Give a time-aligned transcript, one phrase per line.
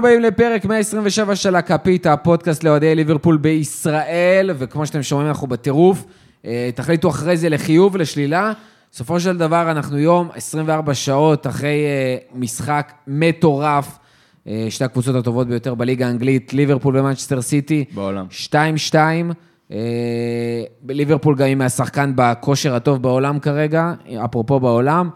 [0.00, 6.04] הבאים לפרק 127 של הכפית, הפודקאסט לאוהדי ליברפול בישראל, וכמו שאתם שומעים, אנחנו בטירוף.
[6.44, 8.52] אה, תחליטו אחרי זה לחיוב, לשלילה.
[8.92, 13.98] בסופו של דבר, אנחנו יום 24 שעות אחרי אה, משחק מטורף.
[14.46, 17.84] אה, שתי הקבוצות הטובות ביותר בליגה האנגלית, ליברפול ומנצ'סטר סיטי.
[17.94, 18.26] בעולם.
[18.30, 18.94] 2-2.
[19.72, 19.76] אה,
[20.88, 23.92] ליברפול גם עם השחקן בכושר הטוב בעולם כרגע,
[24.24, 25.10] אפרופו בעולם.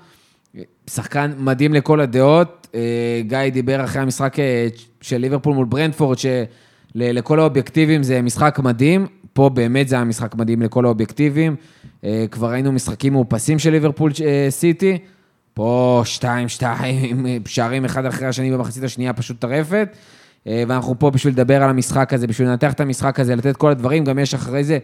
[0.91, 2.67] שחקן מדהים לכל הדעות.
[2.75, 4.67] אה, גיא דיבר אחרי המשחק אה,
[5.01, 9.07] של ליברפול מול ברנדפורד, שלכל האובייקטיבים זה משחק מדהים.
[9.33, 11.57] פה באמת זה היה משחק מדהים לכל האובייקטיבים.
[12.05, 14.11] אה, כבר ראינו משחקים מאופסים של ליברפול
[14.51, 14.99] סיטי.
[15.55, 16.25] פה 2-2,
[17.47, 19.97] שערים אחד אחרי השני במחצית השנייה פשוט טרפת.
[20.47, 24.05] ואנחנו פה בשביל לדבר על המשחק הזה, בשביל לנתח את המשחק הזה, לתת כל הדברים.
[24.05, 24.79] גם יש אחרי זה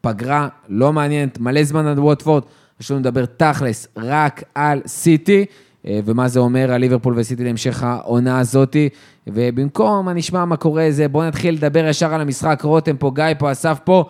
[0.00, 2.42] פגרה לא מעניינת, מלא זמן עד ווטפורד.
[2.80, 5.44] יש לנו לדבר תכלס רק על סיטי,
[5.86, 8.88] אה, ומה זה אומר על ליברפול וסיטי להמשך העונה הזאתי.
[9.26, 12.60] ובמקום מה נשמע מה קורה זה, בואו נתחיל לדבר ישר על המשחק.
[12.64, 14.04] רותם פה, גיא פה, אסף פה.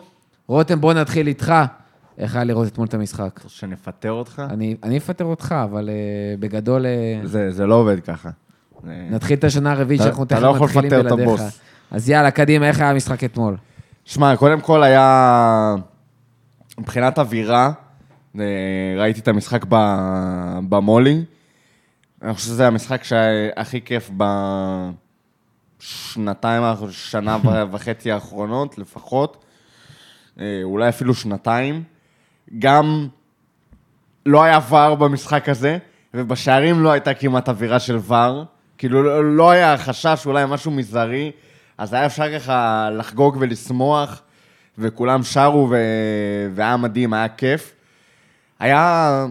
[0.49, 1.55] רותם, בוא נתחיל איתך.
[2.19, 3.41] איך היה לראות אתמול את המשחק?
[3.49, 4.43] שנפטר אותך?
[4.51, 5.93] אני, אני אפטר אותך, אבל uh,
[6.41, 6.87] בגדול,
[7.23, 8.31] uh, זה, זה לא עובד ככה.
[8.85, 11.29] נתחיל את השנה הרביעית אתה- שאנחנו אתה תכף לא יכול מתחילים לפטר את בלעדיך.
[11.41, 11.61] הבוס.
[11.91, 13.57] אז יאללה, קדימה, איך היה המשחק אתמול?
[14.05, 15.75] שמע, קודם כל היה...
[16.79, 17.73] מבחינת אווירה,
[18.99, 19.65] ראיתי את המשחק
[20.69, 21.25] במולי.
[22.23, 24.11] אני חושב שזה המשחק שהיה הכי כיף
[25.81, 27.39] בשנתיים, שנה
[27.73, 29.45] וחצי האחרונות לפחות.
[30.41, 31.83] אה, אולי אפילו שנתיים.
[32.59, 33.09] גם
[34.27, 35.79] לא היה ור במשחק הזה,
[36.15, 38.45] ובשערים לא הייתה כמעט אווירה של ור.
[38.79, 41.33] כאילו, לא, לא היה חשש, אולי משהו מזערי,
[41.79, 44.23] אז היה אפשר ככה לחגוג ולשמוח,
[44.79, 45.77] וכולם שרו, ו...
[46.55, 47.75] והיה מדהים, היה כיף.
[48.61, 49.27] היה...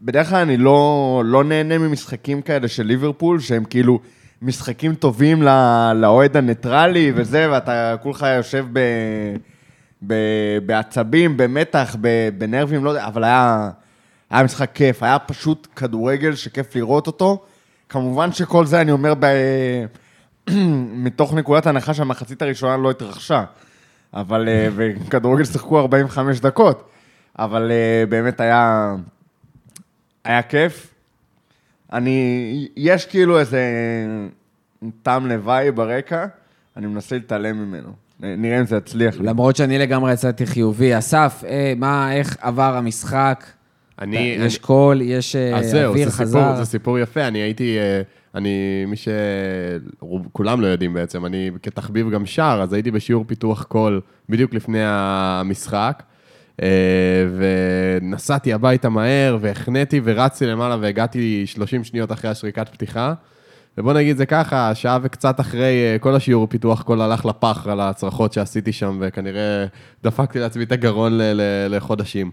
[0.00, 4.00] בדרך כלל אני לא, לא נהנה ממשחקים כאלה של ליברפול, שהם כאילו
[4.42, 5.42] משחקים טובים
[5.94, 8.80] לאוהד הניטרלי וזה, ואתה כולך יושב ב...
[10.06, 10.14] ב...
[10.66, 12.28] בעצבים, במתח, ב...
[12.38, 13.70] בנרבים, לא יודע, אבל היה,
[14.30, 17.44] היה משחק כיף, היה פשוט כדורגל שכיף לראות אותו.
[17.88, 19.26] כמובן שכל זה אני אומר ב...
[21.04, 23.44] מתוך נקודת הנחה שהמחצית הראשונה לא התרחשה.
[24.14, 26.90] אבל, אה, וכדורגל שיחקו 45 דקות.
[27.38, 28.94] אבל אה, באמת היה,
[30.24, 30.94] היה כיף.
[31.92, 33.62] אני, יש כאילו איזה
[35.02, 36.26] טעם לוואי ברקע,
[36.76, 37.88] אני מנסה להתעלם ממנו.
[38.20, 39.26] נראה אם זה יצליח לי.
[39.26, 40.98] למרות שאני לגמרי יצאתי חיובי.
[40.98, 43.44] אסף, אה, מה, איך עבר המשחק?
[44.00, 44.16] אני...
[44.38, 46.56] יש אני- קול, יש אה, אז זהו, אוויר זה סיפור, חזר.
[46.56, 47.20] זה סיפור יפה.
[47.26, 48.02] אני הייתי, אה,
[48.34, 54.00] אני, מי שכולם לא יודעים בעצם, אני כתחביב גם שר, אז הייתי בשיעור פיתוח קול
[54.28, 56.17] בדיוק לפני המשחק, אה,
[57.38, 63.14] ונסעתי הביתה מהר, והחניתי ורצתי למעלה, והגעתי 30 שניות אחרי השריקת פתיחה.
[63.78, 67.80] ובוא נגיד זה ככה, שעה וקצת אחרי אה, כל השיעור פיתוח, כל הלך לפח על
[67.80, 69.66] הצרחות שעשיתי שם, וכנראה
[70.04, 72.30] דפקתי לעצמי את הגרון ל- ל- לחודשים.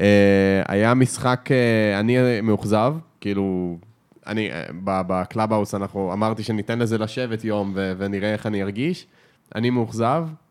[0.00, 3.76] אה, היה משחק, אה, אני מאוכזב, כאילו,
[4.26, 9.06] אני, אה, בקלאבהאוס אנחנו, אמרתי שניתן לזה לשבת יום ו- ונראה איך אני ארגיש.
[9.54, 10.45] אני מאוכזב, אה,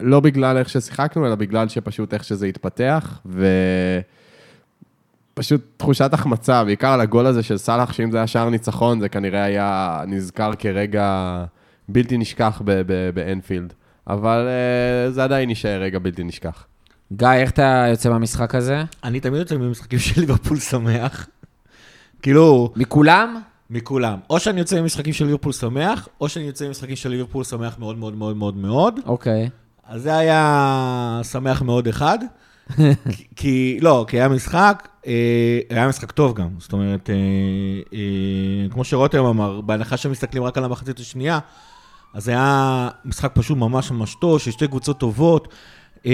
[0.00, 3.46] לא בגלל איך ששיחקנו, אלא בגלל שפשוט איך שזה התפתח, ו...
[5.38, 9.08] פשוט תחושת החמצה, בעיקר על הגול הזה של סאלח, שאם זה היה שער ניצחון, זה
[9.08, 11.44] כנראה היה נזכר כרגע
[11.88, 13.72] בלתי נשכח ב- ב- באנפילד.
[14.06, 16.66] אבל uh, זה עדיין יישאר רגע בלתי נשכח.
[17.12, 18.82] גיא, איך אתה יוצא מהמשחק הזה?
[19.04, 21.28] אני תמיד יוצא ממשחקים של ליברפול שמח.
[22.22, 23.40] כאילו, מכולם?
[23.70, 24.18] מכולם.
[24.30, 27.98] או שאני יוצא ממשחקים של ליברפול שמח, או שאני יוצא ממשחקים של ליברפול שמח מאוד
[27.98, 29.00] מאוד מאוד מאוד מאוד.
[29.06, 29.48] אוקיי.
[29.86, 32.18] אז זה היה שמח מאוד אחד.
[33.16, 35.12] כי- כי, לא, כי היה משחק, אה,
[35.70, 36.48] היה משחק טוב גם.
[36.58, 37.14] זאת אומרת, אה,
[37.92, 37.98] אה,
[38.70, 41.38] כמו שרותם אמר, בהנחה שמסתכלים רק על המחצית השנייה,
[42.14, 45.48] אז היה משחק פשוט ממש ממש טוב, של שתי קבוצות טובות.
[46.06, 46.12] אה,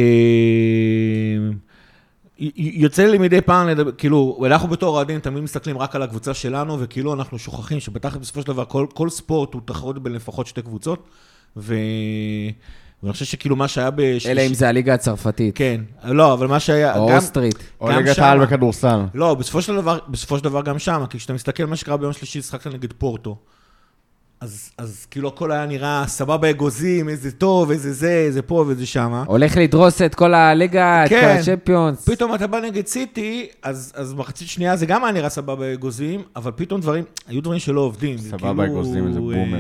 [2.56, 6.80] יוצא לי מדי פעם, לדבר, כאילו, אנחנו בתור אוהדים תמיד מסתכלים רק על הקבוצה שלנו,
[6.80, 10.62] וכאילו אנחנו שוכחים שבתכל'ס בסופו של דבר כל, כל ספורט הוא תחרות בין לפחות שתי
[10.62, 11.08] קבוצות,
[11.56, 11.74] ו...
[13.02, 14.30] ואני חושב שכאילו מה שהיה בשלישי...
[14.30, 15.56] אלא אם זה הליגה הצרפתית.
[15.56, 16.96] כן, לא, אבל מה שהיה...
[16.96, 17.58] או גם- אוסטרית.
[17.80, 19.00] או ליגת העל בכדורסל.
[19.14, 22.12] לא, בסופו של דבר, בסופו של דבר גם שם, כי כשאתה מסתכל מה שקרה ביום
[22.12, 23.36] שלישי, שחקת נגד פורטו.
[24.44, 28.86] אז, אז כאילו הכל היה נראה סבבה אגוזים, איזה טוב, איזה זה, איזה פה ואיזה
[28.86, 29.24] שמה.
[29.26, 31.36] הולך לדרוס את כל הליגה, את כל כן.
[31.40, 32.08] הצ'מפיונס.
[32.08, 36.22] פתאום אתה בא נגד סיטי, אז, אז מחצית שנייה זה גם היה נראה סבבה אגוזים,
[36.36, 38.16] אבל פתאום דברים, היו דברים שלא עובדים.
[38.16, 39.58] זה סבבה כאילו, אגוזים, איזה בומר.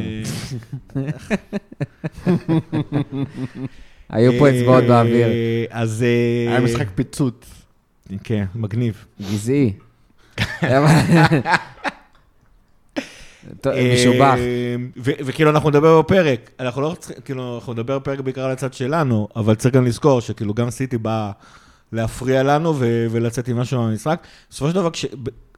[0.96, 1.02] אה,
[4.16, 5.26] היו פה אצבעות אה, באוויר.
[5.70, 6.02] אז...
[6.02, 7.64] אה, היה משחק פיצוץ.
[8.24, 9.04] כן, מגניב.
[9.20, 9.72] גזעי.
[13.94, 14.34] משובח.
[14.96, 18.74] ו- וכאילו אנחנו נדבר בפרק, אנחנו לא צריכים, כאילו, אנחנו נדבר בפרק בעיקר על הצד
[18.74, 21.30] שלנו, אבל צריך גם לזכור שכאילו גם סיטי באה
[21.92, 22.74] להפריע לנו
[23.10, 24.26] ולצאת עם משהו מהמשחק.
[24.50, 24.90] בסופו של דבר,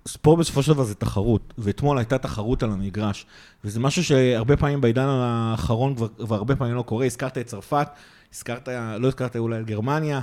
[0.09, 3.27] ספורט בסופו של דבר זה תחרות, ואתמול הייתה תחרות על המגרש,
[3.65, 7.07] וזה משהו שהרבה פעמים בעידן האחרון כבר הרבה פעמים לא קורה.
[7.07, 7.89] הזכרת את צרפת,
[8.35, 8.69] הזכרת,
[8.99, 10.21] לא הזכרת אולי את גרמניה,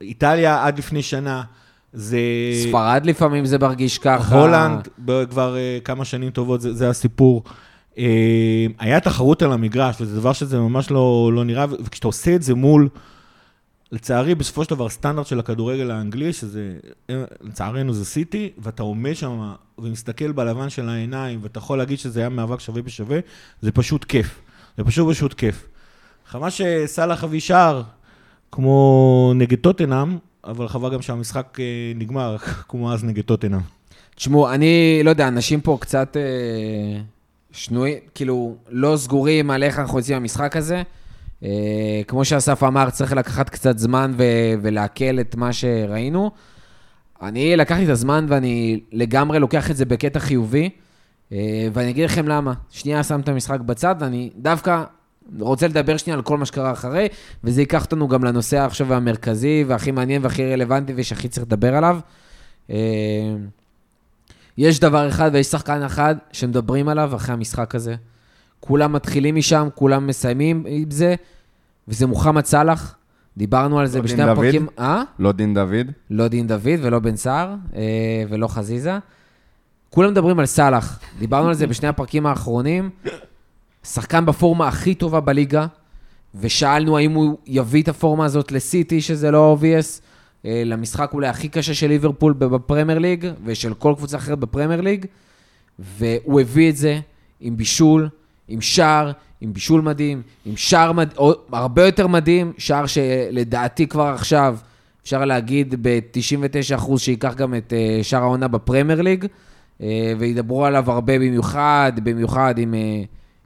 [0.00, 1.42] איטליה עד לפני שנה,
[1.92, 2.18] זה...
[2.68, 4.40] ספרד לפעמים זה מרגיש ככה.
[4.40, 4.88] הולנד,
[5.30, 7.42] כבר אה, כמה שנים טובות, זה, זה הסיפור.
[7.98, 12.42] אה, היה תחרות על המגרש, וזה דבר שזה ממש לא, לא נראה, וכשאתה עושה את
[12.42, 12.88] זה מול,
[13.92, 16.72] לצערי, בסופו של דבר, סטנדרט של הכדורגל האנגלי, שזה,
[17.10, 22.20] אה, לצערנו זה סיטי, ואתה עומד שם ומסתכל בלבן של העיניים, ואתה יכול להגיד שזה
[22.20, 23.18] היה מאבק שווה בשווה,
[23.60, 24.40] זה פשוט כיף.
[24.78, 25.66] זה פשוט פשוט כיף.
[26.26, 27.82] חבל שסאלח אביא שער,
[28.52, 31.64] כמו נגד טוטנאם, אבל חבל גם שהמשחק אה,
[31.94, 32.36] נגמר,
[32.68, 33.60] כמו אז נגד טוטנאם.
[34.14, 37.00] תשמעו, אני לא יודע, אנשים פה קצת אה,
[37.52, 40.82] שנויים, כאילו, לא סגורים על איך אנחנו יוצאים מהמשחק הזה.
[41.42, 46.30] אה, כמו שאסף אמר, צריך לקחת קצת זמן ו- ולעכל את מה שראינו.
[47.22, 50.70] אני לקחתי את הזמן ואני לגמרי לוקח את זה בקטע חיובי,
[51.32, 52.52] אה, ואני אגיד לכם למה.
[52.70, 54.84] שנייה שם את המשחק בצד, ואני דווקא
[55.38, 57.08] רוצה לדבר שנייה על כל מה שקרה אחרי,
[57.44, 61.98] וזה ייקח אותנו גם לנושא עכשיו המרכזי והכי מעניין והכי רלוונטי ושהכי צריך לדבר עליו.
[62.70, 62.76] אה,
[64.58, 67.94] יש דבר אחד ויש שחקן אחד שמדברים עליו אחרי המשחק הזה.
[68.60, 71.14] כולם מתחילים משם, כולם מסיימים עם זה,
[71.88, 72.94] וזה מוחמד סאלח.
[73.36, 74.22] דיברנו על זה לא בשני?
[74.22, 74.66] הפרקים...
[74.78, 75.02] אה?
[75.18, 75.86] לא דין דוד.
[76.10, 78.98] לא דין דוד ולא בן סער אה, ולא חזיזה.
[79.90, 81.00] כולם מדברים על סאלח.
[81.18, 82.90] דיברנו על זה בשני הפרקים האחרונים.
[83.84, 85.66] שחקן בפורמה הכי טובה בליגה,
[86.34, 90.00] ושאלנו האם הוא יביא את הפורמה הזאת לסיטי, שזה לא obvious,
[90.44, 95.06] אה, למשחק אולי הכי קשה של ליברפול בפרמייר ליג, ושל כל קבוצה אחרת בפרמייר ליג,
[95.78, 97.00] והוא הביא את זה
[97.40, 98.08] עם בישול,
[98.48, 101.14] עם שער, עם בישול מדהים, עם שער מד...
[101.52, 104.56] הרבה יותר מדהים, שער שלדעתי כבר עכשיו,
[105.02, 109.26] אפשר להגיד ב-99% שייקח גם את אה, שער העונה בפרמייר ליג,
[109.82, 112.64] אה, וידברו עליו הרבה במיוחד, במיוחד אה,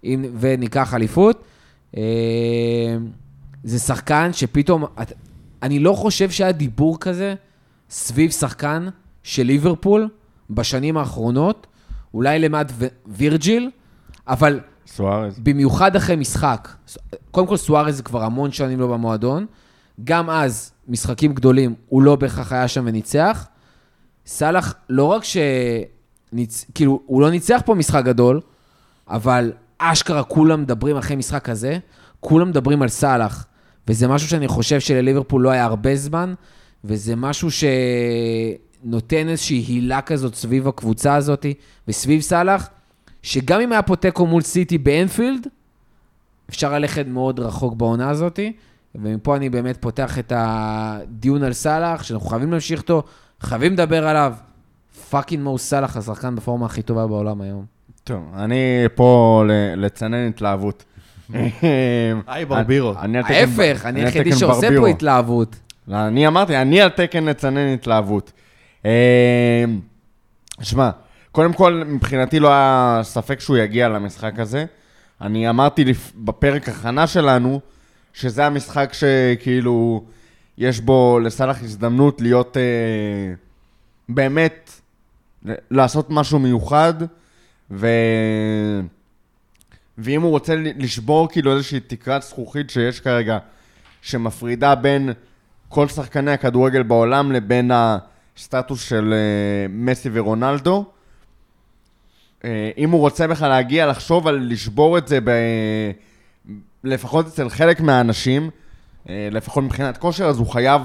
[0.05, 1.45] אם וניקח אליפות.
[1.97, 2.03] אה,
[3.65, 5.13] זה שחקן שפתאום, את-
[5.63, 7.35] אני לא חושב שהיה דיבור כזה
[7.91, 8.89] סביב שחקן
[9.23, 10.09] של ליברפול
[10.51, 11.67] בשנים האחרונות,
[12.15, 12.39] אולי
[12.73, 13.71] ו- וירג'יל,
[14.29, 15.39] אבל סוארז.
[15.39, 16.69] במיוחד אחרי משחק.
[17.31, 19.47] קודם כל, סוארז כבר המון שנים לא במועדון.
[20.05, 23.47] גם אז, משחקים גדולים, הוא לא בהכרח היה שם וניצח.
[24.27, 25.37] סאלח, לא רק ש...
[26.33, 26.65] ניצ...
[26.75, 28.41] כאילו, הוא לא ניצח פה משחק גדול,
[29.09, 29.53] אבל
[29.93, 31.79] אשכרה כולם מדברים אחרי משחק כזה,
[32.21, 33.47] כולם מדברים על סאלח.
[33.89, 36.35] וזה משהו שאני חושב שלליברפול לא היה הרבה זמן,
[36.85, 41.47] וזה משהו שנותן איזושהי הילה כזאת סביב הקבוצה הזאת
[41.89, 42.69] וסביב סאלח,
[43.23, 45.47] שגם אם היה פה תיקו מול סיטי באנפילד,
[46.51, 48.41] אפשר ללכת מאוד רחוק בעונה הזאת,
[48.95, 53.03] ומפה אני באמת פותח את הדיון על סאלח, שאנחנו חייבים להמשיך אותו,
[53.41, 54.35] חייבים לדבר עליו.
[55.11, 57.74] fucking מו סאלח, השחקן בפורמה הכי טובה בעולם היום.
[58.05, 60.85] טוב, אני פה ל- לצנן התלהבות.
[62.27, 62.95] היי, ברבירו.
[63.15, 64.69] ההפך, אני היחידי שעושה.
[64.81, 65.57] פה התלהבות.
[65.89, 68.33] לא, אני אמרתי, אני על תקן לצנן התלהבות.
[68.85, 69.65] אה,
[70.63, 70.91] שמע,
[71.33, 74.65] קודם כל, מבחינתי לא היה ספק שהוא יגיע למשחק הזה.
[75.21, 75.85] אני אמרתי
[76.17, 77.61] בפרק הכנה שלנו,
[78.13, 80.05] שזה המשחק שכאילו,
[80.59, 82.63] יש בו לסאלח הזדמנות להיות אה,
[84.09, 84.81] באמת,
[85.71, 86.95] לעשות משהו מיוחד,
[87.71, 87.87] ו...
[89.99, 93.39] ואם הוא רוצה לשבור כאילו איזושהי תקרת זכוכית שיש כרגע,
[94.03, 95.13] שמפרידה בין
[95.69, 100.85] כל שחקני הכדורגל בעולם לבין הסטטוס של אה, מסי ורונלדו.
[102.45, 105.31] אה, אם הוא רוצה בכלל להגיע לחשוב על לשבור את זה, ב...
[106.85, 108.51] לפחות אצל חלק מהאנשים,
[109.09, 110.83] אה, לפחות מבחינת כושר, אז הוא חייב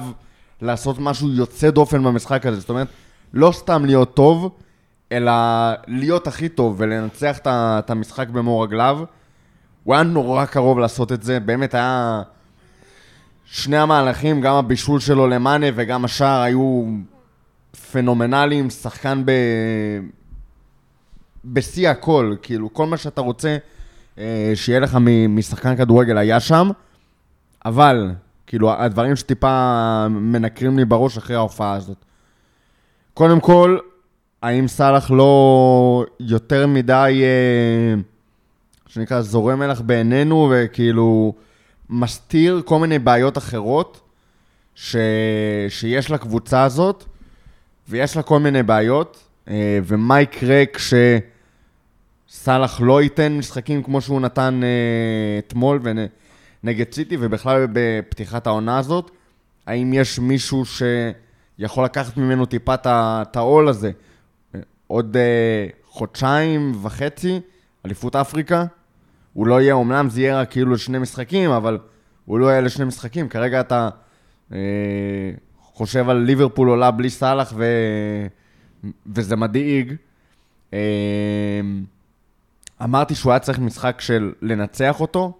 [0.61, 2.59] לעשות משהו יוצא דופן במשחק הזה.
[2.59, 2.87] זאת אומרת,
[3.33, 4.51] לא סתם להיות טוב,
[5.11, 5.31] אלא
[5.87, 8.99] להיות הכי טוב ולנצח את את המשחק במו רגליו.
[9.83, 12.21] הוא היה נורא קרוב לעשות את זה, באמת היה...
[13.51, 16.85] שני המהלכים, גם הבישול שלו למאנה וגם השער היו
[17.91, 19.31] פנומנליים, שחקן ב...
[21.45, 23.57] בשיא הכל, כאילו, כל מה שאתה רוצה
[24.17, 24.97] אה, שיהיה לך
[25.29, 26.69] משחקן כדורגל היה שם,
[27.65, 28.11] אבל,
[28.47, 31.97] כאילו, הדברים שטיפה מנקרים לי בראש אחרי ההופעה הזאת.
[33.13, 33.77] קודם כל,
[34.41, 38.01] האם סאלח לא יותר מדי, אה,
[38.87, 41.33] שנקרא, זורם מלח בעינינו, וכאילו
[41.89, 44.01] מסתיר כל מיני בעיות אחרות
[44.75, 44.95] ש...
[45.69, 47.03] שיש לקבוצה הזאת,
[47.89, 50.93] ויש לה כל מיני בעיות, אה, ומה יקרה כש...
[52.31, 55.79] סאלח לא ייתן משחקים כמו שהוא נתן אה, אתמול
[56.63, 59.11] ונגד סיטי, ובכלל בפתיחת העונה הזאת,
[59.67, 63.91] האם יש מישהו שיכול לקחת ממנו טיפה את העול הזה?
[64.91, 67.41] עוד אה, חודשיים וחצי,
[67.85, 68.65] אליפות אפריקה,
[69.33, 71.77] הוא לא יהיה, אמנם זה יהיה רק כאילו לשני משחקים, אבל
[72.25, 73.29] הוא לא יהיה לשני משחקים.
[73.29, 73.89] כרגע אתה
[74.51, 74.57] אה,
[75.61, 77.65] חושב על ליברפול עולה בלי סאלח, ו...
[79.15, 79.93] וזה מדאיג.
[80.73, 80.79] אה,
[82.83, 85.37] אמרתי שהוא היה צריך משחק של לנצח אותו,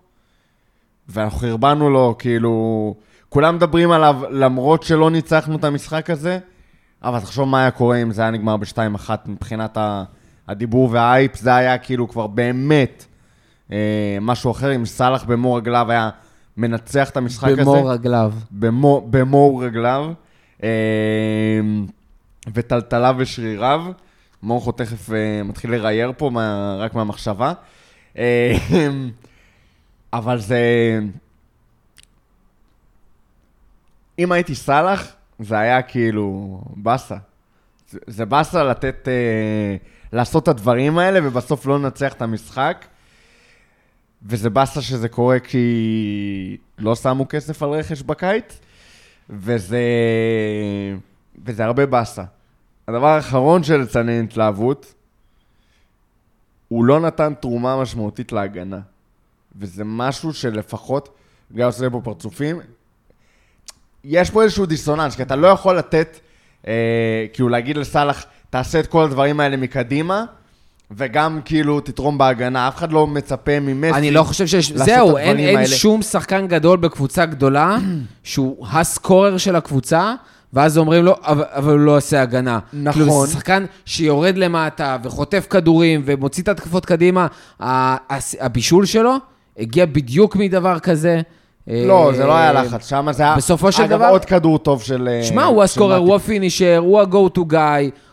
[1.07, 2.95] ואנחנו חרבנו לו, כאילו...
[3.29, 6.39] כולם מדברים עליו למרות שלא ניצחנו את המשחק הזה,
[7.03, 9.77] אבל תחשוב מה היה קורה אם זה היה נגמר ב-2-1 מבחינת
[10.47, 13.05] הדיבור והאייפ, זה היה כאילו כבר באמת
[13.71, 16.09] אה, משהו אחר, אם סאלח במו רגליו היה
[16.57, 17.61] מנצח את המשחק הזה.
[17.61, 18.33] במור רגליו.
[18.51, 20.11] במו, במו רגליו,
[20.63, 20.69] אה,
[22.53, 23.85] וטלטליו ושריריו.
[24.43, 27.53] מורכו תכף אה, מתחיל לרייר פה מה, רק מהמחשבה.
[28.17, 28.57] אה,
[30.13, 30.59] אבל זה...
[34.19, 37.15] אם הייתי סאלח, זה היה כאילו באסה.
[38.07, 39.07] זה, באסה לתת...
[39.07, 39.75] אה,
[40.13, 42.85] לעשות את הדברים האלה, ובסוף לא לנצח את המשחק.
[44.23, 48.59] וזה באסה שזה קורה כי לא שמו כסף על רכש בקיץ,
[49.29, 49.81] וזה,
[51.45, 52.23] וזה הרבה באסה.
[52.87, 54.93] הדבר האחרון של לצנן התלהבות,
[56.67, 58.79] הוא לא נתן תרומה משמעותית להגנה.
[59.55, 61.17] וזה משהו שלפחות,
[61.53, 62.59] גיא עושה פה פרצופים,
[64.03, 66.19] יש פה איזשהו דיסוננס, כי אתה לא יכול לתת,
[66.67, 66.73] אה,
[67.33, 70.23] כאילו להגיד לסאלח, תעשה את כל הדברים האלה מקדימה,
[70.91, 72.67] וגם כאילו תתרום בהגנה.
[72.67, 73.93] אף אחד לא מצפה ממסי.
[73.97, 74.71] אני לא חושב שיש...
[74.71, 75.67] לעשות זהו, את אין, הדברים אין האלה.
[75.67, 77.77] שום שחקן גדול בקבוצה גדולה
[78.23, 80.13] שהוא הסקורר של הקבוצה,
[80.53, 82.59] ואז אומרים לו, אבל, אבל הוא לא עושה הגנה.
[82.73, 83.01] נכון.
[83.01, 87.27] כאילו, זה שחקן שיורד למטה וחוטף כדורים ומוציא את התקפות קדימה.
[87.59, 89.15] ה- הס- הבישול שלו
[89.59, 91.21] הגיע בדיוק מדבר כזה.
[91.69, 93.35] לא, זה לא היה אה, לחץ, שם זה היה...
[93.35, 95.07] בסופו של אגב, דבר- עוד כדור טוב של...
[95.11, 95.97] אה, שמע, הוא הסקורר.
[95.97, 97.55] הוא הפינישר, הוא ה-go to guy,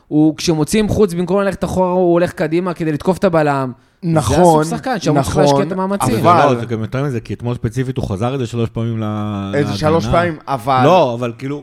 [0.08, 3.72] הוא כשמוצאים חוץ, במקום ללכת אחורה, הוא הולך קדימה כדי לתקוף את הבלם.
[4.02, 6.14] נכון, זה הסוג שחקן שאמור צריך נכון, להשקיע את המאמצים.
[6.26, 8.98] אבל- לא, זה גם יותר מזה, כי אתמול ספציפית הוא חזר את זה שלוש פעמים
[8.98, 9.68] לה- להגנה.
[9.70, 10.80] איזה שלוש פעמים, אבל...
[10.84, 11.62] לא, אבל כאילו,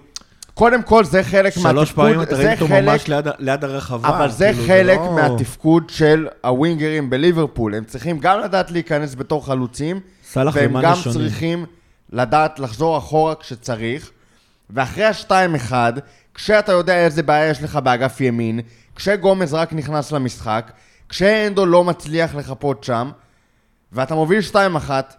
[0.53, 1.71] קודם כל, זה חלק מהתפקוד...
[1.71, 3.09] שלוש פעמים אתה זה ראית אותו חלק- ממש
[3.39, 4.09] ליד הרחבה.
[4.09, 7.75] אבל זה כאילו, חלק לא- מהתפקוד של הווינגרים בליברפול.
[7.75, 9.99] הם צריכים גם לדעת להיכנס בתור חלוצים,
[10.35, 11.19] והם גם שונים.
[11.19, 11.65] צריכים
[12.13, 14.11] לדעת לחזור אחורה כשצריך.
[14.69, 15.93] ואחרי השתיים אחד,
[16.33, 18.59] כשאתה יודע איזה בעיה יש לך באגף ימין,
[18.95, 20.71] כשגומז רק נכנס למשחק,
[21.09, 23.11] כשאנדו לא מצליח לחפות שם,
[23.91, 24.55] ואתה מוביל 2-1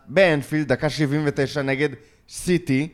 [0.06, 1.88] באנפילד, דקה 79 נגד
[2.28, 2.88] סיטי,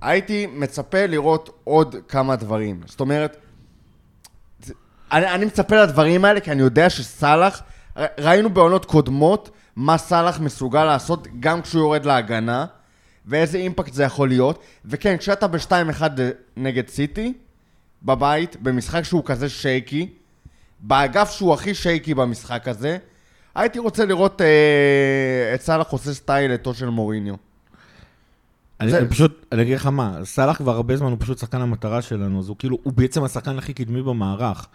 [0.00, 2.80] הייתי מצפה לראות עוד כמה דברים.
[2.86, 3.36] זאת אומרת,
[5.12, 7.62] אני, אני מצפה לדברים האלה, כי אני יודע שסאלח,
[7.96, 12.66] ראינו בעונות קודמות מה סאלח מסוגל לעשות גם כשהוא יורד להגנה,
[13.26, 14.58] ואיזה אימפקט זה יכול להיות.
[14.84, 16.02] וכן, כשאתה ב-2-1
[16.56, 17.32] נגד סיטי,
[18.02, 20.08] בבית, במשחק שהוא כזה שייקי,
[20.80, 22.98] באגף שהוא הכי שייקי במשחק הזה,
[23.54, 27.34] הייתי רוצה לראות אה, את סאלח עושה סטייל אתו של מוריניו.
[28.80, 31.60] אני זה- אני פשוט, אני אגיד לך מה, סאלח כבר הרבה זמן הוא פשוט שחקן
[31.60, 34.66] המטרה שלנו, אז הוא כאילו, הוא בעצם השחקן הכי קדמי במערך.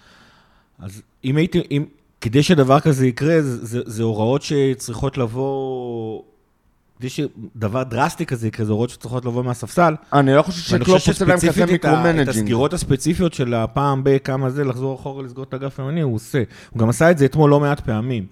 [0.79, 1.86] אז אם הייתי, אם,
[2.23, 6.21] כדי שדבר כזה יקרה, זה, זה, זה הוראות שצריכות לבוא,
[6.99, 9.95] כדי שדבר דרסטי כזה יקרה, זה הוראות שצריכות לבוא מהספסל.
[10.13, 12.29] אני לא חושב שקלופ חושב עושה להם כזה שספציפית את micro-managing.
[12.29, 16.43] הסגירות הספציפיות של הפעם בכמה זה, לחזור אחורה לסגור את האגף הימני, הוא עושה.
[16.69, 18.25] הוא גם עשה את זה אתמול לא מעט פעמים.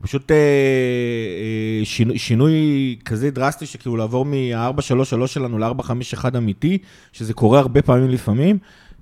[0.00, 6.78] פשוט אה, אה, שינוי, שינוי כזה דרסטי, שכאילו לעבור מ-4-3-3 שלנו ל-4-5-1 אמיתי,
[7.12, 8.58] שזה קורה הרבה פעמים לפעמים.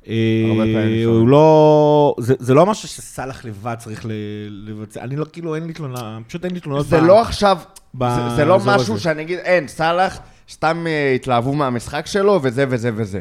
[0.09, 1.05] אה.
[1.07, 4.07] הוא לא, זה, זה לא משהו שסאלח לבד צריך
[4.51, 6.87] לבצע, אני לא, כאילו, אין לי תלונה, פשוט אין לי תלונות.
[6.87, 7.59] זה ב- לא עכשיו,
[7.95, 8.71] באזור זה, זה לא הזה.
[8.71, 10.19] משהו שאני אגיד, אין, סאלח,
[10.51, 13.21] סתם אה, התלהבו מהמשחק שלו, וזה וזה וזה.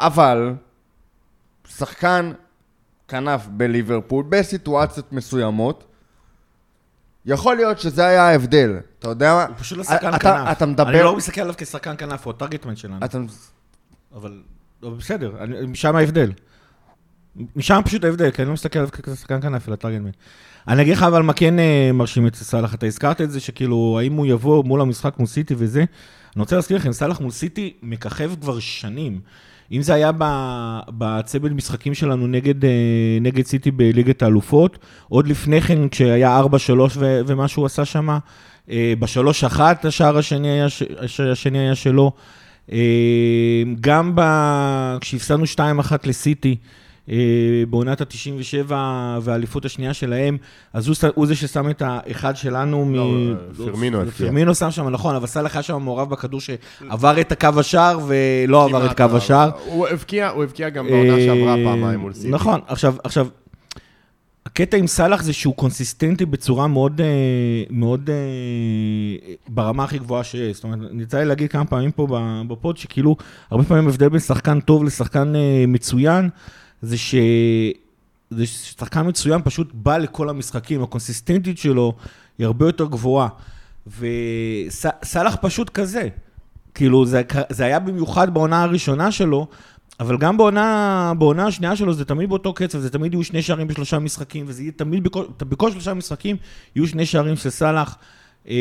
[0.00, 0.52] אבל,
[1.68, 2.32] שחקן
[3.08, 5.84] כנף בליברפול, בסיטואציות מסוימות,
[7.26, 8.76] יכול להיות שזה היה ההבדל.
[8.98, 9.46] אתה יודע מה?
[9.46, 10.48] הוא פשוט לא שחקן כנף.
[10.52, 10.88] אתה מדבר...
[10.88, 13.04] אני לא מסתכל עליו כשחקן כנף, הוא הטארגטמן שלנו.
[13.04, 13.18] אתה...
[14.14, 14.42] אבל
[14.82, 16.32] בסדר, אני- משם ההבדל.
[17.56, 20.10] משם פשוט ההבדל, כי אני לא מסתכל עליו כשחקן כנף, אלא טארגטמן.
[20.68, 23.98] אני אגיד לך אבל מה כן אה, מרשים אצל סאלח, אתה הזכרת את זה שכאילו,
[24.00, 27.72] האם הוא יבוא מול המשחק מול סיטי וזה, אני רוצה להזכיר לכם, סאלח מול סיטי
[27.82, 29.20] מככב כבר שנים.
[29.72, 30.10] אם זה היה
[30.88, 32.70] בצוות משחקים שלנו נגד, אה,
[33.20, 34.78] נגד סיטי בליגת האלופות,
[35.08, 36.42] עוד לפני כן כשהיה 4-3
[36.96, 38.18] ו- ומה שהוא עשה שם,
[38.68, 40.66] ב-3-1 השער השני היה,
[41.32, 42.12] השני היה שלו.
[42.72, 42.78] אה,
[43.80, 44.20] גם ב...
[45.00, 45.58] כשהפסדנו 2-1
[46.04, 46.56] לסיטי,
[47.10, 47.16] אה,
[47.70, 48.72] בעונת ה-97
[49.22, 50.36] והאליפות השנייה שלהם,
[50.72, 52.94] אז הוא, זה ששם את האחד שלנו מ...
[52.94, 53.06] לא,
[53.56, 54.26] פרמינו הבקיע.
[54.26, 58.64] פרמינו שם שם, נכון, אבל סאלח היה שם מעורב בכדור שעבר את הקו השער ולא
[58.64, 59.50] עבר את קו השער.
[59.66, 62.28] הוא הבקיע, הוא הבקיע גם בעונה שעברה אה, פעמיים מול סיטי.
[62.28, 63.26] נכון, עכשיו, עכשיו,
[64.56, 67.06] הקטע עם סאלח זה שהוא consistent י בצורה מאוד, אה,
[67.70, 70.56] מאוד אה, ברמה הכי גבוהה שיש.
[70.56, 72.06] זאת אומרת, יצא לי להגיד כמה פעמים פה
[72.48, 73.16] ב pod, שכאילו,
[73.50, 76.28] הרבה פעמים ההבדל בין שחקן טוב לשחקן אה, מצוין,
[76.82, 77.14] זה ש...
[78.30, 81.92] זה ששחקן מצוין פשוט בא לכל המשחקים, הקונסיסטנטיות שלו
[82.38, 83.28] היא הרבה יותר גבוהה.
[83.98, 86.08] וסאלח פשוט כזה.
[86.74, 89.46] כאילו, זה, זה היה במיוחד בעונה הראשונה שלו,
[90.00, 93.66] אבל גם בעונה, בעונה השנייה שלו זה תמיד באותו קצב, זה תמיד יהיו שני שערים
[93.66, 96.36] בשלושה משחקים, וזה יהיה תמיד, בכל, בכל שלושה משחקים
[96.76, 97.96] יהיו שני שערים של סאלח.
[98.48, 98.54] אה,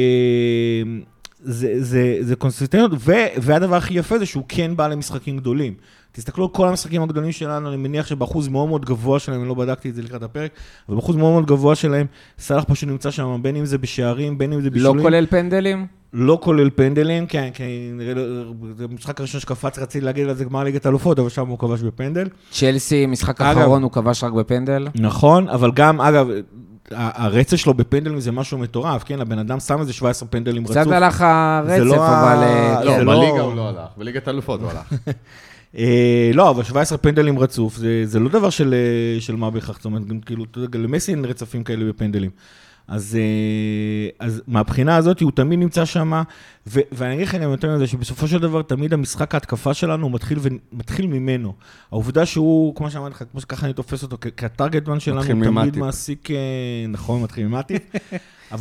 [1.39, 5.73] זה, זה, זה קונסיסטנטיות, ו- והדבר הכי יפה זה שהוא כן בא למשחקים גדולים.
[6.11, 9.53] תסתכלו על כל המשחקים הגדולים שלנו, אני מניח שבאחוז מאוד מאוד גבוה שלהם, אני לא
[9.53, 10.51] בדקתי את זה לקראת הפרק,
[10.89, 12.05] אבל באחוז מאוד מאוד גבוה שלהם,
[12.39, 15.03] סאלח פשוט נמצא שם, בין אם זה בשערים, בין אם זה לא בישולים.
[15.03, 15.87] כולל פנדלים?
[16.17, 18.21] לא כולל פנדלים, כן, כן, נראה לי,
[18.77, 21.81] זה המשחק הראשון שקפץ, רציתי להגיד על זה גמר ליגת אלופות, אבל שם הוא כבש
[21.81, 22.27] בפנדל.
[22.51, 24.87] צ'לסי, משחק אגב- אחרון, הוא כבש רק בפנדל.
[24.95, 26.27] נכון, אבל גם, אגב,
[26.91, 29.21] הרצף שלו בפנדלים זה משהו מטורף, כן?
[29.21, 30.77] הבן אדם שם איזה 17 פנדלים רצוף.
[30.77, 32.43] קצת הלך הרצף, לא אבל...
[32.43, 33.05] אה, לא, כן.
[33.05, 34.93] לא, בליגה הוא לא הלך, בליגת אלופות הוא הלך.
[35.77, 39.75] אה, לא, אבל 17 פנדלים רצוף, זה, זה לא דבר של, אה, של מה בכך,
[39.75, 42.29] זאת אומרת, גם כאילו, אתה יודע, למסי אין רצפים כאלה בפנדלים.
[42.87, 46.21] אז, אה, אז מהבחינה הזאת הוא תמיד נמצא שם,
[46.67, 50.39] ואני אגיד לך גם יותר מזה, שבסופו של דבר תמיד המשחק ההתקפה שלנו מתחיל,
[50.73, 51.53] מתחיל ממנו.
[51.91, 55.49] העובדה שהוא, כמו שאמרתי לך, כמו שככה אני תופס אותו, כ- כטארגטמן שלנו, הוא תמיד
[55.49, 55.75] ממטיפ.
[55.77, 56.35] מעסיק, אה,
[56.89, 57.81] נכון, מתחיל ממטיפ.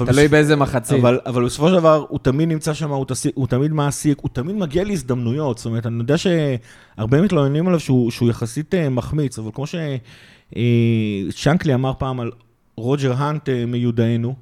[0.07, 1.01] תלוי באיזה מחצית.
[1.01, 4.31] אבל, אבל בסופו של דבר, הוא תמיד נמצא שם, הוא, תסיק, הוא תמיד מעסיק, הוא
[4.33, 5.59] תמיד מגיע להזדמנויות.
[5.59, 9.65] זאת אומרת, אני יודע שהרבה מתלוננים עליו שהוא, שהוא יחסית אה, מחמיץ, אבל כמו
[11.31, 12.31] ששנקלי אמר פעם על
[12.77, 14.35] רוג'ר האנט אה, מיודענו,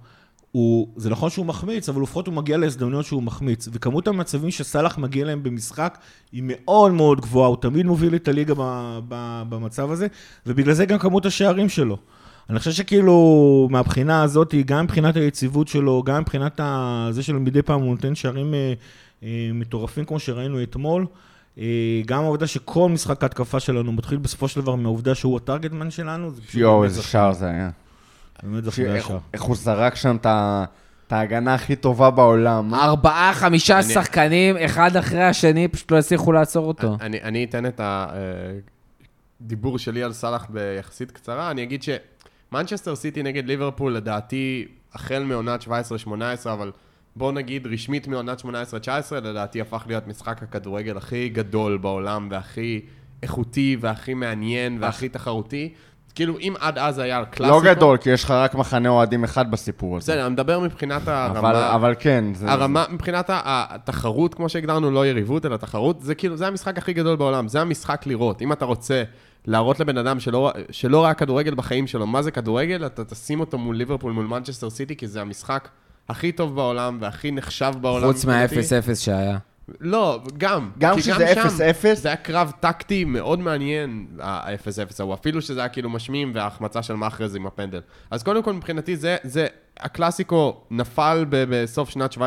[0.52, 3.68] הוא, זה נכון שהוא מחמיץ, אבל לפחות הוא מגיע להזדמנויות שהוא מחמיץ.
[3.72, 5.98] וכמות המצבים שסאלח מגיע להם במשחק
[6.32, 10.06] היא מאוד מאוד גבוהה, הוא תמיד מוביל את הליגה ב, ב, במצב הזה,
[10.46, 11.96] ובגלל זה גם כמות השערים שלו.
[12.50, 17.08] אני חושב שכאילו, מהבחינה הזאת, גם מבחינת היציבות שלו, גם מבחינת ה...
[17.10, 18.72] זה שמדי פעם הוא נותן שערים אה,
[19.22, 21.06] אה, מטורפים, כמו שראינו אתמול,
[22.06, 26.84] גם העובדה שכל משחק ההתקפה שלנו מתחיל בסופו של דבר מהעובדה שהוא הטארגטמן שלנו, יואו,
[26.84, 27.70] איזה שער זה היה.
[28.42, 29.18] באמת איך- השער.
[29.34, 30.64] איך הוא זרק שם את ה-
[31.06, 32.74] את ההגנה הכי טובה בעולם.
[32.74, 36.96] ארבעה, חמישה אני- שחקנים, אחד אחרי השני, פשוט לא הצליחו לעצור אותו.
[37.00, 37.80] אני, אני אתן את
[39.40, 41.50] הדיבור שלי על סאלח ביחסית קצרה.
[41.50, 45.68] אני אגיד שמנצ'סטר סיטי נגד ליברפול, לדעתי, החל מעונת 17-18,
[46.52, 46.72] אבל
[47.16, 48.44] בוא נגיד רשמית מעונת 18-19,
[49.22, 52.80] לדעתי הפך להיות משחק הכדורגל הכי גדול בעולם, והכי
[53.22, 55.72] איכותי, והכי מעניין, והכי תחרותי.
[56.14, 57.64] כאילו, אם עד אז היה קלאסיקו...
[57.64, 60.12] לא גדול, כי יש לך רק מחנה אוהדים אחד בסיפור הזה.
[60.12, 61.38] בסדר, אני מדבר מבחינת הרמה...
[61.38, 62.50] אבל אבל כן, זה...
[62.50, 66.92] הרמה, מבחינת ה- התחרות, כמו שהגדרנו, לא יריבות, אלא תחרות, זה כאילו, זה המשחק הכי
[66.92, 68.42] גדול בעולם, זה המשחק לראות.
[68.42, 69.02] אם אתה רוצה
[69.46, 73.58] להראות לבן אדם שלא, שלא ראה כדורגל בחיים שלו, מה זה כדורגל, אתה תשים אותו
[73.58, 75.68] מול ליברפול, מול מנצ'סטר סיטי, כי זה המשחק
[76.08, 78.06] הכי טוב בעולם והכי נחשב בעולם.
[78.06, 78.54] חוץ מבחינתי.
[78.56, 79.38] מה-0-0 שהיה.
[79.80, 80.70] לא, גם.
[80.78, 81.46] גם כשזה שם
[81.92, 81.94] 0-0?
[81.94, 86.94] זה היה קרב טקטי מאוד מעניין, ה-0-0 ההוא, אפילו שזה היה כאילו משמים וההחמצה של
[86.94, 87.80] מאחרז עם הפנדל.
[88.10, 89.46] אז קודם כל, מבחינתי, זה, זה,
[89.80, 92.18] הקלאסיקו נפל ב- בסוף שנת 17-18,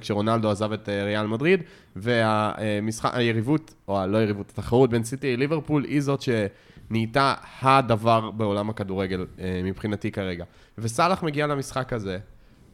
[0.00, 1.62] כשרונלדו עזב את אה, ריאל מדריד,
[1.96, 9.26] והמשחק, היריבות, או הלא יריבות, התחרות בין סיטי לליברפול, היא זאת שנהייתה הדבר בעולם הכדורגל,
[9.40, 10.44] אה, מבחינתי כרגע.
[10.78, 12.18] וסאלח מגיע למשחק הזה,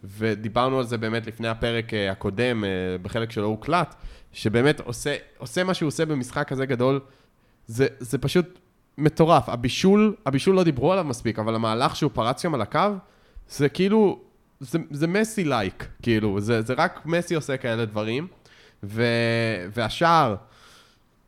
[0.04, 2.68] ודיברנו על זה באמת לפני הפרק אה, הקודם, אה,
[3.02, 3.94] בחלק שלו הוקלט,
[4.32, 7.00] שבאמת עושה, עושה מה שהוא עושה במשחק כזה גדול,
[7.66, 8.58] זה, זה פשוט
[8.98, 9.48] מטורף.
[9.48, 12.80] הבישול, הבישול לא דיברו עליו מספיק, אבל המהלך שהוא פרץ שם על הקו,
[13.48, 14.20] זה כאילו,
[14.60, 18.26] זה, זה מסי like, כאילו, זה, זה רק מסי עושה כאלה דברים.
[18.82, 19.04] ו,
[19.72, 20.36] והשער,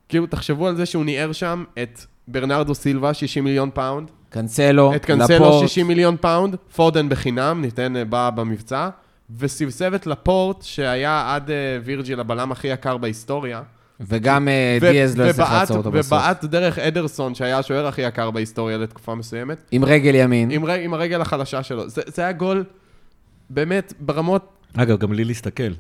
[0.09, 5.05] כאילו, תחשבו על זה שהוא ניער שם את ברנרדו סילבה, 60 מיליון פאונד, קנסלו, את
[5.05, 5.69] קנסלו לפורט.
[5.69, 8.89] 60 מיליון פאונד, פודן בחינם, ניתן אה, בא במבצע,
[9.39, 13.63] וסבסב את לפורט, שהיה עד אה, וירג'יל הבלם הכי יקר בהיסטוריה.
[14.01, 16.13] וגם אה, ו- דיאז לא הצליח לעצור אותו בסוף.
[16.13, 20.51] ובעט דרך אדרסון, שהיה השוער הכי יקר בהיסטוריה לתקופה מסוימת, עם רגל ימין.
[20.51, 21.89] עם, ר- עם הרגל החלשה שלו.
[21.89, 22.65] זה, זה היה גול
[23.51, 25.73] באמת ברמות, אגב, גם לי להסתכל.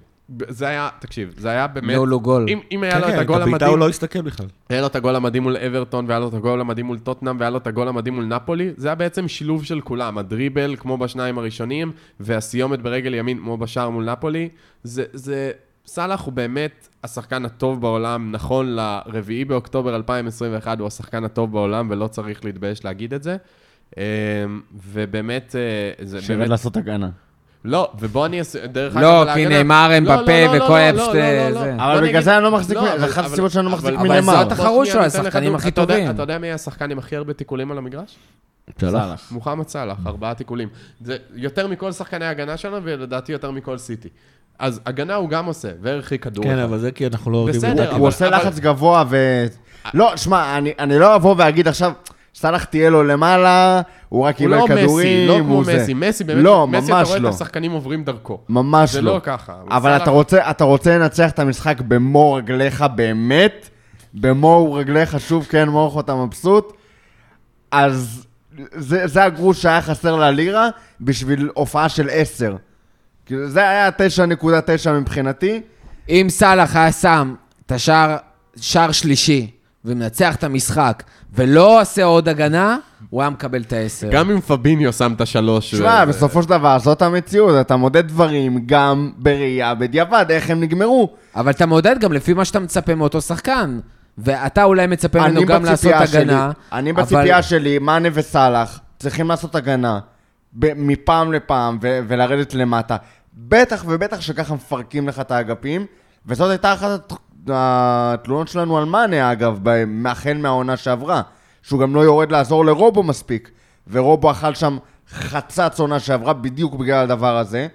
[0.49, 1.97] זה היה, תקשיב, זה היה באמת...
[1.97, 2.47] לא לו גול.
[2.49, 4.47] אם, אם היה כן, לו את כן, הגול את הבעיטה המדהים, הוא לא הסתכל בכלל.
[4.69, 7.51] היה לו את הגול המדהים מול אברטון, והיה לו את הגול המדהים מול טוטנאם, והיה
[7.51, 8.73] לו את הגול המדהים מול נפולי.
[8.77, 13.90] זה היה בעצם שילוב של כולם, הדריבל כמו בשניים הראשונים, והסיומת ברגל ימין כמו בשער
[13.90, 14.49] מול נפולי.
[14.85, 15.51] זה, זה,
[15.87, 22.07] סאלח הוא באמת השחקן הטוב בעולם, נכון ל-4 באוקטובר 2021, הוא השחקן הטוב בעולם, ולא
[22.07, 23.37] צריך להתבייש להגיד את זה.
[23.99, 24.05] אה,
[24.93, 26.49] ובאמת, אה, זה באמת...
[26.49, 27.11] לעשות הגנה.
[27.64, 30.12] לא, ובוא אני אעשה, דרך אגב, לא, כי נאמר, אמבפה
[30.46, 31.61] לא, לא, וכל לא, אפשט- לא, לא, לא.
[31.61, 31.75] זה.
[31.79, 33.77] אבל בגלל זה אני לא מחזיק, לא, זה אבל- אחת אבל- הסיבות שאני לא אבל-
[33.79, 34.33] מחזיק אבל מנאמר.
[34.42, 35.55] זאת התחרות שלו, השחקנים.
[35.55, 36.11] הכי טובים.
[36.11, 38.16] אתה יודע מי השחקן עם הכי הרבה תיקולים על המגרש?
[38.81, 39.29] סאלח.
[39.31, 40.68] מוחמד סאלח, ארבעה תיקולים.
[41.05, 44.09] זה יותר מכל שחקני ההגנה שלנו, ולדעתי יותר מכל סיטי.
[44.59, 46.44] אז הגנה הוא גם עושה, והרחיק כדור.
[46.44, 46.59] כן.
[46.59, 47.46] אבל זה כי אנחנו לא.
[47.49, 47.90] בסדר.
[47.90, 49.46] אבל- הוא עושה לחץ גבוה ו...
[49.94, 51.92] לא, שמע, אני- אני לא אבוא ואגיד עכשיו,
[52.40, 55.76] סאלח תהיה לו למעלה, הוא רק הוא קיבל לא מסי, כדורים, לא כמו הוא זה.
[55.83, 55.94] מסי.
[55.94, 57.29] מסי באמת, לא, מסי אתה רואה את לא.
[57.29, 58.40] השחקנים עוברים דרכו.
[58.48, 59.14] ממש זה לא.
[59.14, 59.53] לא ככה.
[59.70, 63.68] אבל אתה רוצה, אתה רוצה לנצח את המשחק במו רגליך באמת,
[64.14, 66.72] במו רגליך, שוב כן, מורך אתה מבסוט,
[67.70, 68.26] אז
[68.72, 70.68] זה, זה הגרוש שהיה חסר ללירה
[71.00, 72.57] בשביל הופעה של 10.
[73.26, 73.88] כאילו, זה היה
[74.87, 75.61] 9.9 מבחינתי.
[76.09, 77.35] אם סאלח היה שם
[77.66, 78.16] את השער,
[78.61, 79.50] שער שלישי
[79.85, 81.03] ומנצח את המשחק
[81.35, 82.77] ולא עושה עוד הגנה,
[83.11, 84.09] הוא היה מקבל את העשר.
[84.12, 85.75] גם אם פביניו שם את השלוש...
[85.75, 90.61] תשמע, ו- בסופו של דבר, זאת המציאות, אתה מודד דברים גם בראייה, בדיעבד, איך הם
[90.61, 91.11] נגמרו.
[91.37, 93.81] אבל אתה מעודד גם לפי מה שאתה מצפה מאותו שחקן.
[94.19, 96.51] ואתה אולי מצפה ממנו גם לעשות שלי, הגנה.
[96.73, 99.99] אני אבל- בציפייה שלי, מאנה וסאלח צריכים לעשות הגנה
[100.53, 102.97] ב- מפעם לפעם ו- ולרדת למטה.
[103.35, 105.87] בטח ובטח שככה מפרקים לך את האגפים,
[106.27, 107.12] וזאת הייתה אחת
[107.54, 109.60] התלונות שלנו על מאנה, אגב,
[110.06, 111.22] החל מהעונה שעברה,
[111.62, 113.50] שהוא גם לא יורד לעזור לרובו מספיק,
[113.90, 114.78] ורובו אכל שם
[115.10, 117.66] חצץ עונה שעברה בדיוק בגלל הדבר הזה.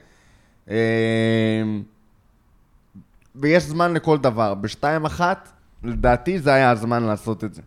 [0.70, 0.76] אה,
[3.36, 4.54] ויש זמן לכל דבר.
[4.54, 5.50] בשתיים אחת,
[5.84, 7.62] לדעתי זה היה הזמן לעשות את זה.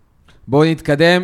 [0.49, 1.23] בואו נתקדם.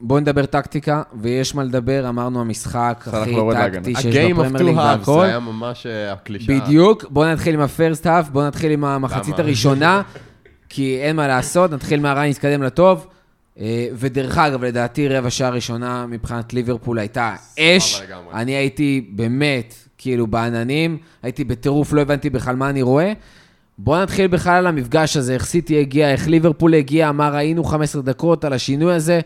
[0.00, 3.94] בואו נדבר טקטיקה, ויש מה לדבר, אמרנו המשחק הכי טקטי.
[3.94, 5.20] שיש בפרמייר ליג והכל.
[5.20, 6.60] זה היה ממש אה, הקלישאה.
[6.60, 7.04] בדיוק.
[7.10, 9.38] בואו נתחיל עם הפרסט האף, בואו נתחיל עם המחצית?
[9.38, 10.02] הראשונה,
[10.68, 13.06] כי אין מה לעשות, נתחיל מהרע, נתקדם לטוב.
[13.60, 18.02] אה, ודרך אגב, לדעתי רבע שעה ראשונה מבחינת ליברפול הייתה אש.
[18.34, 23.12] אני הייתי באמת, כאילו, בעננים, הייתי בטירוף, לא הבנתי בכלל מה אני רואה.
[23.78, 28.02] בואו נתחיל בכלל על המפגש הזה, איך סיטי הגיע, איך ליברפול הגיע, מה ראינו 15
[28.02, 29.20] דקות על השינוי הזה,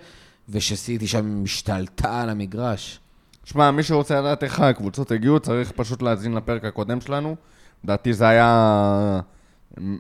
[0.51, 3.01] ושסיטי שם משתלטה על המגרש.
[3.45, 7.37] שמע, מי שרוצה לדעת איך הקבוצות הגיעו, צריך פשוט להאזין לפרק הקודם שלנו.
[7.85, 9.21] לדעתי זה היה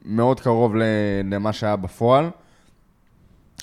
[0.05, 0.75] מאוד קרוב
[1.25, 2.31] למה שהיה בפועל.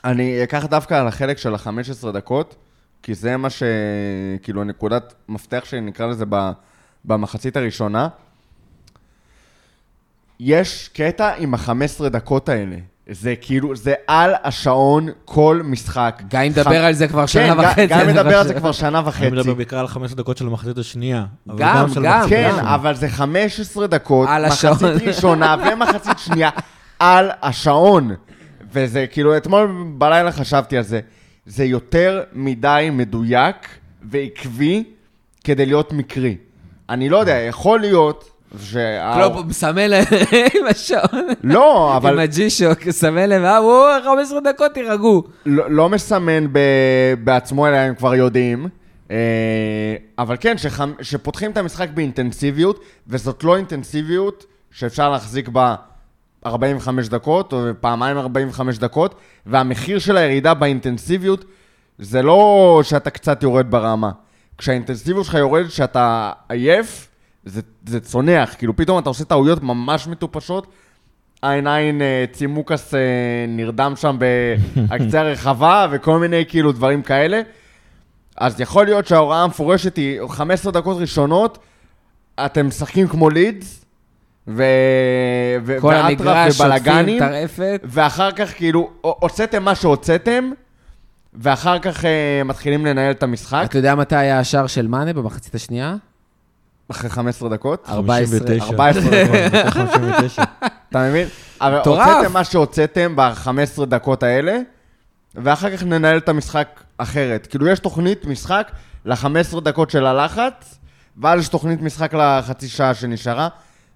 [0.03, 2.55] אני אקח דווקא על החלק של ה-15 דקות,
[3.03, 3.63] כי זה מה ש...
[4.43, 6.25] כאילו, נקודת מפתח שנקרא לזה.
[7.05, 8.07] במחצית הראשונה.
[10.39, 12.75] יש קטע עם ה-15 דקות האלה.
[13.09, 16.21] זה כאילו, זה על השעון כל משחק.
[16.29, 18.47] גיא מדבר על זה כבר שנה כן, וחצי, גיא אני מדבר על.
[18.47, 19.29] זה כבר שנה אני וחצי.
[19.29, 21.25] מדבר בעיקר על 15 דקות של המחצית השנייה.
[21.55, 22.51] גם, גם, כן.
[22.59, 25.07] אבל זה 15 דקות, מחצית.
[25.07, 26.49] ראשונה ומחצית שנייה
[26.99, 28.11] על השעון.
[28.73, 30.99] וזה כאילו, אתמול בלילה חשבתי על זה.
[31.45, 33.55] זה יותר מדי מדויק
[34.11, 34.83] ועקבי
[35.43, 36.37] כדי להיות מקרי.
[36.89, 38.29] אני לא יודע, יכול להיות.
[39.13, 40.05] קלופ מסמן להם
[40.55, 42.13] עם השעון, לא, אבל...
[42.13, 45.23] עם הג'י-שוק, מסמן להם, אה, וואו, 15 דקות, תירגעו.
[45.45, 46.47] לא, לא מסמן
[47.23, 48.67] בעצמו, אלא הם כבר יודעים.
[49.11, 50.55] אה, אבל כן,
[51.01, 55.75] שפותחים את המשחק באינטנסיביות, וזאת לא אינטנסיביות שאפשר להחזיק בה
[56.45, 61.45] 45 דקות, או פעמיים 45 דקות, והמחיר של הירידה באינטנסיביות
[61.99, 64.11] זה לא שאתה קצת יורד ברמה.
[64.57, 67.07] כשהאינטנסיביות שלך יורדת, שאתה עייף,
[67.47, 68.55] זה, זה צונח.
[68.57, 70.67] כאילו, פתאום אתה עושה טעויות ממש מטופשות.
[71.41, 71.67] עין
[72.01, 72.99] אה, צימוקס אה,
[73.47, 77.41] נרדם שם בהקצה הרחבה וכל מיני כאילו דברים כאלה.
[78.37, 81.57] אז יכול להיות שההוראה המפורשת היא 15 דקות ראשונות,
[82.45, 83.85] אתם משחקים כמו לידס,
[84.47, 84.63] ו...
[85.65, 85.77] ו...
[85.81, 87.81] כל המגרש, ובלאגנים, טרפת.
[87.83, 90.51] ואחר כך כאילו, הוצאתם מה שהוצאתם,
[91.33, 95.55] ואחר כך אה, מתחילים לנהל את המשחק, אתה יודע מתי היה השער של מאנה במחצית
[95.55, 95.95] השנייה?
[96.91, 97.85] אחרי 15 דקות.
[97.89, 98.39] 14.
[98.39, 98.65] 59.
[98.65, 99.73] 14 דקות.
[99.73, 100.43] 59.
[100.89, 101.27] אתה מבין?
[101.61, 101.77] אבל.
[101.77, 104.59] הוצאתם מה שהוצאתם ב-15 דקות האלה,
[105.35, 107.47] ואחר כך ננהל את המשחק אחרת.
[107.47, 108.71] כאילו, יש תוכנית משחק
[109.05, 110.79] ל-15 דקות של הלחץ,
[111.17, 113.47] ואז יש תוכנית משחק לחצי שעה שנשארה.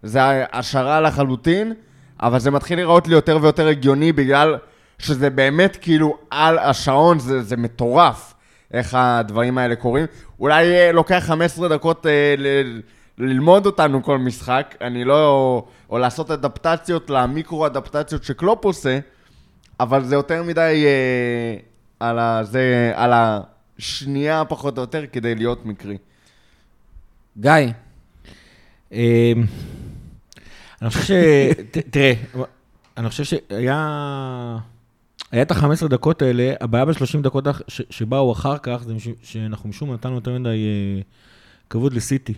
[0.04, 0.20] זה
[0.54, 1.74] השערה לחלוטין,
[2.22, 4.58] אבל זה מתחיל להיראות לי יותר ויותר הגיוני, בגלל
[5.00, 8.34] שזה באמת כאילו על השעון, זה, זה מטורף
[8.74, 10.06] איך הדברים האלה קורים.
[10.40, 12.82] אולי אה, לוקח 15 דקות אה, ל-
[13.18, 15.64] ללמוד אותנו כל משחק, אני לא...
[15.90, 19.00] או לעשות אדפטציות למיקרו-אדפטציות שקלופ עושה,
[19.80, 21.58] אבל זה יותר מדי אה,
[22.00, 25.98] על, ה, זה, על השנייה פחות או יותר כדי להיות מקרי.
[27.40, 27.52] גיא,
[28.92, 28.98] אמ,
[30.82, 31.12] אני חושב ש...
[31.90, 32.14] תראה,
[32.98, 34.58] אני חושב שהיה...
[35.32, 39.90] היה את ה-15 דקות האלה, הבעיה ב-30 דקות ש- שבאו אחר כך, זה שאנחנו משום
[39.90, 41.02] מה נתנו יותר מדי אה,
[41.70, 42.34] כבוד לסיטי.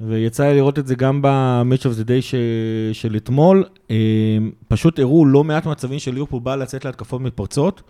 [0.00, 2.34] ויצא לי לראות את זה גם ב-Match of the Day ש...
[2.92, 3.64] של אתמול.
[3.90, 3.96] אה,
[4.68, 7.82] פשוט הראו לא מעט מצבים של ליברפול באה לצאת להתקפות מתפרצות,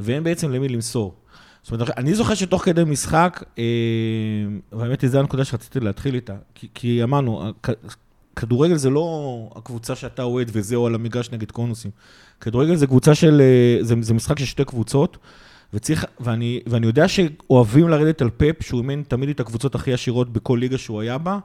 [0.00, 1.14] ואין בעצם למי למסור.
[1.62, 3.64] זאת אומרת, אני זוכר שתוך כדי משחק, אה,
[4.72, 7.52] והאמת היא, זו הנקודה שרציתי להתחיל איתה, כי, כי אמרנו,
[8.36, 11.90] כדורגל זה לא הקבוצה שאתה אוהד וזהו על המגרש נגד קונוסים.
[12.40, 15.18] כדורגל זה קבוצה של, אה, זה, זה משחק של שתי קבוצות,
[15.74, 20.32] וצריך, ואני, ואני יודע שאוהבים לרדת על פאפ, שהוא אימן תמיד את הקבוצות הכי עשירות
[20.32, 21.38] בכל ליגה שהוא היה בה,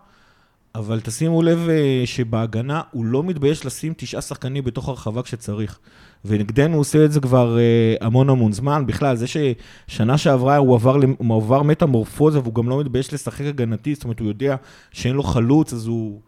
[0.75, 5.79] אבל תשימו לב אה, שבהגנה הוא לא מתבייש לשים תשעה שחקנים בתוך הרחבה כשצריך.
[6.25, 8.85] ונגדנו הוא עושה את זה כבר אה, המון המון זמן.
[8.85, 13.95] בכלל, זה ששנה שעברה הוא עבר, הוא עבר מטמורפוזה והוא גם לא מתבייש לשחק הגנתי,
[13.95, 14.55] זאת אומרת, הוא יודע
[14.91, 16.21] שאין לו חלוץ, אז הוא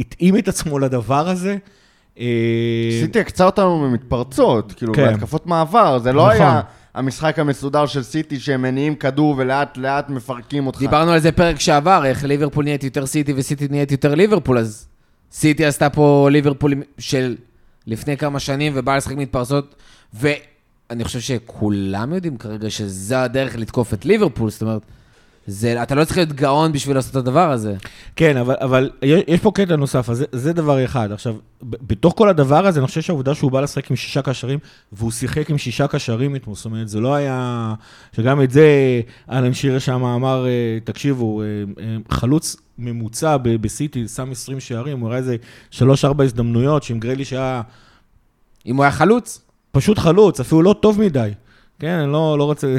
[0.00, 1.56] התאים את עצמו לדבר הזה.
[2.18, 5.06] אה, סיטי הקצה אותנו ממתפרצות, כאילו, כן.
[5.06, 6.40] בהתקפות מעבר, זה לא נכון.
[6.40, 6.60] היה
[6.94, 10.78] המשחק המסודר של סיטי שהם מניעים כדור ולאט לאט מפרקים אותך.
[10.78, 14.86] דיברנו על זה פרק שעבר, איך ליברפול נהיית יותר סיטי וסיטי נהיית יותר ליברפול, אז
[15.32, 17.36] סיטי עשתה פה ליברפול של
[17.86, 19.74] לפני כמה שנים ובאה לשחק מתפרצות,
[20.14, 24.82] ואני חושב שכולם יודעים כרגע שזו הדרך לתקוף את ליברפול, זאת אומרת,
[25.50, 27.74] זה, אתה לא צריך להיות גאון בשביל לעשות את הדבר הזה.
[28.16, 31.12] כן, אבל, אבל יש פה קטע נוסף, אז זה, זה דבר אחד.
[31.12, 34.58] עכשיו, בתוך כל הדבר הזה, אני חושב שהעובדה שהוא בא לשחק עם שישה קשרים,
[34.92, 37.74] והוא שיחק עם שישה קשרים אתמול, זאת אומרת, זה לא היה...
[38.16, 41.46] שגם את זה אלן שירר שם אמר, אה, תקשיבו, אה,
[41.80, 45.36] אה, חלוץ ממוצע בסיטי, שם 20 שערים, הוא הראה איזה
[45.72, 47.62] 3-4 הזדמנויות, שעם גרייליש היה
[48.66, 51.30] אם הוא היה חלוץ, פשוט חלוץ, אפילו לא טוב מדי.
[51.80, 52.76] כן, אני לא, לא רוצה...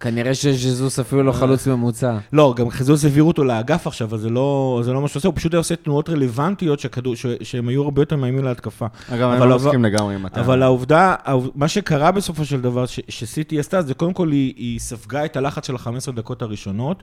[0.00, 2.18] כנראה שז'זוס אפילו לא חלוץ ממוצע.
[2.32, 5.28] לא, גם חיזוס העבירו אותו לאגף עכשיו, אז זה לא, זה לא מה שהוא עושה,
[5.28, 8.86] הוא פשוט היה עושה תנועות רלוונטיות שכדור, ש, שהם היו הרבה יותר מאיימים להתקפה.
[9.10, 10.46] אגב, אני אבל לא מסכים לגמרי עם הטענה.
[10.46, 14.54] אבל העובדה, העוב- מה שקרה בסופו של דבר, ש, שסיטי עשתה, זה קודם כל היא,
[14.56, 17.02] היא ספגה את הלחץ של ה-15 דקות הראשונות,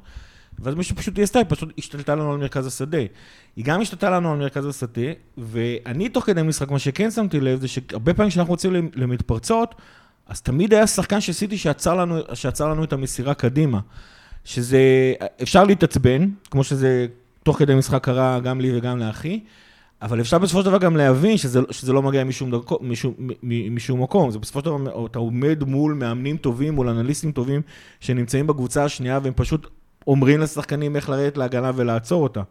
[0.60, 2.98] ואז מה שפשוט היא עשתה, היא פשוט השתלטה לנו על מרכז השדה.
[3.56, 5.02] היא גם השתלטה לנו על מרכז השדה,
[5.38, 9.76] ואני תוך כדי משחק, מה שכן שמתי לב, זה שהרבה פעמים כשאנחנו רוצים למ- למתפרצות,
[10.30, 13.80] אז תמיד היה שחקן של סיטי שעצר לנו, שעצר לנו את המסירה קדימה.
[14.46, 14.80] שזה,
[15.42, 17.08] אפשר להתעצבן, כמו שזה
[17.44, 19.40] תוך כדי משחק קרה גם לי וגם לאחי,
[20.02, 23.14] אבל אפשר בסופו של דבר גם להבין שזה, שזה לא מגיע משום, דרכו, משום,
[23.72, 24.32] משום מקום.
[24.32, 27.62] זה בסופו של דבר, אתה עומד מול מאמנים טובים, מול אנליסטים טובים,
[28.00, 29.68] שנמצאים בקבוצה השנייה, והם פשוט
[30.08, 32.42] אומרים לשחקנים איך לרדת להגנה ולעצור אותה.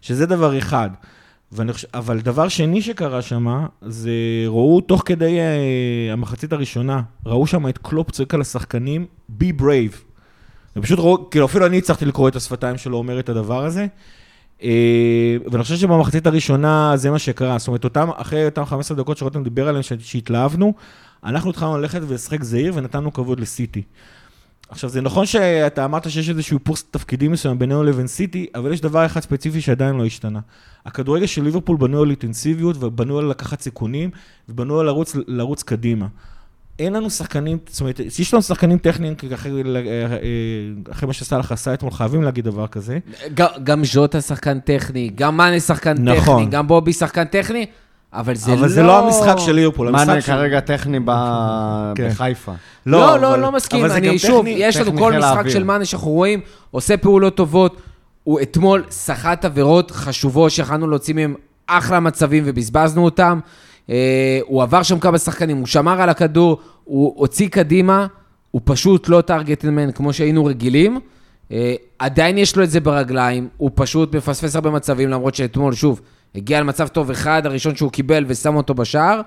[0.00, 0.90] שזה דבר אחד.
[1.72, 4.10] חושב, אבל דבר שני שקרה שם, זה
[4.46, 9.06] ראו תוך כדי uh, המחצית הראשונה, ראו שם את קלופ צועק על השחקנים,
[9.40, 9.96] be brave.
[10.76, 13.86] הם פשוט ראו, כאילו אפילו אני הצלחתי לקרוא את השפתיים שלו אומר את הדבר הזה.
[14.58, 14.62] Uh,
[15.50, 19.44] ואני חושב שבמחצית הראשונה זה מה שקרה, זאת אומרת, אותם, אחרי אותם 15 דקות שרותם
[19.44, 20.74] דיבר עליהם, שהתלהבנו,
[21.24, 23.82] אנחנו התחלנו ללכת ולשחק זהיר ונתנו כבוד לסיטי.
[24.70, 28.80] עכשיו, זה נכון שאתה אמרת שיש איזשהו היפוך תפקידים מסוים בינינו לבין סיטי, אבל יש
[28.80, 30.40] דבר אחד ספציפי שעדיין לא השתנה.
[30.86, 34.10] הכדורגל של ליברפול בנוי על אינטנסיביות, ובנוי על לקחת סיכונים,
[34.48, 36.06] ובנוי על לרוץ, לרוץ קדימה.
[36.78, 40.06] אין לנו שחקנים, זאת אומרת, יש לנו שחקנים טכניים, אחרי, אה,
[40.90, 42.98] אחרי מה שסאלח עשה אתמול, חייבים להגיד דבר כזה.
[43.34, 46.42] ג- גם ז'וטה שחקן טכני, גם מאנה שחקן נכון.
[46.42, 47.66] טכני, גם בובי שחקן טכני,
[48.12, 48.58] אבל זה לא...
[48.58, 50.32] אבל זה לא המשחק של ליברפול, מאנה המשחק של...
[50.32, 51.10] כרגע טכני ב-
[51.96, 52.08] כן.
[52.08, 52.52] בחיפה.
[52.86, 53.80] לא, לא, אבל- לא מסכים.
[53.80, 55.48] אבל זה גם אני שוב, טכני- יש לנו כל משחק.
[55.48, 57.76] של מאנה שאנחנו רואים, עושה פעולות טובות.
[58.24, 61.34] הוא אתמול סחט עבירות חשובות שיכלנו להוציא מהם
[61.66, 63.40] אחלה מצבים ובזבזנו אותם.
[63.90, 68.06] אה, הוא עבר שם כמה שחקנים, הוא שמר על הכדור, הוא הוציא קדימה,
[68.50, 71.00] הוא פשוט לא טארגטמן כמו שהיינו רגילים.
[71.52, 76.00] אה, עדיין יש לו את זה ברגליים, הוא פשוט מפספס הרבה מצבים, למרות שאתמול, שוב,
[76.34, 79.20] הגיע למצב טוב אחד, הראשון שהוא קיבל ושם אותו בשער,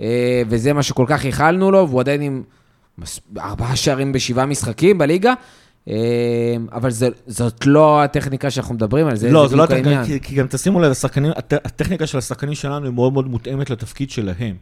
[0.00, 2.42] אה, וזה מה שכל כך ייחלנו לו, והוא עדיין עם
[3.38, 5.32] ארבעה שערים בשבעה משחקים בליגה,
[5.88, 5.94] אה,
[6.72, 10.04] אבל זה, זאת לא הטכניקה שאנחנו מדברים על זה, לא, זה לא הטכניקה.
[10.06, 13.70] כי, כי גם תשימו לב, השחקנים, הט, הטכניקה של השחקנים שלנו היא מאוד מאוד מותאמת
[13.70, 14.56] לתפקיד שלהם.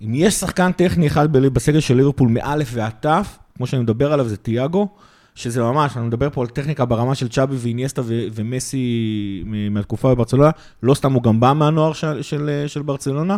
[0.00, 4.28] אם יש שחקן טכני אחד בסגל של ליברפול מאלף ועד תף, כמו שאני מדבר עליו
[4.28, 4.88] זה תיאגו,
[5.36, 10.50] שזה ממש, אני מדבר פה על טכניקה ברמה של צ'אבי ואיניאסטה ו- ומסי מהתקופה בברצלונה,
[10.82, 13.36] לא סתם הוא גם בא מהנוער של, של, של ברצלונה,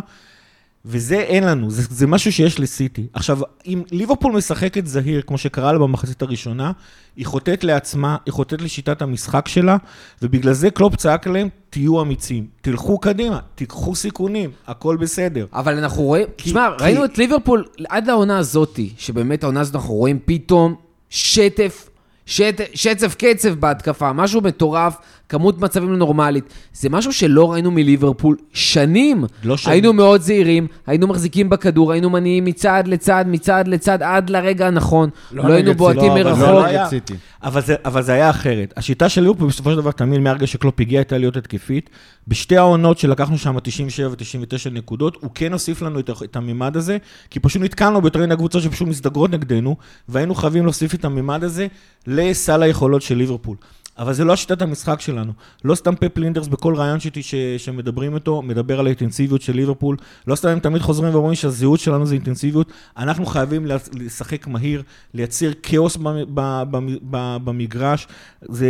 [0.85, 3.07] וזה אין לנו, זה, זה משהו שיש לסיטי.
[3.13, 6.71] עכשיו, אם ליברפול משחקת זהיר, כמו שקרה לה במחצית הראשונה,
[7.15, 9.77] היא חוטאת לעצמה, היא חוטאת לשיטת המשחק שלה,
[10.21, 15.45] ובגלל זה קלופ צעק עליהם, תהיו אמיצים, תלכו קדימה, תיקחו סיכונים, הכל בסדר.
[15.53, 19.75] אבל אנחנו רואים, כי- תשמע, כי- ראינו את ליברפול עד לעונה הזאתי, שבאמת העונה הזאת
[19.75, 20.75] אנחנו רואים פתאום
[21.09, 21.88] שטף,
[22.29, 24.95] שט, שצף קצף בהתקפה, משהו מטורף,
[25.29, 26.53] כמות מצבים נורמלית.
[26.73, 29.23] זה משהו שלא ראינו מליברפול שנים.
[29.43, 29.73] לא שנים.
[29.73, 35.09] היינו מאוד זהירים, היינו מחזיקים בכדור, היינו מניעים מצד לצד, מצד לצד, עד לרגע הנכון.
[35.31, 36.73] לא, לא היינו בועטים סיטי, לא, אבל מרחוק.
[36.73, 36.87] לא.
[36.89, 37.13] סיטי.
[37.43, 38.73] אבל זה, אבל זה היה אחרת.
[38.77, 41.89] השיטה של ליברפול בסופו של דבר תמיד מהרגע שקלופ הגיע הייתה להיות התקפית.
[42.27, 46.97] בשתי העונות שלקחנו שם 97 ו-99 נקודות, הוא כן הוסיף לנו את, את הממד הזה,
[47.29, 49.75] כי פשוט נתקלנו ביותר מן הקבוצות שפשוט מסתגרות נגדנו,
[50.09, 51.67] והיינו חייבים להוסיף את הממד הזה
[52.07, 53.57] לסל היכולות של ליברפול.
[53.99, 55.31] אבל זה לא שיטת המשחק שלנו.
[55.63, 59.97] לא סתם פפ לינדרס בכל רעיון שלי ש- שמדברים איתו, מדבר על האינטנסיביות של ליברפול.
[60.27, 62.71] לא סתם הם תמיד חוזרים ואומרים שהזהות שלנו זה אינטנסיביות.
[62.97, 64.83] אנחנו חייבים לשחק מהיר,
[65.13, 65.97] לייצר כאוס
[67.43, 68.07] במגרש.
[68.41, 68.67] זה,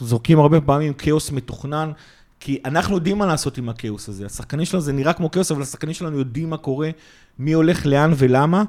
[0.00, 1.92] זורקים הרבה פעמים כאוס מתוכנן.
[2.40, 4.26] כי אנחנו יודעים מה לעשות עם הכאוס הזה.
[4.26, 6.90] השחקנים שלנו זה נראה כמו כאוס, אבל השחקנים שלנו יודעים מה קורה,
[7.38, 8.64] מי הולך לאן ולמה.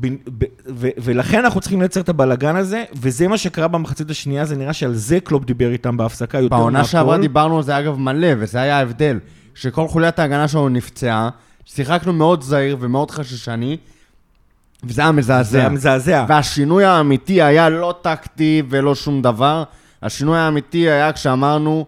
[0.00, 0.06] ב-
[0.38, 4.56] ב- ו- ולכן אנחנו צריכים לייצר את הבלגן הזה, וזה מה שקרה במחצית השנייה, זה
[4.56, 6.62] נראה שעל זה קלופ דיבר איתם בהפסקה יותר מהכל.
[6.62, 9.18] בעונה שעברה דיברנו על זה אגב מלא, וזה היה ההבדל.
[9.54, 11.28] שכל חוליית ההגנה שלנו נפצעה,
[11.64, 13.76] שיחקנו מאוד זהיר ומאוד חששני,
[14.84, 15.58] וזה היה זה מזעזע.
[15.58, 16.24] היה מזעזע.
[16.28, 19.64] והשינוי האמיתי היה לא טקטי ולא שום דבר,
[20.02, 21.86] השינוי האמיתי היה כשאמרנו,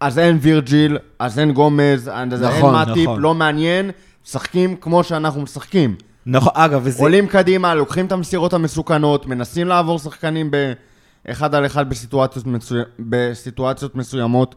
[0.00, 3.20] אז אין וירג'יל, אז אין גומז, אז נכון, אין מאטיפ, נכון.
[3.20, 3.90] לא מעניין,
[4.26, 5.96] משחקים כמו שאנחנו משחקים.
[6.26, 7.02] נכון, אגב, וזה...
[7.02, 10.50] עולים קדימה, לוקחים את המסירות המסוכנות, מנסים לעבור שחקנים
[11.24, 12.82] באחד על אחד בסיטואציות, מצוי...
[12.98, 14.54] בסיטואציות מסוימות.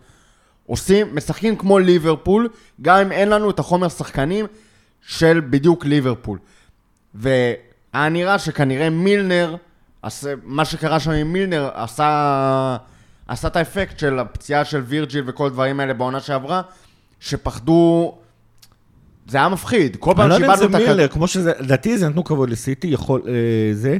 [0.65, 2.49] עושים, משחקים כמו ליברפול,
[2.81, 4.45] גם אם אין לנו את החומר שחקנים
[5.01, 6.39] של בדיוק ליברפול.
[7.15, 9.55] והיה נראה שכנראה מילנר,
[10.43, 12.77] מה שקרה שם עם מילנר, עשה,
[13.27, 16.61] עשה את האפקט של הפציעה של וירג'יל וכל הדברים האלה בעונה שעברה,
[17.19, 18.17] שפחדו...
[19.27, 19.95] זה היה מפחיד.
[19.99, 20.95] כל אני פעם לא יודע אם זה שאיבדנו את הכדור...
[20.95, 23.33] מילר, כמו שזה, לדעתי זה נתנו כבוד לסיטי, יכול, אה,
[23.73, 23.97] זה.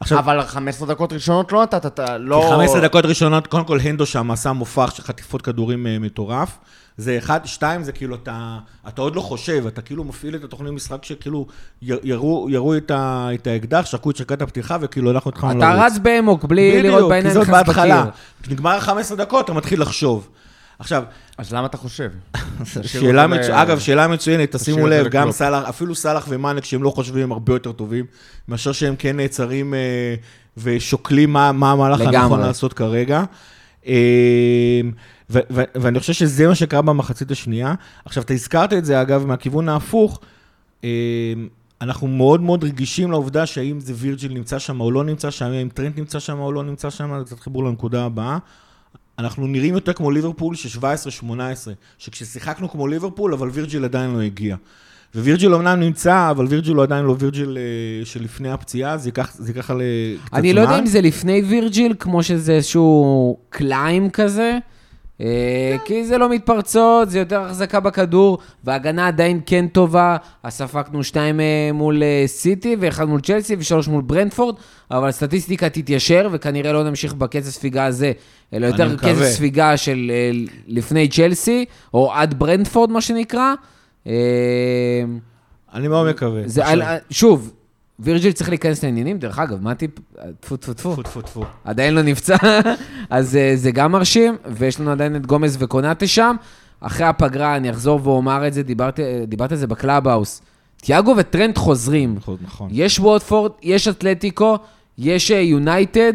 [0.00, 2.42] עכשיו, אבל 15 דקות ראשונות לא נתת, אתה לא...
[2.48, 6.58] כי 15 דקות ראשונות, קודם כל הנדו שם עשה מופע של חטיפות כדורים אה, מטורף.
[6.96, 10.72] זה אחד, שתיים, זה כאילו אתה, אתה עוד לא חושב, אתה כאילו מפעיל את התוכנית
[10.72, 11.46] משחק שכאילו
[11.82, 15.98] ירו, ירו את, ה, את האקדח, שרקו את שקת הפתיחה וכאילו אנחנו התחלנו אתה רץ
[15.98, 18.04] באמוק בלי לראות בדיוק, כי בעיניים זאת בהתחלה.
[18.40, 18.52] בקיר.
[18.52, 20.28] נגמר 15 דקות, אתה מתחיל לחשוב.
[20.78, 21.02] עכשיו,
[21.38, 22.10] אז למה אתה חושב?
[22.82, 23.62] שאלה ל- מצו...
[23.62, 25.30] אגב, שאלה מצוינת, תשימו לב, גם.
[25.32, 28.04] סאלח, אפילו סאלח ומאנק, שהם לא חושבים, הם הרבה יותר טובים,
[28.48, 30.14] מאשר שהם כן נעצרים אה,
[30.56, 32.00] ושוקלים מה, מה המהלך.
[32.00, 33.24] הנכון לעשות כרגע.
[33.86, 34.80] אה,
[35.30, 37.74] ו- ו- ואני חושב שזה מה שקרה במחצית השנייה.
[38.04, 40.20] עכשיו, אתה הזכרת את זה, אגב, מהכיוון ההפוך.
[40.84, 40.88] אה,
[41.80, 45.68] אנחנו מאוד מאוד רגישים לעובדה שהאם זה וירג'יל נמצא שם או לא נמצא שם, האם
[45.74, 48.38] טרנט נמצא שם או לא נמצא שם, זה קצת חיבור לנקודה הבאה.
[49.18, 50.78] אנחנו נראים יותר כמו ליברפול של
[51.22, 51.30] 17-18,
[51.98, 54.56] שכששיחקנו כמו ליברפול, אבל וירג'יל עדיין לא הגיע.
[55.14, 59.50] ווירג'יל אמנם נמצא, אבל וירג'יל הוא עדיין לא וירג'יל אה, שלפני הפציעה, זה ייקח, זה
[59.50, 60.38] ייקח על אה, קצת זמן.
[60.38, 64.58] אני לא יודע אם זה לפני וירג'יל, כמו שזה איזשהו קליים כזה,
[65.84, 70.16] כי זה לא מתפרצות, זה יותר החזקה בכדור, וההגנה עדיין כן טובה.
[70.42, 74.54] אז ספגנו שתיים אה, מול אה, סיטי, ואחד מול צ'לסי, ושלוש מול ברנדפורד,
[74.90, 78.12] אבל הסטטיסטיקה תתיישר, וכנראה לא נמשיך בקצב ספיגה הזה,
[78.52, 79.22] אלא יותר קצב.
[79.24, 80.30] ספיגה של אה,
[80.66, 83.54] לפני צ'לסי, או עד ברנטפורד, מה שנקרא.
[84.06, 84.12] אה,
[85.74, 86.42] אני מאוד מקווה.
[86.46, 87.52] זה, עכשיו, על- שוב,
[88.00, 89.90] וירג'יל צריך להיכנס לעניינים, דרך אגב, מאטיפ?
[90.40, 90.92] טפו טפו טפו.
[90.92, 91.44] טפו טפו טפו.
[91.64, 92.36] עדיין לא נפצע,
[93.10, 96.36] אז אה, זה גם מרשים, ויש לנו עדיין את גומז וקונאטה שם.
[96.80, 100.42] אחרי הפגרה, אני אחזור ואומר את זה, דיברתי, אה, דיברתי על זה בקלאבהאוס.
[100.76, 102.14] תיאגו וטרנט חוזרים.
[102.16, 102.68] נכון, נכון.
[102.72, 104.58] יש ווטפורד, יש אתלטיקו,
[104.98, 106.12] יש אה, יונייטד.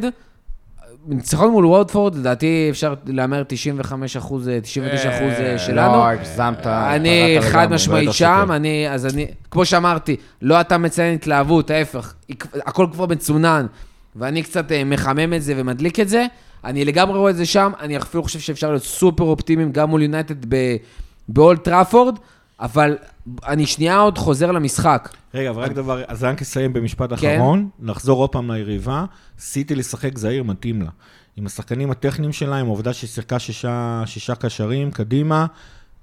[1.08, 5.94] ניצחון מול ווטפורד, לדעתי אפשר להמר 95 אחוז, 99 אחוז אה, שלנו.
[5.94, 6.68] לא, הגזמת.
[6.68, 7.76] אני חד לגמרי.
[7.76, 8.50] משמעית שם.
[8.52, 12.14] אני, אז אני, כמו שאמרתי, לא אתה מציין התלהבות, ההפך,
[12.56, 13.66] הכל כבר מצונן,
[14.16, 16.26] ואני קצת אה, מחמם את זה ומדליק את זה.
[16.64, 20.02] אני לגמרי רואה את זה שם, אני אפילו חושב שאפשר להיות סופר אופטימיים גם מול
[20.02, 20.36] יונייטד
[21.28, 22.20] באולט טראפורד,
[22.60, 22.98] אבל
[23.48, 25.10] אני שנייה עוד חוזר למשחק.
[25.34, 27.36] רגע, אבל רק דבר, אז רק אסיים במשפט כן.
[27.36, 29.06] אחרון, נחזור עוד פעם ליריבה,
[29.40, 30.90] סיטי לשחק זהיר מתאים לה.
[31.38, 35.46] עם השחקנים הטכניים שלה, עם העובדה שהיא שיחקה שישה, שישה קשרים קדימה,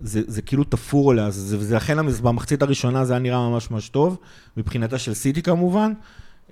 [0.00, 4.18] זה, זה כאילו תפור עליה, זה, המס- במחצית הראשונה זה היה נראה ממש ממש טוב,
[4.56, 5.92] מבחינתה של סיטי כמובן,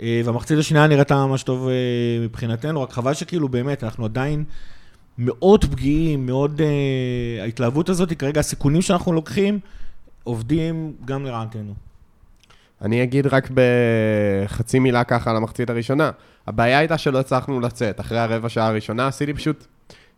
[0.01, 1.75] אה, והמחצית השנייה נראתה ממש טוב אה,
[2.25, 4.45] מבחינתנו, רק חבל שכאילו באמת, אנחנו עדיין
[5.19, 6.61] מאוד פגיעים, מאוד...
[6.61, 9.59] אה, ההתלהבות הזאת, כרגע הסיכונים שאנחנו לוקחים,
[10.29, 11.75] עובדים גם לרעתנו.
[12.83, 16.11] אני אגיד רק בחצי מילה ככה על המחצית הראשונה.
[16.47, 18.01] הבעיה הייתה שלא הצלחנו לצאת.
[18.01, 19.67] אחרי הרבע שעה הראשונה, סיטי פשוט...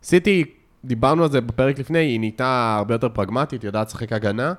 [0.03, 0.45] סיטי,
[0.85, 4.53] דיברנו על זה בפרק לפני, היא נהייתה הרבה יותר פרגמטית, יודעת לשחק הגנה,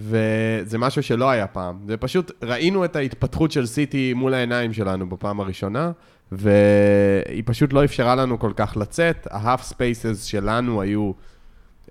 [0.00, 1.78] וזה משהו שלא היה פעם.
[1.86, 5.92] זה פשוט, ראינו את ההתפתחות של סיטי מול העיניים שלנו בפעם הראשונה,
[6.32, 9.28] והיא פשוט לא אפשרה לנו כל כך לצאת.
[9.30, 11.12] ה half spaces שלנו היו,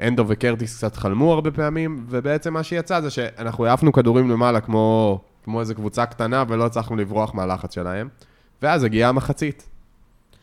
[0.01, 5.19] הנדו וקרטיס קצת חלמו הרבה פעמים, ובעצם מה שיצא זה שאנחנו העפנו כדורים למעלה כמו,
[5.43, 8.07] כמו איזו קבוצה קטנה, ולא הצלחנו לברוח מהלחץ שלהם.
[8.61, 9.67] ואז הגיעה המחצית.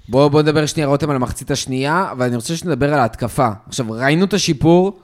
[0.09, 3.49] בואו בוא נדבר שנייה, רותם, על המחצית השנייה, אבל אני רוצה שנדבר על ההתקפה.
[3.69, 5.01] עכשיו, ראינו את השיפור,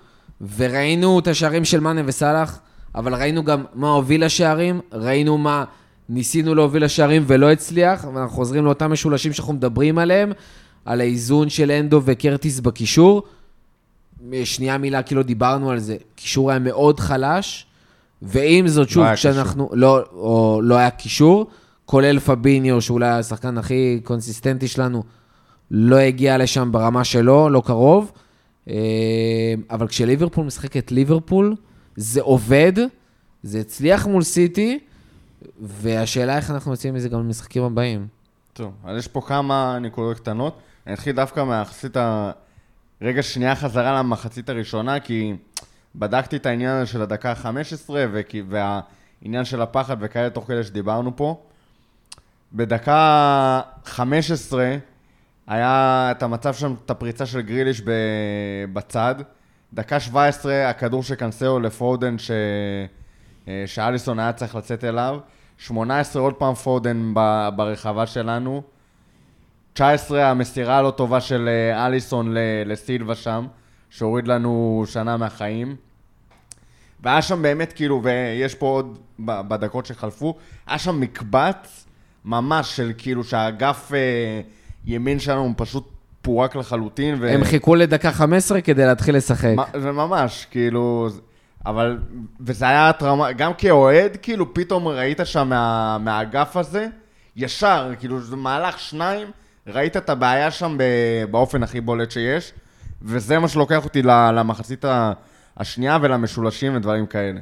[0.56, 2.60] וראינו את השערים של מאנה וסאלח,
[2.94, 5.64] אבל ראינו גם מה הוביל לשערים, ראינו מה
[6.08, 10.32] ניסינו להוביל לשערים ולא הצליח, ואנחנו חוזרים לאותם משולשים שאנחנו מדברים עליהם,
[10.84, 13.22] על האיזון של אנדו וקרטיס בקישור.
[14.44, 15.96] שנייה מילה, כי לא דיברנו על זה.
[16.14, 17.66] קישור היה מאוד חלש,
[18.22, 19.70] ועם זאת, שוב, היה כשאנחנו...
[19.72, 21.46] לא, או לא היה קישור,
[21.86, 25.02] כולל פביניו, שאולי השחקן הכי קונסיסטנטי שלנו,
[25.70, 28.12] לא הגיע לשם ברמה שלו, לא קרוב.
[28.68, 28.74] אה,
[29.70, 31.54] אבל כשליברפול משחקת ליברפול,
[31.96, 32.72] זה עובד,
[33.42, 34.78] זה הצליח מול סיטי,
[35.60, 38.06] והשאלה איך אנחנו יוצאים מזה גם למשחקים הבאים.
[38.52, 40.58] טוב, אז יש פה כמה נקודות קטנות.
[40.86, 42.30] אני אתחיל דווקא מהמחצית ה...
[43.02, 45.34] רגע שנייה חזרה למחצית הראשונה, כי
[45.94, 48.42] בדקתי את העניין של הדקה ה-15 וכי...
[48.48, 51.42] והעניין של הפחד וכאלה תוך כדי שדיברנו פה.
[52.52, 54.76] בדקה 15
[55.46, 57.82] היה את המצב שם, את הפריצה של גריליש.
[58.72, 59.14] בצד.
[59.74, 62.30] דקה 17, הכדור של קנסאו לפודן, ש...
[63.66, 65.18] שאליסון היה צריך לצאת אליו.
[65.58, 67.48] 18, עוד פעם פודן ב...
[67.56, 68.62] ברחבה שלנו.
[69.76, 72.34] 19, המסירה הלא טובה של אה, אליסון.
[72.66, 73.46] לסילבה שם,
[73.90, 75.76] שהוריד לנו שנה מהחיים.
[77.02, 80.34] והיה שם באמת, כאילו, ויש פה עוד בדקות שחלפו,
[80.66, 81.86] היה שם מקבץ
[82.24, 84.40] ממש של כאילו שהאגף אה,
[84.86, 85.88] ימין שלנו פשוט
[86.22, 87.16] פורק לחלוטין.
[87.20, 87.28] ו...
[87.28, 89.54] הם חיכו לדקה 15 כדי להתחיל לשחק.
[89.80, 91.08] זה ממש, כאילו,
[91.66, 91.98] אבל,
[92.40, 96.86] וזה היה התרמה, גם כאוהד, כאילו, פתאום ראית שם מה, מהאגף הזה,
[97.36, 99.26] ישר, כאילו, זה מהלך שניים,
[99.66, 100.78] ראית את הבעיה שם
[101.30, 102.52] באופן הכי בולט שיש,
[103.02, 104.84] וזה מה שלוקח אותי למחצית
[105.56, 107.40] השנייה ולמשולשים ודברים כאלה.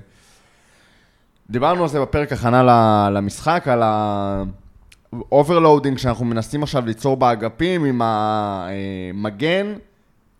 [1.51, 2.63] דיברנו על זה בפרק הכנה
[3.11, 9.75] למשחק, על ה-overloading שאנחנו מנסים עכשיו ליצור באגפים עם המגן,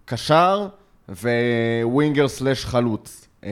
[0.05, 0.69] קשר
[1.09, 3.29] ו winger slash חלוץ.
[3.45, 3.51] אה,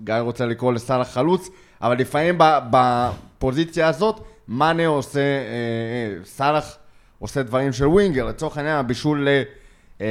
[0.00, 1.48] גיא רוצה לקרוא לסאלח חלוץ,
[1.82, 2.38] אבל לפעמים
[2.70, 6.76] בפוזיציה הזאת, מאנה עושה, אה, אה, סאלח
[7.18, 9.28] עושה דברים של winger, לצורך העניין הבישול
[10.00, 10.06] אה,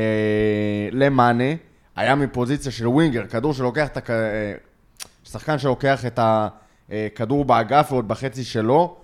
[0.91, 1.53] למאנה,
[1.95, 4.09] היה מפוזיציה של winger, כדור שלוקח את הכ...
[5.23, 6.19] שחקן שלוקח את
[6.89, 8.97] הכדור באגף ועוד בחצי שלו,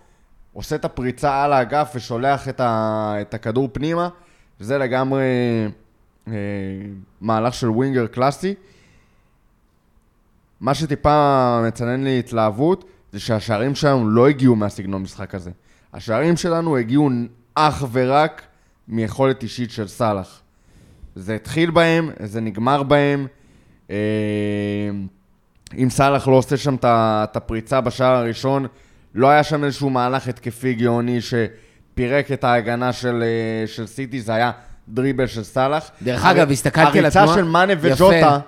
[0.53, 3.15] עושה את הפריצה על האגף ושולח את, ה...
[3.21, 4.09] את הכדור פנימה,
[4.59, 5.25] זה לגמרי
[7.21, 8.55] מהלך של ווינגר קלאסי.
[10.61, 15.51] מה שטיפה מצנן לי התלהבות, זה שהשערים שלנו לא הגיעו מהסגנון משחק הזה.
[15.93, 17.09] השערים שלנו הגיעו
[17.55, 18.41] אך ורק
[18.87, 20.41] מיכולת אישית של סאלח.
[21.15, 23.27] זה התחיל בהם, זה נגמר בהם.
[23.89, 23.95] אה,
[25.77, 28.65] אם סאלח לא עושה שם את הפריצה בשער הראשון,
[29.15, 34.33] לא היה שם איזשהו מהלך התקפי גאוני שפירק את ההגנה של, אה, של סיטי, זה
[34.33, 34.51] היה
[34.87, 35.91] דריבל של סאלח.
[36.01, 37.25] דרך הר- אגב, הסתכלתי על התנועה...
[37.25, 37.87] הריצה של מאנה יפה.
[37.93, 38.39] וג'וטה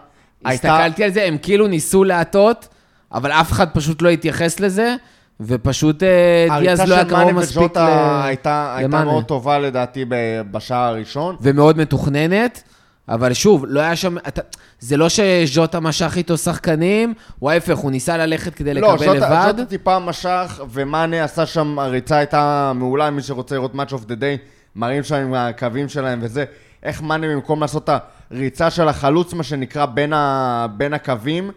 [0.45, 0.75] הייתה...
[0.75, 2.67] הסתכלתי על זה, הם כאילו ניסו להטות,
[3.13, 4.95] אבל אף אחד פשוט לא התייחס לזה,
[5.39, 9.11] ופשוט אה, דיאז לא היה קרוב הריצה של מספיק מאנה וג'וטה ל- הייתה, הייתה למאנה.
[9.11, 10.05] מאוד טובה לדעתי
[10.51, 11.35] בשער הראשון.
[11.41, 12.63] ומאוד מתוכננת,
[13.09, 14.17] אבל שוב, לא היה שם...
[14.17, 14.41] אתה,
[14.79, 19.29] זה לא שז'וטה משך איתו שחקנים, הוא ההפך, הוא ניסה ללכת כדי לא, לקבל ז'וטה,
[19.29, 19.51] לבד.
[19.51, 24.13] ז'וטה טיפה משך, ומאנה עשה שם, הריצה הייתה מעולה, מי שרוצה לראות Match of the
[24.19, 24.37] Day,
[24.75, 26.45] מראים שם עם הקווים שלהם וזה,
[26.83, 28.01] איך מאנה במקום לעשות את
[28.31, 31.51] הריצה של החלוץ, מה שנקרא, בין, ה, בין הקווים,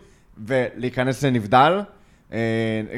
[0.46, 1.80] ולהיכנס לנבדל,
[2.32, 2.38] אה,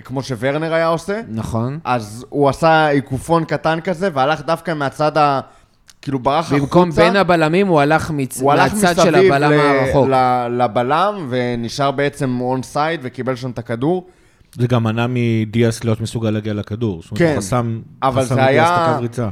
[0.05, 1.79] כמו שוורנר היה עושה, נכון.
[1.85, 5.41] אז הוא עשה עיקופון קטן כזה, והלך דווקא מהצד ה...
[6.03, 6.61] כאילו ברח החוצה.
[6.61, 8.41] במקום בין הבלמים, הוא הלך מצ...
[8.41, 10.09] הוא הלך מהצד מסביב של הבלם ל- הרחוק.
[10.09, 14.07] ל- לבלם, ונשאר בעצם און סייד, וקיבל שם את הכדור.
[14.59, 17.03] זה גם מנע מדיאס להיות מסוגל להגיע לכדור.
[17.03, 19.29] זאת אומרת, כן, חסם, אבל חסם זה היה- את הקו ריצה.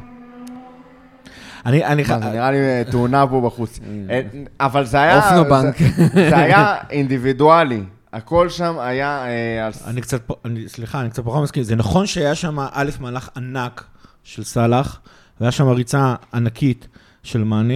[1.66, 3.80] אני, אני, זה נראה לי אה, תאונה פה בחוץ.
[4.10, 4.20] אה,
[4.60, 5.16] אבל זה היה...
[5.38, 5.76] אופנובנק.
[5.78, 7.82] זה- זה היה אינדיבידואלי.
[8.14, 9.24] הכל שם היה...
[9.26, 11.62] אה, אני קצת, אני, סליחה, אני קצת פחות מסכים.
[11.62, 13.84] זה נכון שהיה שם א', מהלך ענק
[14.24, 15.00] של סאלח,
[15.40, 16.88] והיה שם ריצה ענקית
[17.22, 17.74] של מאנה,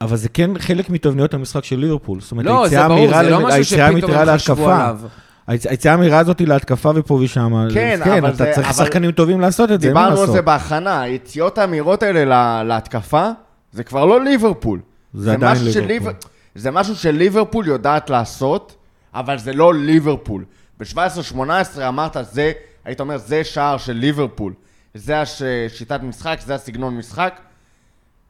[0.00, 2.20] אבל זה כן חלק מתבניות המשחק של ליברפול.
[2.20, 4.74] זאת אומרת, לא, זה היציאה ברור, המהירה זה לא ל- משהו היציאה שפתאום חשבו להתקפה.
[4.76, 4.98] עליו.
[5.48, 7.52] היצ- היציאה המהירה הזאת להתקפה ופה ושם.
[7.74, 10.16] כן, כן, אבל אתה זה- צריך אבל- שחקנים טובים לעשות את זה, אין מה דיברנו
[10.16, 10.34] על לעשות.
[10.36, 13.30] זה בהכנה, היציאות המהירות האלה לה- להתקפה,
[13.72, 14.80] זה כבר לא ליברפול.
[15.14, 16.12] זה עדיין משהו ליברפול.
[16.54, 18.76] זה משהו שליברפול יודעת לעשות,
[19.14, 20.44] אבל זה לא ליברפול.
[20.80, 21.38] ב-17-18
[21.88, 22.52] אמרת, זה,
[22.84, 24.52] היית אומר, זה שער של ליברפול.
[24.94, 27.40] זה השיטת משחק, זה הסגנון משחק.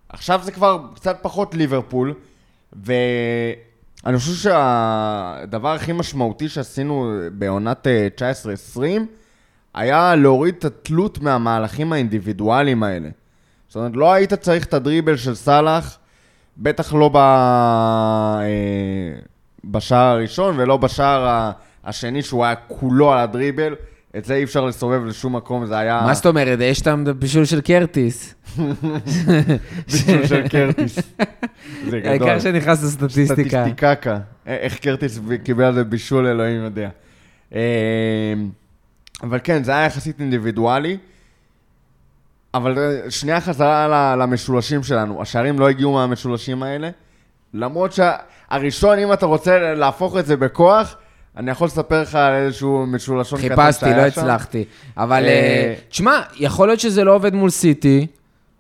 [0.08, 2.14] עכשיו זה כבר קצת פחות ליברפול,
[2.72, 8.08] ואני חושב שהדבר הכי משמעותי שעשינו בעונת אה,
[8.76, 8.80] 19-20,
[9.74, 13.08] היה להוריד את התלות מהמהלכים האינדיבידואליים האלה.
[13.68, 15.98] זאת אומרת, לא היית צריך את הדריבל של סאלח,
[16.56, 17.18] בטח לא ב...
[19.64, 21.50] אה, בשער הראשון ולא בשער
[21.84, 23.74] השני, שהוא היה כולו על הדריבל.
[24.16, 26.02] את זה אי אפשר לסובב לשום מקום, זה היה...
[26.06, 26.58] מה זאת אומרת?
[26.62, 28.34] יש את הבישול של קרטיס.
[29.92, 30.96] בישול של קרטיס.
[31.90, 32.10] זה גדול.
[32.10, 33.64] העיקר שנכנס לסטטיסטיקה.
[33.64, 34.14] סטטיסטיקקה.
[34.14, 36.88] א- איך קרטיס קיבל על זה בישול, אלוהים יודע.
[37.54, 37.60] אה,
[39.22, 40.98] אבל כן, זה היה יחסית אינדיבידואלי.
[42.54, 45.22] אבל אה, שנייה חזרה למשולשים שלנו.
[45.22, 46.90] השערים לא הגיעו מהמשולשים האלה.
[47.54, 50.96] למרות שהראשון, אם אתה רוצה להפוך את זה בכוח,
[51.36, 54.20] אני יכול לספר לך על איזשהו משולשון קטן חיפשתי, שהיה לא שם.
[54.20, 54.64] הצלחתי.
[54.96, 58.06] אבל אה, אה, תשמע, יכול להיות שזה לא עובד מול סיטי,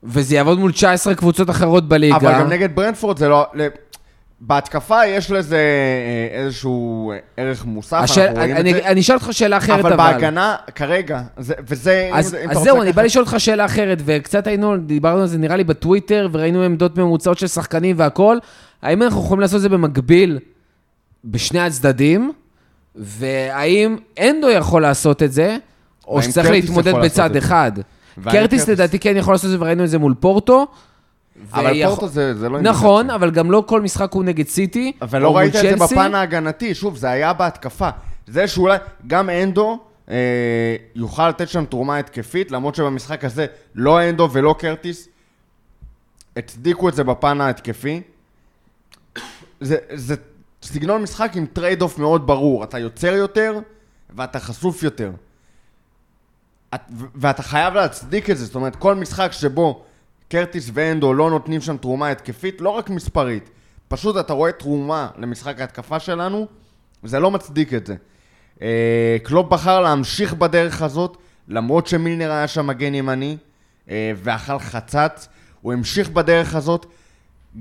[0.02, 2.16] וזה יעבוד מול 19 קבוצות אחרות בליגה.
[2.16, 3.46] אבל גם נגד ברנדפורד זה לא...
[4.40, 8.86] בהתקפה יש לזה אה, איזשהו ערך מוסף, השאל- אנחנו רואים את אני- זה.
[8.86, 9.92] אני אשאל אותך שאלה אחרת, אבל.
[9.92, 12.08] אבל בהגנה, כרגע, זה- וזה...
[12.10, 15.20] אם אז, אם אז זהו, אני לקחת- בא לשאול אותך שאלה אחרת, וקצת היינו, דיברנו
[15.20, 18.38] על זה נראה לי בטוויטר, וראינו עמדות ממוצעות של שחקנים והכל.
[18.84, 20.38] האם אנחנו יכולים לעשות את זה במקביל
[21.24, 22.32] בשני הצדדים?
[22.94, 25.56] והאם אנדו יכול לעשות את זה,
[26.08, 27.36] או שצריך להתמודד בצד?
[27.36, 27.72] אחד?
[28.24, 30.66] קרטיס לדעתי כן יכול לעשות את זה, וראינו את זה מול פורטו.
[31.52, 32.60] אבל ויכול- פורטו זה זה לא...
[32.60, 33.10] נכון.
[33.10, 34.92] אבל גם לא כל משחק הוא נגד סיטי.
[35.02, 35.76] אבל לא ראית את זה.
[35.76, 37.88] בפן ההגנתי, שוב, זה היה בהתקפה.
[38.26, 39.78] זה שאולי גם אנדו
[40.10, 40.14] אה,
[40.94, 45.08] יוכל לתת שם תרומה התקפית, למרות שבמשחק הזה לא הנדו ולא קרטיס
[46.36, 48.00] הצדיקו את זה בפן ההתקפי.
[49.60, 50.14] זה, זה
[50.62, 52.64] סגנון משחק עם trade off מאוד ברור.
[52.64, 53.58] אתה יוצר יותר
[54.16, 55.10] ואתה חשוף יותר.
[56.74, 56.80] את,
[57.14, 59.84] ואתה חייב להצדיק את זה, זאת אומרת, כל משחק שבו
[60.28, 63.50] קרטיס והנדו לא נותנים שם תרומה התקפית, לא רק מספרית,
[63.88, 66.46] פשוט אתה רואה תרומה למשחק ההתקפה שלנו,
[67.02, 67.96] זה לא מצדיק את זה.
[68.62, 71.16] אה, קלופ בחר להמשיך בדרך הזאת,
[71.48, 73.36] למרות שמילנר היה שם מגן ימני,
[73.90, 75.28] אה, ואכל חצץ,
[75.60, 76.86] הוא המשיך בדרך הזאת,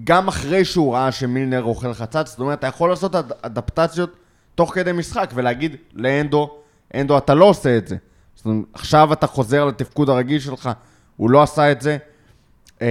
[0.03, 4.15] גם אחרי שהוא ראה שמילנר אוכל חצץ, זאת אומרת, אתה יכול לעשות אד- אדפטציות
[4.55, 6.57] תוך כדי משחק, ולהגיד לאנדו,
[6.95, 7.95] אנדו, אתה לא עושה את זה.
[8.35, 10.69] זאת אומרת, עכשיו אתה חוזר לתפקוד הרגיל שלך,
[11.17, 11.97] הוא לא עשה את זה.
[12.81, 12.87] אמ,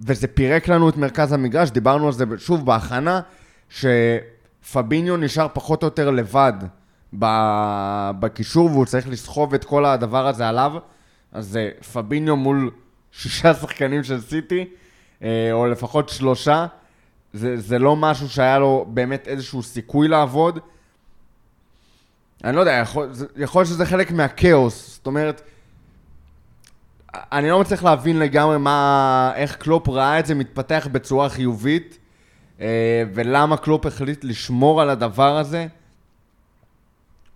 [0.00, 3.20] וזה פירק לנו את מרכז המגרש, דיברנו על זה שוב בהכנה,
[3.68, 6.52] שפביניו נשאר פחות או יותר לבד
[8.20, 10.72] בקישור, והוא צריך לסחוב את כל הדבר הזה עליו.
[11.32, 12.70] אז זה פביניו מול
[13.12, 14.64] שישה שחקנים של סיטי, אה,
[15.52, 16.66] או לפחות שלושה.
[17.32, 20.58] זה, זה לא משהו שהיה לו באמת איזשהו סיכוי לעבוד.
[22.44, 24.94] אני לא יודע, יכול, יכול להיות שזה חלק מהכאוס.
[24.94, 25.42] זאת אומרת,
[27.14, 31.98] אני לא מצליח להבין לגמרי מה, איך קלופ ראה את זה מתפתח בצורה חיובית,
[32.60, 35.66] אה, ולמה קלופ החליט לשמור על הדבר הזה.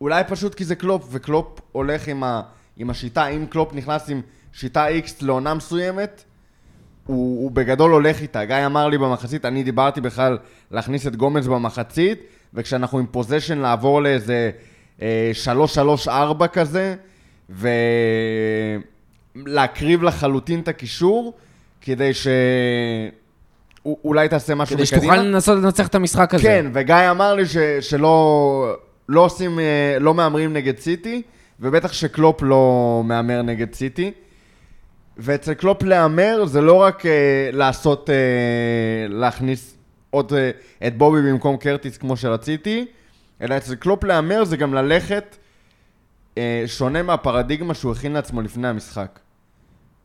[0.00, 2.42] אולי פשוט כי זה קלופ, וקלופ הולך עם, ה,
[2.76, 4.20] עם השיטה, אם קלופ נכנס עם
[4.52, 6.24] שיטה X לעונה מסוימת,
[7.06, 8.44] הוא, הוא בגדול הולך איתה.
[8.44, 10.38] גיא אמר לי במחצית, אני דיברתי בכלל
[10.70, 12.20] להכניס את גומז במחצית,
[12.54, 14.50] וכשאנחנו עם possession לעבור לאיזה
[15.02, 15.32] אה,
[16.06, 16.94] 3-3-4 כזה,
[19.36, 21.32] ולהקריב לחלוטין את הקישור,
[21.80, 22.26] כדי ש...
[24.04, 26.42] אולי תעשה משהו כדי שתוכל לנסות לנצח את המשחק הזה.
[26.42, 28.76] כן, וגיא אמר לי ש, שלא
[29.08, 31.22] לא עושים, אה, לא מהמרים נגד סיטי,
[31.60, 34.12] ובטח שקלופ לא מהמר נגד סיטי.
[35.16, 38.14] ואצל קלופ להמר זה לא רק אה, לעשות, אה,
[39.08, 39.76] להכניס
[40.10, 40.50] עוד אה,
[40.86, 42.86] את בובי במקום קרטיס כמו שרציתי,
[43.40, 45.36] אלא אצל קלופ להמר זה גם ללכת
[46.38, 49.18] אה, שונה מהפרדיגמה שהוא הכין לעצמו לפני המשחק.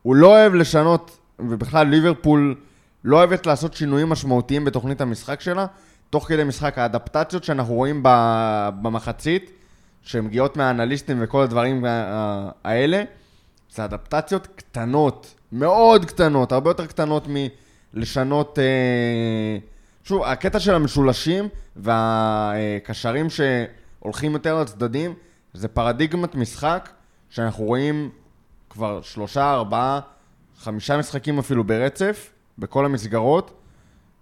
[0.01, 2.55] הוא לא אוהב לשנות, ובכלל ליברפול
[3.03, 5.65] לא אוהבת לעשות שינויים משמעותיים בתוכנית המשחק שלה,
[6.09, 8.03] תוך כדי משחק האדפטציות שאנחנו רואים
[8.81, 9.51] במחצית,
[10.01, 11.85] שמגיעות מהאנליסטים וכל הדברים
[12.63, 13.03] האלה,
[13.75, 17.27] זה אדפטציות קטנות, מאוד קטנות, הרבה יותר קטנות
[17.93, 18.59] מלשנות...
[18.59, 19.57] אה...
[20.03, 25.13] שוב, הקטע של המשולשים והקשרים שהולכים יותר לצדדים,
[25.53, 26.89] זה פרדיגמת משחק
[27.29, 28.09] שאנחנו רואים
[28.69, 29.99] כבר שלושה, ארבעה,
[30.59, 33.51] חמישה משחקים אפילו ברצף, בכל המסגרות,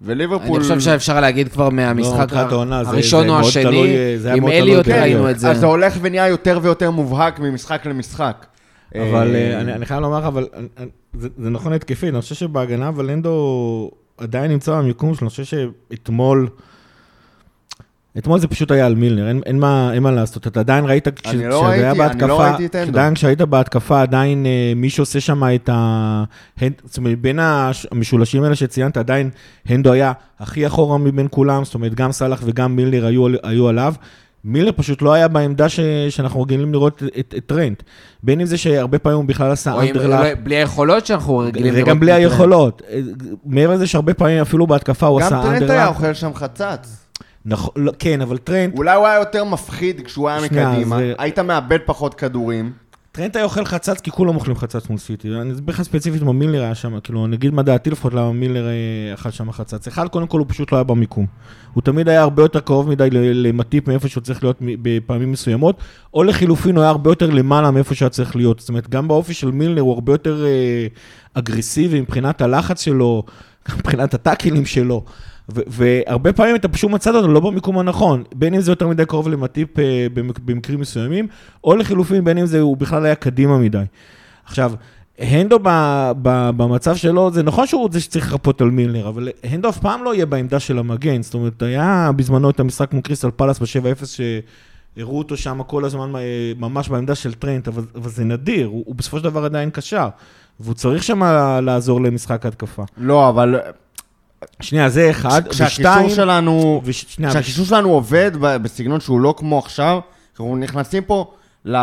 [0.02, 0.56] וליברפול...
[0.56, 4.48] אני חושב שאפשר להגיד כבר מהמשחק מתחילת העונה, זה- הראשון זה או השני, תלוי, עם
[4.48, 4.88] אליוט.
[4.88, 5.52] ראינו את זה.
[5.52, 8.46] אז זה הולך ונהיה יותר ויותר מובהק ממשחק למשחק.
[8.96, 12.22] אבל אה, אה, אני אני חייב לומר לך, אבל אני- זה זה נכון התקפית, אני
[12.22, 16.48] חושב שבהגנה ולנדו עדיין נמצא במיקום שלו, אני חושב שאתמול
[18.18, 20.48] אתמול זה פשוט היה על מילנר, אין, אין, מה, אין מה לעשות.
[20.48, 22.90] אתה עדיין ראית, כש- לא כשזה היה ראיתי- אני לא ראיתי את הנדו.
[22.92, 26.24] עדיין כשהיית בהתקפה, עדיין אה, מי שעושה שם את ה...
[26.58, 27.40] הנד, זאת אומרת, בין
[27.92, 29.30] המשולשים האלה שציינת, עדיין
[29.66, 33.94] הנדו היה הכי אחורה מבין כולם, זאת אומרת, גם סאלח וגם מילנר היו, היו עליו.
[34.44, 35.80] מילנר פשוט לא היה בעמדה ש,
[36.10, 37.84] שאנחנו רגילים לראות את, את טרנט.
[38.24, 40.38] בין אם זה שהרבה פעמים הוא בכלל עשה underlap.
[40.44, 41.88] בלי היכולות שאנחנו רגילים לראות.
[41.88, 42.12] וגם בלי.
[42.14, 42.82] היכולות.
[43.46, 45.88] מעבר לזה שהרבה פעמים אפילו בהתקפה הוא גם עשה טרנט היה underlap.
[45.96, 46.98] אוכל שם חצץ.
[47.46, 50.98] נכון, לא, כן, אבל טרנט, אולי הוא היה יותר מפחיד כשהוא היה שנייה, מקדימה.
[50.98, 52.72] זה- היית מאבד פחות כדורים.
[53.18, 55.30] טרנט היה אוכל חצץ כי כולם אוכלים חצץ מול סיטי.
[55.42, 58.32] אני אסביר לך ספציפית מה מילנר היה שם, כאילו, אני אגיד מה דעתי לפחות למה
[58.32, 59.88] מילנר אה, אכל שם חצץ.
[59.88, 61.26] אחד, קודם כל הוא פשוט לא היה במיקום.
[61.74, 65.78] הוא תמיד היה הרבה יותר קרוב מדי למאטיפ מאיפה שהוא צריך להיות בפעמים מסוימות,
[66.14, 68.60] או לחילופין הוא היה הרבה יותר למעלה מאיפה שהיה צריך להיות.
[68.60, 70.88] זאת אומרת, גם באופי של מילנר הוא הרבה יותר אה,
[71.34, 73.24] אגרסיבי מבחינת הלחץ שלו,
[73.78, 75.04] מבחינת הטאקלים שלו.
[75.50, 79.30] והרבה פעמים אתה פשוט מצאת אותו לא במיקום הנכון, בין אם זה יותר מדי קרוב
[79.30, 81.28] למטיפ אה, במק- במקרים מסוימים,
[81.64, 83.84] או לחילופין בין אם זה הוא בכלל היה קדימה מדי.
[84.46, 84.74] עכשיו,
[85.20, 85.60] הנדו
[86.58, 90.14] במצב שלו, זה נכון שהוא זה שצריך לחפות על מילנר, אבל הנדו אף פעם לא
[90.16, 95.18] יהיה בעמדה של המגן, זאת אומרת, היה בזמנו את המשחק מול קריסטל פלאס ב-7-0, שהראו
[95.18, 96.22] אותו שם כל הזמן אה,
[96.58, 100.08] ממש בעמדה של טרנט, אבל, אבל זה נדיר, הוא, הוא בסופו של דבר עדיין קשר,
[100.60, 101.24] והוא צריך שם
[101.62, 102.84] לעזור למשחק התקפה.
[102.98, 103.56] לא, אבל
[104.62, 106.82] שנייה, זה אחד, כשהקישור שלנו...
[106.84, 110.00] וש- שנייה, כשהקישור שלנו עובד בסגנון שהוא לא כמו עכשיו,
[110.32, 111.32] אנחנו נכנסים פה
[111.66, 111.78] ל...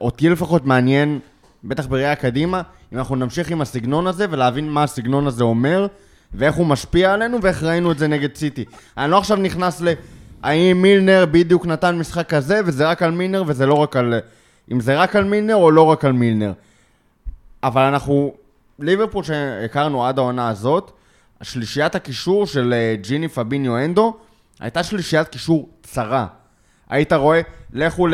[0.00, 1.18] אותי לפחות מעניין,
[1.64, 5.86] בטח בראייה קדימה, אם אנחנו נמשיך עם הסגנון הזה ולהבין מה הסגנון הזה אומר,
[6.34, 8.64] ואיך הוא משפיע עלינו, ואיך ראינו את זה נגד סיטי.
[8.98, 9.88] אני לא עכשיו נכנס ל...
[10.42, 14.14] האם מילנר בדיוק נתן משחק כזה, וזה רק על מילנר, וזה לא רק על...
[14.72, 16.52] אם זה רק על מילנר או לא רק על מילנר.
[17.62, 18.34] אבל אנחנו,
[18.78, 20.92] ליברפול שהכרנו עד העונה הזאת,
[21.42, 24.16] שלישיית הקישור של אה, ג'יני פביניו אנדו,
[24.60, 26.26] הייתה שלישיית קישור צרה.
[26.88, 27.40] היית רואה,
[27.72, 28.06] לכו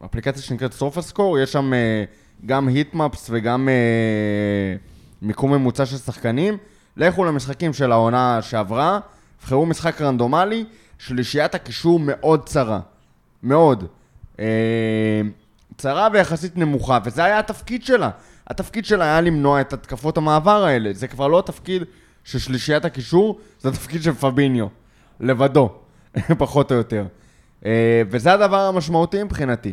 [0.00, 2.04] לאפליקציה שנקראת סופה סקור, יש שם אה,
[2.46, 4.76] גם היטמאפס וגם אה,
[5.22, 6.56] מיקום ממוצע של שחקנים.
[6.96, 8.98] לכו למשחקים של העונה שעברה,
[9.42, 10.64] בחרו משחק רנדומלי,
[10.98, 12.80] שלישיית הקישור מאוד צרה.
[13.42, 13.84] מאוד.
[14.40, 15.20] אה,
[15.76, 18.10] צרה ויחסית נמוכה, וזה היה התפקיד שלה.
[18.46, 20.92] התפקיד שלה היה למנוע את התקפות המעבר האלה.
[20.92, 21.82] זה כבר לא התפקיד
[22.24, 24.66] של שלישיית הקישור, זה התפקיד של פביניו.
[25.20, 25.72] לבדו,
[26.38, 27.06] פחות או יותר.
[27.66, 29.72] אה, וזה הדבר המשמעותי מבחינתי.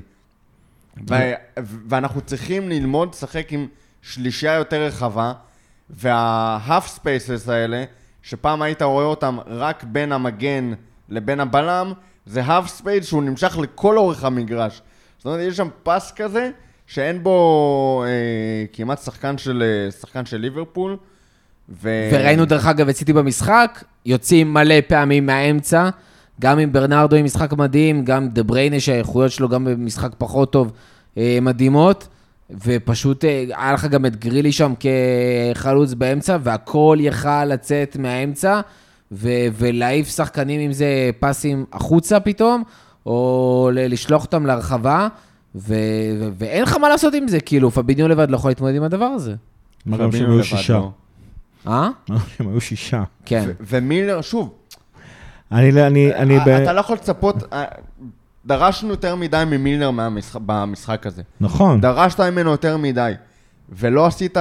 [1.09, 3.67] ו- ואנחנו צריכים ללמוד לשחק עם
[4.01, 5.33] שלישייה יותר רחבה,
[5.89, 7.83] וה-half spaces האלה,
[8.23, 10.73] שפעם היית רואה אותם רק בין המגן
[11.09, 11.93] לבין הבלם,
[12.25, 14.81] זה half space שהוא נמשך לכל אורך המגרש.
[15.17, 16.51] זאת אומרת, יש שם פס כזה,
[16.89, 20.97] שאין בו אה, כמעט שחקן של, אה, שחקן של ליברפול.
[21.69, 22.09] ו...
[22.11, 25.89] וראינו דרך אגב את סיטי במשחק, יוצאים מלא פעמים מהאמצע,
[26.41, 30.71] גם עם ברנרדו עם משחק מדהים, גם דה בריינה שהאיכויות שלו גם במשחק פחות טוב
[31.17, 32.07] אה, מדהימות,
[32.65, 38.61] ופשוט אה, היה לך גם את גרילי שם כחלוץ באמצע, והכל יכל לצאת מהאמצע,
[39.11, 42.63] ו- ולהעיף שחקנים עם זה פסים החוצה פתאום,
[43.05, 45.07] או לשלוח אותם להרחבה,
[45.55, 45.73] ו-
[46.19, 49.05] ו- ואין לך מה לעשות עם זה, כאילו, פביניו לבד לא יכול להתמודד עם הדבר
[49.05, 49.35] הזה.
[49.85, 50.73] מה גם שהם פביניו היו לבד שישה.
[50.73, 50.91] לא.
[51.67, 51.89] אה?
[52.09, 53.03] מה גם שהם היו שישה.
[53.25, 53.49] כן.
[53.59, 54.53] ומילר, שוב,
[55.51, 57.63] אני, לא- אני, אני, אה, אתה לא יכול לצפות, אה,
[58.45, 61.21] דרשנו יותר מדי ממילנר מהמשחק- במשחק הזה.
[61.41, 61.81] נכון.
[61.81, 63.13] דרשת ממנו יותר מדי,
[63.69, 64.37] ולא עשית,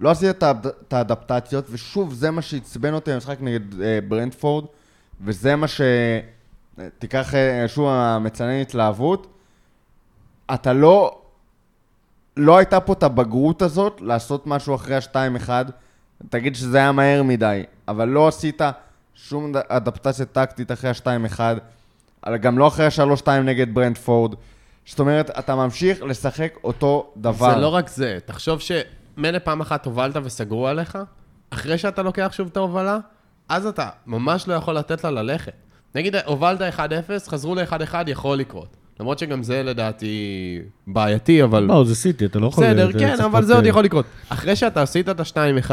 [0.00, 4.64] לא עשית את האד- את האדפטציות, ושוב, זה מה שעצבן אותי במשחק נגד אה, ברנדפורד,
[5.24, 5.80] וזה מה ש...
[6.78, 9.26] אה, תיקח אה, שוב המצנן התלהבות,
[10.54, 11.18] אתה לא...
[12.36, 15.50] לא הייתה פה את הבגרות הזאת לעשות משהו אחרי ה-2-1,
[16.28, 18.60] תגיד שזה היה מהר מדי, אבל לא עשית
[19.14, 21.40] שום אדפטציה טקטית אחרי ה-2-1,
[22.26, 24.34] אבל גם לא אחרי ה-3-2 נגד ברנדפורד.
[24.86, 27.54] זאת אומרת, אתה ממשיך לשחק אותו דבר.
[27.54, 30.98] זה לא רק זה, תחשוב שמילא פעם אחת הובלת וסגרו עליך,
[31.50, 32.98] אחרי שאתה לוקח שוב את ההובלה,
[33.48, 35.52] אז אתה ממש לא יכול לתת לה ללכת.
[35.94, 36.80] נגיד, הובלת 1-0,
[37.28, 38.76] חזרו ל-1-1, יכול לקרות.
[39.00, 41.62] למרות שגם זה לדעתי בעייתי, אבל...
[41.62, 42.64] לא, זה סיטי, אתה לא יכול...
[42.64, 44.06] בסדר, כן, אבל זה עוד אה, יכול לקרות.
[44.28, 45.70] אחרי שאתה עשית את ה-2-1,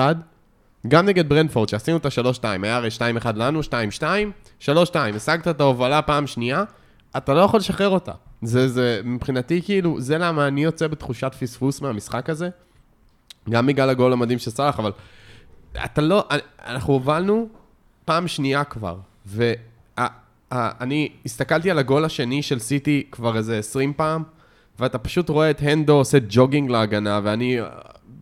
[0.87, 2.89] גם נגד ברנפורד, שעשינו את ה-3-2, היה הרי
[3.23, 4.01] 2-1 לנו, 2-2,
[4.61, 4.69] 3-2,
[5.15, 6.63] השגת את ההובלה פעם שנייה,
[7.17, 8.11] אתה לא יכול לשחרר אותה.
[8.41, 12.49] זה, זה, מבחינתי, כאילו, זה למה אני יוצא בתחושת פספוס מהמשחק הזה.
[13.49, 14.91] גם בגלל הגול המדהים של סאלח, אבל
[15.85, 16.27] אתה לא,
[16.65, 17.47] אנחנו הובלנו
[18.05, 18.97] פעם שנייה כבר,
[20.51, 24.23] ואני הסתכלתי על הגול השני של סיטי כבר איזה 20 פעם,
[24.79, 27.67] ואתה פשוט רואה את הנדו עושה ג'וגינג להגנה, ואני אה,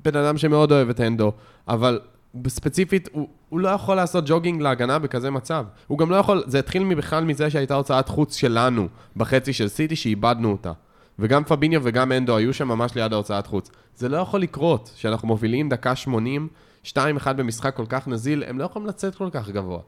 [0.04, 1.32] בן אדם שמאוד אוהב את הנדו,
[1.68, 2.00] אבל
[2.48, 5.66] ספציפית, הוא, הוא לא יכול לעשות ג'וגינג להגנה בכזה מצב.
[5.88, 9.96] הוא גם לא יכול, זה התחיל בכלל מזה שהייתה הוצאת חוץ שלנו בחצי של סיטי,
[9.96, 10.72] שאיבדנו אותה.
[11.20, 13.72] וגם פביניו וגם אנדו היו שם ממש ליד ההוצאת חוץ.
[13.96, 16.48] זה לא יכול לקרות, שאנחנו מובילים דקה 80,
[16.86, 16.98] 2-1
[17.36, 19.80] במשחק כל כך נזיל, הם לא יכולים לצאת כל כך גבוה.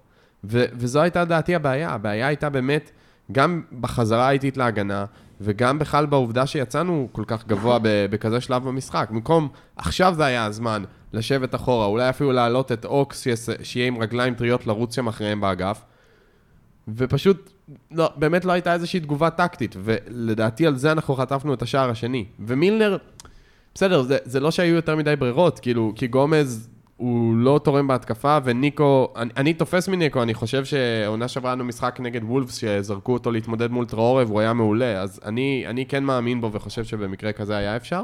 [0.43, 1.89] ו- וזו הייתה דעתי הבעיה.
[1.89, 2.91] הבעיה הייתה באמת,
[3.31, 5.05] גם בחזרה האיטית להגנה,
[5.41, 9.07] וגם בכלל בעובדה שיצאנו כל כך גבוה ב- בכזה שלב במשחק.
[9.11, 10.83] במקום, עכשיו זה היה הזמן
[11.13, 13.27] לשבת אחורה, אולי אפילו להעלות את אוקס,
[13.63, 15.81] שיהיה עם רגליים טריות לרוץ שם אחריהם באגף.
[16.87, 17.51] ופשוט,
[17.91, 22.25] לא, באמת לא הייתה איזושהי תגובה טקטית, ולדעתי על זה אנחנו חטפנו את השער השני.
[22.39, 22.97] ומילנר,
[23.75, 26.69] בסדר, זה, זה לא שהיו יותר מדי ברירות, כאילו, כי גומז
[26.99, 31.99] הוא לא תורם בהתקפה, וניקו, אני, אני תופס מניקו, אני חושב שעונה שעברה לנו משחק
[31.99, 36.41] נגד וולפס, שזרקו אותו להתמודד מול טראורי, והוא היה מעולה, אז אני, אני כן מאמין
[36.41, 38.01] בו וחושב שבמקרה כזה היה אפשר,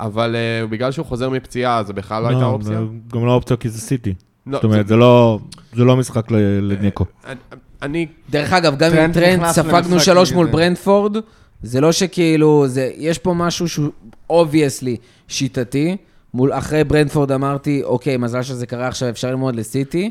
[0.00, 2.80] אבל אה, בגלל שהוא חוזר מפציעה, זה בכלל לא, הייתה אופציה.
[3.12, 4.14] גם לא אופציה כי זה סיטי.
[4.46, 5.38] לא, זאת אומרת, זה לא
[5.72, 7.04] זה לא משחק לניקו.
[7.26, 7.36] אני,
[7.82, 10.52] אני דרך אגב, גם עם טרנט ספגנו שלוש מול זה.
[10.52, 11.16] ברנטפורד,
[11.62, 13.90] זה לא שכאילו, זה, יש פה משהו שהוא
[14.30, 14.96] obviously
[15.28, 15.96] שיטתי.
[16.36, 20.10] מול, אחרי ברנטפורד אמרתי, אוקיי, מזל שזה קרה עכשיו, אפשר ללמוד לסיטי.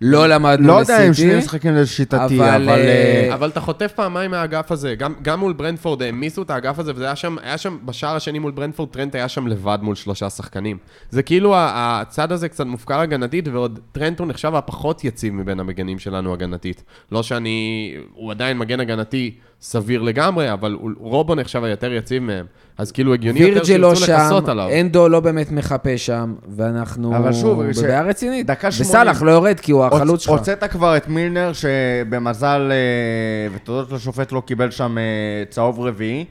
[0.00, 0.92] לא למדנו לא לסיטי.
[0.92, 2.68] יודע אם שני משחקים זה שיטתי, אבל, אבל...
[2.68, 6.78] אה, אה, אבל אתה חוטף פעמיים מהאגף הזה, גם, גם מול ברנטפורד העמיסו את האגף
[6.78, 9.94] הזה, וזה היה שם, היה שם, בשער השני מול ברנטפורד, טרנט היה שם לבד מול
[9.94, 10.78] שלושה שחקנים.
[11.10, 15.98] זה כאילו הצד הזה קצת מופקר הגנתית, ועוד טרנט הוא נחשב הפחות יציב מבין המגנים
[15.98, 16.84] שלנו הגנתית.
[17.12, 19.34] לא שאני, הוא עדיין מגן הגנתי
[19.64, 22.46] סביר לגמרי, אבל רובו נחשב היותר יציב מהם.
[22.78, 24.68] אז כאילו הגיוני יותר לא שירצו שם, לכסות עליו.
[24.80, 28.46] אנדו לא באמת מחפה שם, ואנחנו אבל שוב, ש- בבעיה רצינית.
[28.46, 28.90] דקה שמונים.
[28.90, 30.32] וסאלח לא יורד כי הוא החלוץ שלך.
[30.32, 35.02] הוצאת כבר את מילנר, שבמזל, אה, ותודות לשופט לא קיבל שם אה,
[35.50, 36.24] צהוב רביעי.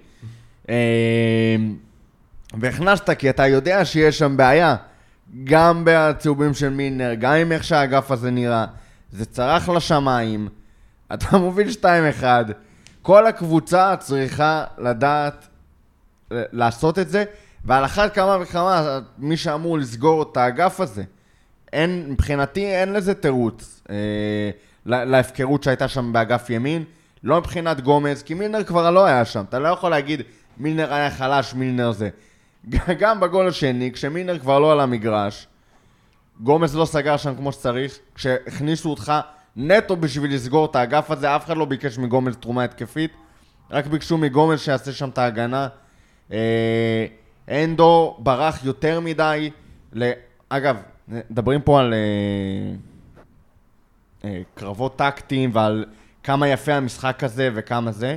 [0.69, 0.75] אה,
[2.59, 4.75] והכנסת, כי אתה יודע שיש שם בעיה.
[5.43, 8.65] גם בצהובים של מילנר, גם עם איך שהאגף הזה נראה.
[9.11, 10.47] זה צרח לשמיים.
[11.13, 12.23] אתה מוביל 2-1.
[13.03, 15.47] כל הקבוצה צריכה לדעת
[16.31, 17.23] לעשות את זה,
[17.65, 21.03] ועל אחת כמה וכמה מי שאמור לסגור את האגף הזה.
[21.73, 23.95] אין, מבחינתי אין לזה תירוץ אה,
[24.85, 26.83] לה- להפקרות שהייתה שם באגף ימין.
[27.23, 29.43] לא מבחינת גומז, כי מילנר כבר לא היה שם.
[29.49, 30.21] אתה לא יכול להגיד
[30.57, 32.09] מילנר היה חלש, מילנר זה.
[32.99, 35.47] גם בגול השני, כשמילנר כבר לא על המגרש,
[36.39, 39.13] גומז לא סגר שם כמו שצריך, כשהכניסו אותך
[39.55, 43.11] נטו בשביל לסגור את האגף הזה, אף אחד לא ביקש מגומז תרומה התקפית,
[43.71, 45.67] רק ביקשו מגומז שיעשה שם את ההגנה.
[46.31, 47.05] אה,
[47.49, 49.49] אנדו ברח יותר מדי.
[49.93, 50.11] ל...
[50.49, 50.77] אגב,
[51.07, 51.99] מדברים פה על אה,
[54.25, 55.85] אה, קרבות טקטיים ועל
[56.23, 58.15] כמה יפה המשחק הזה וכמה זה.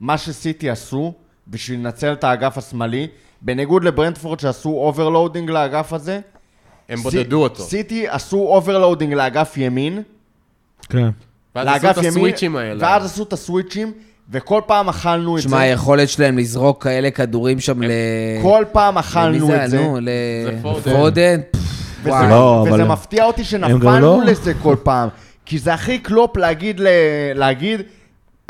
[0.00, 1.12] מה שסיטי עשו
[1.48, 3.08] בשביל לנצל את האגף השמאלי,
[3.42, 6.20] בניגוד לברנטפורד שעשו overloading לאגף הזה,
[6.88, 7.62] הם בודדו אותו.
[7.62, 10.02] סיטי עשו overloading לאגף ימין,
[10.88, 11.08] כן.
[11.54, 12.78] ואז עשו את ה switchים האלה.
[12.86, 13.92] ואז עשו את ה switchים,
[14.30, 15.48] וכל פעם אכלנו את זה.
[15.48, 17.90] שמע, היכולת שלהם לזרוק כאלה כדורים שם ל...
[18.42, 19.78] כל פעם אכלנו זה, את זה.
[19.78, 19.98] נו.
[20.02, 21.40] לפודן.
[22.02, 22.10] וזה.
[22.30, 25.08] לא, מפתיע אותי שנפלנו לא- לזה כל פעם.
[25.46, 26.80] כי זה הכי קלופ להגיד,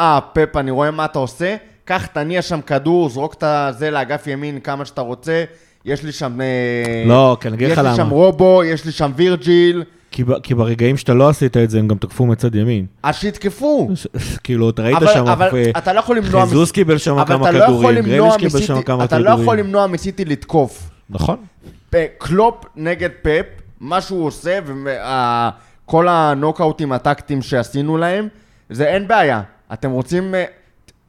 [0.00, 3.44] אה, פפ, אני רואה מה אתה עושה, קח, תניע שם כדור, זרוק את
[3.78, 5.44] זה לאגף ימין כמה שאתה רוצה,
[5.84, 6.40] יש לי שם...
[6.40, 7.96] אה, לא, כי אני אגיד לך יש לי למה.
[7.96, 9.84] שם רובו, יש לי שם וירג'יל,
[10.16, 12.86] כי ב- כי ברגעים שאתה לא עשית את זה, הם גם תקפו מצד ימין.
[13.02, 13.90] אז שיתקפו.
[13.94, 14.06] ש-
[14.44, 15.26] כאילו, אתה ראית שם...
[15.28, 16.42] אבל אה, אתה לא יכול למנוע...
[16.46, 19.36] חיזוס קיבל שם כמה אתה לא יכול כדורים, גרליש קיבל שם כמה אתה כדורים.
[19.36, 20.90] לא יכול למנוע מסיטי לתקוף.
[21.10, 21.36] נכון.
[22.18, 23.46] קלופ נגד פפ,
[23.80, 24.58] מה שהוא עושה,
[25.84, 28.28] וכל הנוקאוטים הטקטיים שעשינו להם,
[28.70, 29.42] זה אין בעיה.
[29.72, 30.44] אתם רוצים, אה,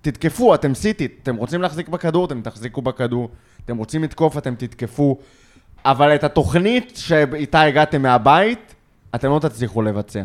[0.02, 3.30] תתקפו, אתם סיטי, אתם רוצים להחזיק בכדור, אתם תחזיקו בכדור,
[3.66, 5.18] אתם רוצים לתקוף, אתם תתקפו,
[5.86, 8.74] אבל את התוכנית שאיתה הגעתם מהבית,
[9.16, 10.24] אתם לא תצליחו לבצע.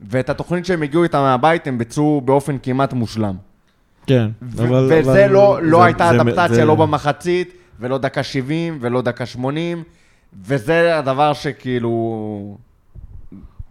[0.00, 3.36] ואת התוכנית שהם הגיעו איתה מהבית, הם ביצעו באופן כמעט מושלם.
[4.06, 4.28] כן.
[4.42, 8.22] ו- אבל- וזה אבל לא, לא זה- הייתה זה- אדפטציה, זה- לא במחצית, ולא דקה
[8.22, 9.82] 70, ולא דקה 80,
[10.44, 12.56] וזה הדבר שכאילו...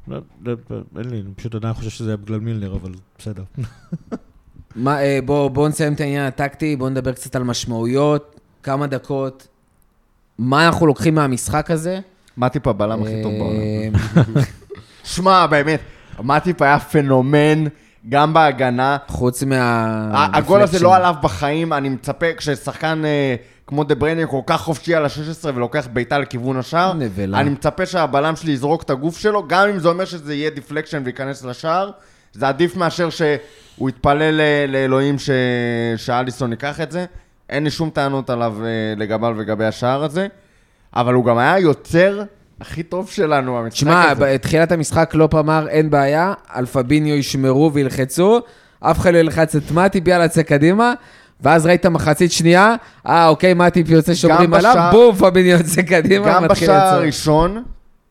[0.08, 3.44] לא, לא, לא, אין לי, אני פשוט עדיין חושב שזה היה בגלל מילנר, אבל בסדר.
[4.76, 9.48] מה, אה, בוא, בוא נסיים את העניין הטקטי, בוא נדבר קצת על משמעויות, כמה דקות.
[10.40, 12.00] מה אנחנו לוקחים מהמשחק הזה?
[12.38, 13.56] מטיפ הבלם הכי טוב בעולם.
[13.56, 14.42] אה,
[15.14, 15.80] שמע, באמת,
[16.20, 17.64] מטיפ היה פנומן,
[18.10, 18.98] גם בהגנה.
[19.08, 20.30] חוץ מה...
[20.34, 20.80] הגול הזה.
[20.80, 23.36] לא עליו בחיים, אני מצפה, כששחקן אה,
[23.68, 27.40] כמו דה בריינה כל כך חופשי על ה-16 ולוקח בעיטה לכיוון השער, נבלה.
[27.40, 31.02] אני מצפה שהבלם שלי יזרוק את הגוף שלו, גם אם זה אומר שזה יהיה deflection
[31.06, 31.92] וייכנס לשער,
[32.34, 35.30] זה עדיף מאשר שהוא יתפלל ל- לאלוהים ש...
[35.98, 37.06] שאליסון ייקח את זה.
[37.50, 40.28] אין לי שום טענות עליו אה, לגביו ולגבי השער הזה,
[40.96, 42.22] אבל הוא גם היה יוצר
[42.62, 44.34] הכי טוב שלנו, המשחק תשמע, הזה.
[44.36, 48.40] בתחילת המשחק קלופ אמר, אין בעיה, על פביניו ישמרו וילחצו,
[48.80, 50.94] אף אחד לא ילחץ את מאטיפ, יאללה, צא קדימה.
[51.42, 52.76] ואז ראית מחצית שנייה,
[53.08, 57.00] אה, אוקיי, מאטיפ יוצא שומרים עליו, בשער- בום, פביניו יוצא קדימה, גם מתחיל בשער לצור.
[57.02, 57.64] הראשון,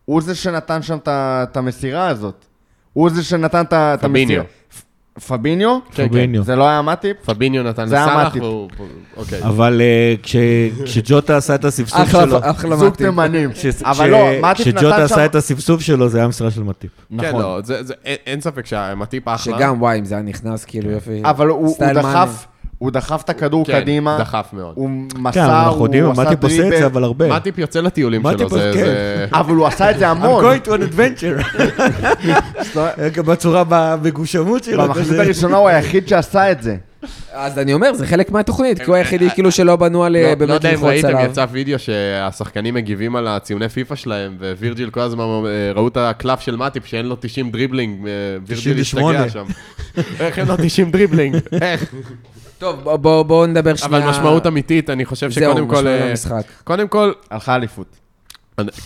[0.04, 2.44] הוא זה שנתן שם את המסירה הזאת.
[2.92, 4.42] הוא זה שנתן את ה- את פביניו.
[5.26, 5.78] פביניו?
[5.92, 6.42] כן, פביניו.
[6.42, 7.16] זה לא היה מאטיפ?
[7.24, 8.34] פביניו נתן לסאלח.
[8.34, 8.68] והוא...
[9.16, 9.42] אוקיי.
[9.42, 10.36] אבל אה, כש-
[10.84, 12.94] כשג'וטה עשה את הספסוף שלו, אחלה זוג.
[12.94, 13.50] תימנים.
[13.84, 15.14] אבל לא, מאטיפ נתן כשג'וטה שם...
[15.14, 16.90] עשה את הספסוף שלו, זה היה מסירה של מטיפ.
[17.10, 17.42] כן, נכון.
[17.42, 19.56] לא, זה- זה- אין- ספק שהמטיפ אחלה.
[19.58, 21.20] שגם, וואי, אם זה היה נכנס, כאילו, יופי.
[21.24, 22.46] אבל הוא דחף,
[22.78, 24.16] הוא דחף את הכדור כן, קדימה.
[24.20, 24.72] דחף מאוד.
[24.76, 26.78] הוא כן, מסר, אנחנו יודעים, הוא עשה מטיפ עושה את.
[26.78, 27.28] זה, אבל הרבה.
[27.28, 28.70] מטיפ יוצא לטיולים שלו, זה...
[28.74, 28.84] כן.
[28.84, 30.44] זה- אבל הוא עשה את זה I'm המון.
[30.44, 31.62] going to an adventure.
[33.26, 33.64] בצורה,
[34.02, 34.82] בגושמות שלו.
[34.82, 35.22] במחצית כזה.
[35.22, 36.76] הראשונה הוא היחיד שעשה את זה.
[37.32, 40.34] אז אני אומר, זה חלק מהתוכנית, כי הוא היחידי כאילו שלא בנו על לא- לא
[40.34, 41.20] באמת יודע אם ללחוץ ראיתם, עליו.
[41.30, 46.40] יצא וידאו שהשחקנים מגיבים על הציוני פיפא שלהם, ווירג'יל כל הזמן אה, ראו את הקלף
[46.40, 48.12] של מאטיפ שאין לו 90 דריבלינג, אה,
[48.46, 49.18] וירג'יל 98.
[49.24, 49.46] השתגע שם.
[50.24, 51.36] איך אין לו 90 dribbling?
[51.62, 51.84] איך?
[52.58, 53.98] טוב, בוא- בוא- בואו נדבר שנייה.
[54.02, 55.74] אבל משמעות אמיתית, אני חושב זהו, שקודם כל...
[55.76, 56.42] משמעות אה, למשחק.
[56.64, 57.96] קודם כל, הלכה אליפות.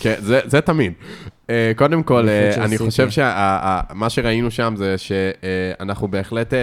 [0.00, 0.92] כן, זה, זה תמיד.
[1.50, 2.90] אה, קודם כל, אה, אני סיטי.
[2.90, 6.58] חושב שמה שראינו שם זה שאנחנו בהחלט, אה,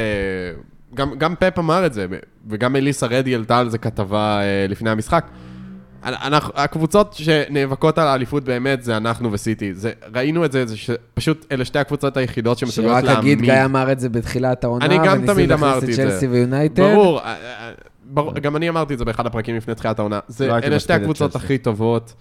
[0.95, 2.05] גם, גם פפ אמר את זה,
[2.49, 5.25] וגם מליסה רדי העלתה על זה כתבה אה, לפני המשחק.
[6.03, 9.73] אנחנו, הקבוצות שנאבקות על האליפות באמת זה אנחנו וסיטי.
[9.73, 13.37] זה, ראינו את זה, זה שפשוט אלה שתי הקבוצות היחידות שמסוגלות שרק להעמיד.
[13.37, 16.03] אגיד, גיא אמר את זה בתחילת העונה, אני גם תמיד אמרתי את זה.
[16.03, 16.83] צ'לסי ויונייטד.
[16.83, 17.71] ברור, אה, אה,
[18.03, 20.19] ברור, גם אני אמרתי את זה באחד הפרקים לפני תחילת העונה.
[20.27, 21.35] זה, לא אלה שתי הקבוצות.
[21.35, 22.13] הכי טובות.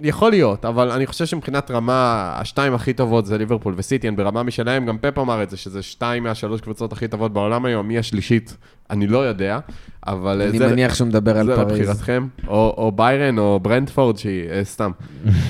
[0.00, 4.42] יכול להיות, אבל אני חושב שמבחינת רמה, השתיים הכי טובות זה ליברפול וסיטי, הן ברמה
[4.42, 7.98] משלהם, גם פפ אמר את זה, שזה שתיים מהשלוש קבוצות הכי טובות בעולם היום, מי
[7.98, 8.56] השלישית,
[8.90, 9.58] אני לא יודע,
[10.06, 11.70] אבל אה, אני זה, מניח שהוא מדבר על זה פריז.
[11.70, 14.90] לבחירתכם, או, או ביירן או ברנדפורד, שהיא אה, סתם.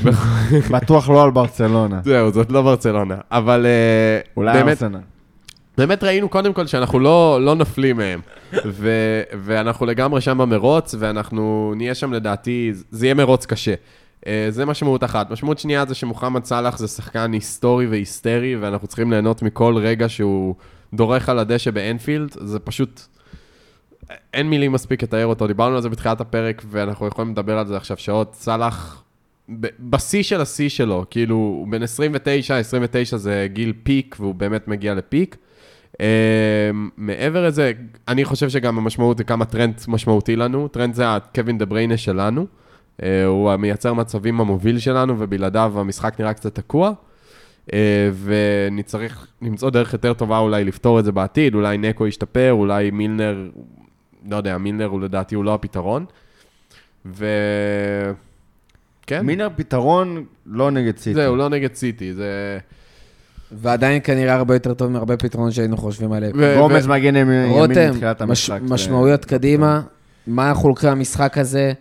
[0.72, 2.00] בטוח לא על ברצלונה.
[2.04, 4.98] זהו, זאת לא ברצלונה, אבל אה, אולי באמת, ארסנל.
[5.78, 8.20] באמת ראינו קודם כל שאנחנו לא, לא נופלים מהם,
[8.64, 8.90] ו,
[9.32, 13.74] ואנחנו לגמרי שם במרוץ, ואנחנו נהיה שם לדעתי, זה יהיה מרוץ קשה.
[14.26, 15.30] אה, זה משמעות אחת.
[15.30, 20.54] משמעות שנייה זה שמוחמד סאלח זה שחקן היסטורי והיסטרי, ואנחנו צריכים ליהנות מכל רגע שהוא
[20.94, 23.00] דורך על הדשא באנפילד, זה פשוט...
[24.34, 27.76] אין מילים מספיק לתאר אותו, דיברנו על זה בתחילת הפרק, ואנחנו יכולים לדבר על זה
[27.76, 28.34] עכשיו שעות.
[28.34, 29.02] סאלח,
[29.80, 34.94] בשיא של השיא שלו, כאילו, הוא בן 29, 29 זה גיל peak, והוא באמת מגיע
[34.94, 35.36] ל peak.
[35.92, 35.96] אה,
[36.96, 37.72] מעבר לזה,
[38.08, 40.68] אני חושב שגם המשמעות זה כמה טרנט משמעותי לנו.
[40.68, 42.46] טרנט זה הקווין דה בריינה שלנו.
[43.00, 46.92] אה, הוא המייצר מצבים המוביל שלנו, ובלעדיו המשחק נראה קצת תקוע.
[47.66, 47.72] Uh,
[48.24, 53.50] ונצטרך למצוא דרך יותר טובה אולי לפתור את זה בעתיד, אולי נקו ישתפר, אולי מילנר,
[54.30, 56.04] לא יודע, מילנר הוא לדעתי הוא לא הפתרון.
[57.06, 57.26] ו...
[59.06, 61.14] כן, מינר פתרון לא נגד סיטי.
[61.14, 62.58] זהו, לא נגד סיטי, זה...
[63.52, 66.32] ועדיין כנראה הרבה יותר טוב מהרבה פתרונות שהיינו חושבים עליהם.
[66.58, 68.68] גומז מגן ימין רותם, מתחילת מש- המשחק.
[68.68, 69.80] זה- משמעויות קדימה,
[70.26, 71.72] מה אנחנו לוקחים מהמשחק הזה?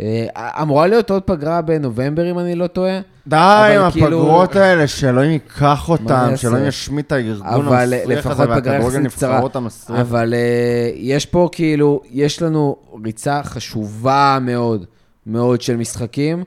[0.00, 0.26] אה,
[0.62, 3.00] אמורה להיות עוד פגרה בנובמבר, אם אני לא טועה.
[3.26, 6.28] די עם כאילו- הפגרות האלה, שאלוהים ייקח אותם?
[6.36, 8.98] שאלוהים ישמיט את הארגון אבל המסריח לפחות הזה, פגרה והכדורגל.
[8.98, 10.00] נבחרות המסריח.
[10.00, 14.84] אבל אה, יש פה כאילו, יש לנו ריצה חשובה מאוד,
[15.26, 16.44] מאוד של משחקים.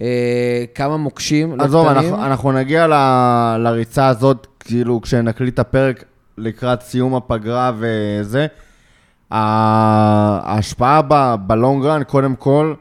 [0.00, 2.08] אה, כמה מוקשים, לא עזוב, קטנים.
[2.14, 2.92] אנחנו, אנחנו נגיע ל,
[3.58, 6.04] לריצה הזאת, כאילו, כשנקליט את הפרק
[6.38, 8.46] לקראת סיום הפגרה וזה.
[9.30, 12.74] ההשפעה ב- בלונגרן, קודם כל,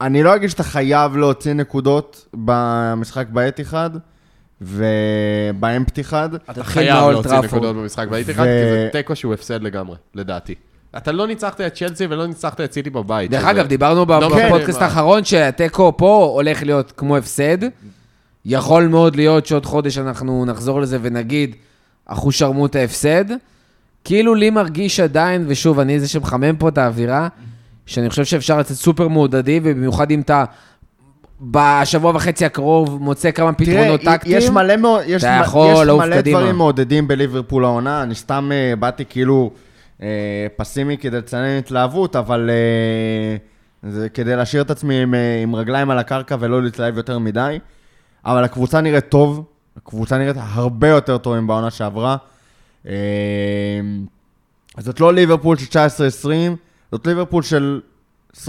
[0.00, 3.90] אני לא אגיד שאתה חייב להוציא נקודות במשחק באתיחד
[4.60, 6.34] ובאמפטי אחד.
[6.34, 7.38] אתה תתחיל חייב להוציא.
[7.38, 10.54] נקודות במשחק באיטיחד, ו- כי זה תיקו שהוא הפסד לגמרי, לדעתי.
[10.96, 13.30] אתה לא ניצחת את צ'לסי ולא ניצחת את סיטי בבית.
[13.30, 14.82] דרך אגב, דיברנו לא בפודקאסט.
[14.82, 17.58] האחרון שהתיקו פה הולך להיות כמו הפסד.
[18.44, 21.56] יכול מאוד להיות שעוד חודש אנחנו נחזור לזה ונגיד,
[22.06, 23.24] אחוז שרמוטה הפסד.
[24.04, 27.28] כאילו לי מרגיש עדיין, ושוב, אני זה שמחמם פה את האווירה,
[27.86, 30.44] שאני חושב שאפשר לצאת סופר מעודדי, ובמיוחד אם אתה
[31.40, 34.38] בשבוע וחצי הקרוב מוצא כמה פתרונות תראה, טקטיים.
[34.38, 36.38] יש מלא, מאוד, יש, אתה יכול יש לעוף מלא קדימה.
[36.38, 38.02] דברים מעודדים בליברפול העונה.
[38.02, 39.50] אני סתם אה, באתי כאילו
[40.56, 43.36] פסימי כדי לציין התלהבות, אבל אה,
[43.90, 47.58] זה כדי להשאיר את עצמי עם, אה, עם רגליים על הקרקע ולא להתלהב יותר מדי.
[48.24, 49.44] אבל הקבוצה נראית טוב,
[49.76, 52.16] הקבוצה נראית הרבה יותר טוב מבעונה שעברה.
[52.86, 52.92] אה,
[54.78, 56.28] זאת לא ליברפול של 19-20,
[56.92, 57.80] זאת ליברפול של
[58.36, 58.46] 21-22.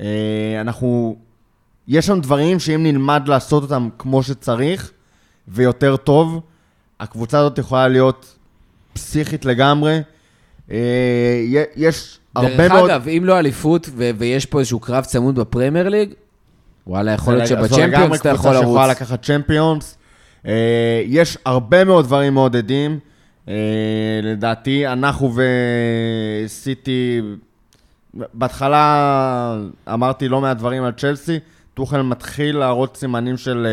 [0.00, 1.16] אה, אנחנו
[1.88, 4.90] יש שם דברים שאם נלמד לעשות אותם כמו שצריך,
[5.48, 6.40] ויותר טוב,
[7.00, 8.35] הקבוצה הזאת יכולה להיות
[8.96, 10.00] פסיכית לגמרי.
[10.70, 10.76] אה,
[11.76, 12.90] יש הרבה דרך מאוד...
[12.90, 16.10] אגב, אם לא אליפות, ו- ויש פה איזשהו קרב צמוד בפרמייר ליג,
[16.86, 18.96] וואלה, יכול להיות זו לגמרי שבצ'מפיונס אתה יכול קבוצה שיכולה לרוץ.
[18.96, 19.98] לקחת צ'מפיונס.
[20.46, 22.98] אה, יש הרבה מאוד דברים מעודדים.
[23.48, 23.54] אה,
[24.22, 25.34] לדעתי, אנחנו
[26.44, 27.20] וסיטי,
[28.14, 29.56] בהתחלה
[29.92, 31.38] אמרתי לא מעט דברים על צ'לסי,
[31.74, 33.66] טוחל מתחיל להראות סימנים של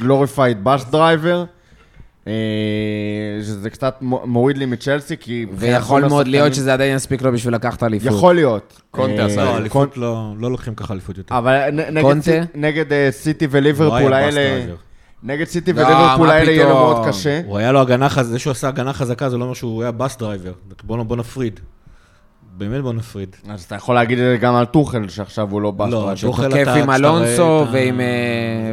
[0.00, 1.44] glorified bus driver.
[3.42, 5.46] שזה קצת מו- מוריד לי מצ'לסי, כי...
[5.52, 8.08] ויכול מאוד להיות שזה עדיין יספיק לו בשביל לקחת אליפות.
[8.12, 8.80] יכול להיות.
[8.90, 9.56] קונטה אה, עשה לא.
[9.56, 11.38] אליפות לא, לא לוקחים ככה אליפות יותר.
[11.38, 12.22] אבל נ- נגד קונטה?
[12.24, 14.66] סי- נגד אה, סיטי לא וליברפול האלה.
[15.22, 16.74] נגד סיטי לא, וליברפול האלה יהיה לו?
[16.74, 17.40] מאוד קשה.
[17.46, 19.92] הוא היה לו הגנה חזקה, זה שהוא עשה הגנה חזקה זה לא אומר שהוא היה
[19.92, 20.52] bus driver.
[20.84, 21.60] בוא נפריד.
[22.60, 23.36] באמת בוא נפריד.
[23.48, 25.86] אז אתה יכול להגיד את זה גם על טוחל, שעכשיו הוא לא בא.
[25.86, 26.12] לא.
[26.20, 28.06] טוחל תוקף אתה- עם כשאתה אלונסו רואה את ה- ועם אה,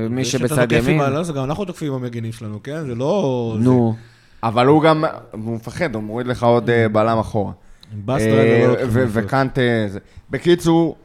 [0.09, 1.01] מי שבצד תוקף עם ימין.
[1.01, 2.85] אלונסו, גם אנחנו תוקפים עם המגינים שלנו, כן?
[2.85, 3.55] זה לא...
[3.59, 3.95] נו.
[4.43, 7.51] אבל הוא גם, הוא מפחד, הוא מוריד לך עוד אה, בלם אחורה.
[7.93, 9.23] עם לא אה, לוקחים ו- אליפות.
[9.25, 9.61] וקאנטה...
[9.87, 9.99] זה.
[10.29, 10.95] בקיצור,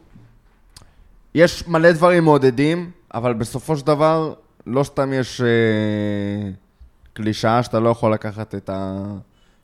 [1.34, 4.32] יש מלא דברים מעודדים, אבל בסופו של דבר,
[4.66, 5.46] לא סתם יש אה,
[7.12, 9.04] קלישאה שאתה לא יכול לקחת את ה-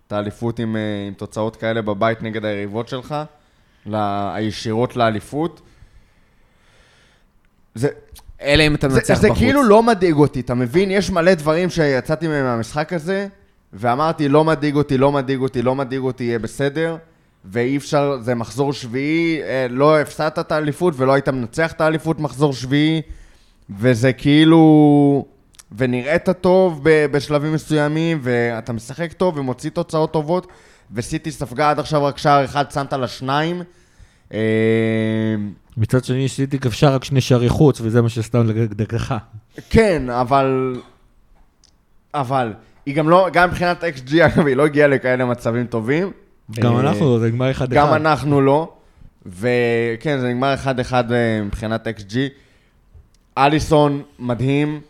[0.09, 3.15] את האליפות עם, אה, עם תוצאות כאלה בבית נגד היריבות שלך,
[3.87, 5.61] ל- הישירות לאליפות.
[7.75, 7.89] זה,
[8.43, 9.39] אלא אם אתה זה, מנצח זה בחוץ.
[9.39, 10.91] כאילו לא מדאיג אותי, אתה מבין?
[10.91, 13.29] יש מלא דברים שיצאתי מהם מהמשחק הזה,
[13.73, 16.97] ואמרתי, לא מדאיג אותי, לא מדאיג אותי, לא מדאיג אותי, יהיה בסדר,
[17.45, 22.21] ואי אפשר, זה מחזור שביעי, אה, לא הפסדת את האליפות ולא היית מנצח את האליפות
[22.21, 23.03] מחזור שביעי,
[23.79, 25.25] וזה כאילו...
[25.77, 30.47] ונראית טוב ב- בשלבים מסוימים, ואתה משחק טוב ומוציא תוצאות טובות,
[30.93, 33.63] וסיטי ספגה עד עכשיו רק שער אחד, שמת לה שניים.
[34.35, 34.39] אה,
[35.77, 39.15] מצד שני, סיטי כבשה רק שני שערי חוץ, וזה מה שסתם לדרכך.
[39.71, 40.77] כן, אבל...
[42.15, 42.53] אבל,
[42.87, 46.13] היא גם לא, גם מבחינת XG, אגב, היא לא הגיעה לכאלה מצבים טובים.
[46.51, 47.67] גם אה, אנחנו, זה נגמר 1-1.
[47.67, 48.73] גם אנחנו לא.
[49.27, 52.17] וכן, זה נגמר 1-1 אה, מבחינת XG.
[53.39, 54.81] אליסון, מדהים.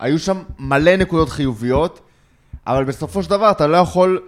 [0.00, 2.00] היו שם מלא נקודות חיוביות,
[2.66, 4.20] אבל בסופו של דבר אתה לא יכול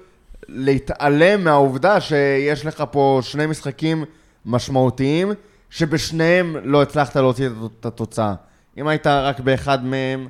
[0.49, 4.05] להתעלם מהעובדה שיש לך פה שני משחקים
[4.47, 5.33] משמעותיים,
[5.71, 7.49] שבשניהם לא הצלחת להוציא
[7.81, 8.35] את התוצאה.
[8.79, 10.29] אם היית רק באחד מהם,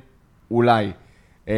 [0.51, 0.91] אולי.
[1.49, 1.53] אה,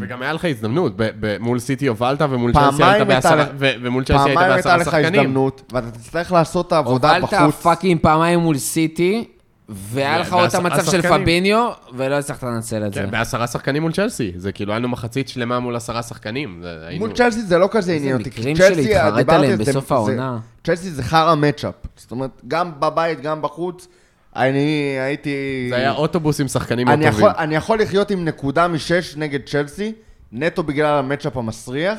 [0.00, 0.92] וגם היה לך הזדמנות,
[1.40, 4.76] מול סיטי הובלת ומול צ'לסי היית בעשרה, לך- ו- ומול צ'לסי היית פעמיים הייתה בעשרה
[4.76, 5.20] לך שחקנים.
[5.20, 7.62] הזדמנות, ואתה תצטרך לעשות את העבודה הובלת בחוץ.
[7.62, 9.28] fucking פעמיים מול סיטי,
[9.68, 11.02] והיה לך עוד את המצב של.
[11.02, 13.00] פביניו, ולא הצלחת לנצל את זה.
[13.00, 14.32] כן, בעשרה שחקנים מול צ'לסי.
[14.36, 16.60] זה כאילו, היה לנו מחצית שלמה מול עשרה שחקנים.
[16.62, 18.30] זה- מול צ'לסי זה לא כזה עניין אותי.
[18.30, 20.38] כי מקרים צ'לסי, של להתחרט דיברתי עליהם על זה, בסוף זה- העונה.
[20.64, 21.74] צ'לסי זה חרא matchup.
[21.96, 23.88] זאת אומרת, גם בבית, גם בחוץ,
[24.36, 24.60] אני
[25.00, 25.66] הייתי...
[25.70, 27.26] זה היה אוטובוס עם שחקנים מאוד אני טובים.
[27.26, 29.92] יכול, אני יכול לחיות עם נקודה משש נגד צ'לסי,
[30.32, 31.98] נטו בגלל המצ'אפ המסריח,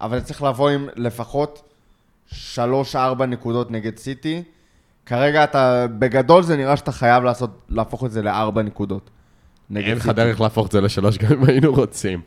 [0.00, 1.62] אבל זה צריך לבוא עם לפחות
[2.26, 4.42] שלוש-ארבע נקודות נגד סיטי.
[5.10, 9.10] כרגע אתה, בגדול זה נראה שאתה חייב לעשות, להפוך את זה לארבע נקודות.
[9.76, 10.08] אין לך.
[10.08, 12.20] דרך להפוך את זה לשלוש גם אם היינו רוצים.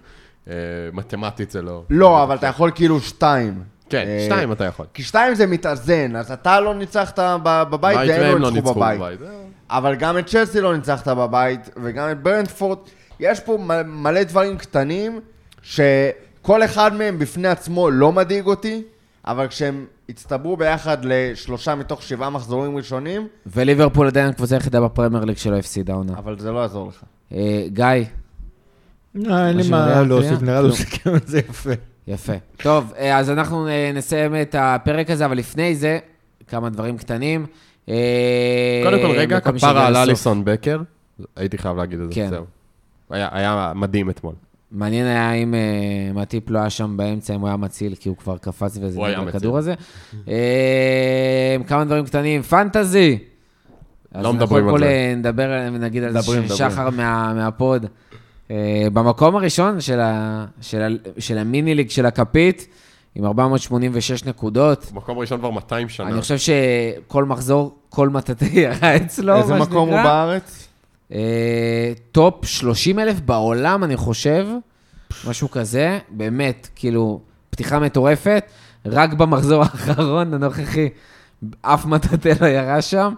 [0.48, 0.54] אה,
[0.94, 1.84] מתמטית זה לא...
[1.90, 3.64] לא, אבל אתה יכול כאילו שתיים.
[3.90, 4.86] כן, אה, שתיים אתה יכול.
[4.94, 9.20] כי שתיים זה מתאזן, אז אתה לא ניצחת בבית בית והם והם לא ניצחו בבית.
[9.20, 9.30] זהו.
[9.70, 12.78] אבל גם את צ'לסי לא ניצחת בבית, וגם את ברנדפורד.
[13.20, 15.20] יש פה מלא דברים קטנים,
[15.62, 18.84] שכל אחד מהם בפני עצמו לא מדאיג אותי,
[19.26, 25.38] אבל כשהם הצטברו ביחד לשלושה מתוך שבעה מחזורים ראשונים, וליברפול עדיין הקבוצה היחידה בפרמייר ליג
[25.38, 26.14] שלא הפסידה עונה.
[26.18, 27.04] אבל זה לא יעזור לך.
[27.34, 27.86] אה, גיא,
[29.16, 30.04] לא, אין לי מה?
[30.04, 30.62] להוסיף, נראה.
[30.62, 30.70] לי
[31.18, 31.70] את זה יפה.
[32.08, 32.34] יפה.
[32.58, 36.00] טוב, אה, אז אנחנו אה, נסיים את הפרק הזה, אבל לפני זה,
[36.48, 37.46] כמה דברים קטנים.
[37.90, 39.96] אה, קודם כל, רגע, כפרה על.
[39.96, 40.82] אליסון בקר.
[41.36, 42.30] הייתי חייב להגיד את זה, כן.
[42.30, 42.46] זהו.
[43.10, 44.34] היה מדהים אתמול.
[44.74, 45.60] מעניין היה אם אה,
[46.14, 49.28] מטיפ לא היה שם באמצע, אם הוא היה מציל, כי הוא כבר קפץ וזה נגד.
[49.28, 49.74] הכדור הזה.
[50.28, 50.36] אה,
[51.68, 53.18] כמה דברים קטנים, פנטזי.
[54.16, 54.86] לא מדברים על אז זה.
[54.86, 56.48] קודם כל נדבר ונגיד על מדברים.
[56.48, 57.86] שחר מה- מהפוד.
[58.52, 58.56] אה,
[58.94, 60.88] במקום הראשון של ה- של ה-
[61.22, 62.68] של המיני ליג של הכפית,
[63.16, 64.92] עם 486 נקודות.
[64.94, 66.08] מקום ראשון כבר 200 שנה.
[66.10, 70.04] אני חושב שכל מחזור, כל מטאטא ירה אצלו, איזה מה מקום הוא שנקרא.
[70.04, 70.68] בארץ?
[71.14, 74.48] אה, top 30 אלף בעולם, אני חושב,
[75.28, 78.44] משהו כזה, באמת, כאילו, פתיחה מטורפת.
[78.86, 80.90] רק במחזור האחרון, הנוכחי,
[81.62, 83.14] אף מטאטא לא ירה שם.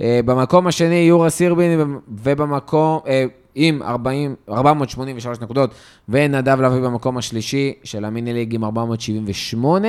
[0.00, 3.24] אה, במקום השני, יורה סירבין, ובמקום, אה,
[3.54, 5.70] עם 40, 483 נקודות,
[6.08, 9.88] ונדב לביא במקום השלישי של המיני ליג עם 478.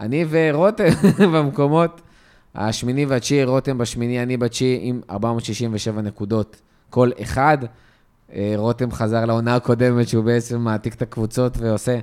[0.00, 0.88] אני ורותם
[1.34, 2.00] במקומות
[2.54, 7.58] השמיני והתשיעי, רותם בשמיני, אני בתשיעי עם 467 נקודות כל אחד.
[8.34, 11.98] אה, רותם חזר לעונה הקודמת שהוא בעצם מעתיק את הקבוצות ועושה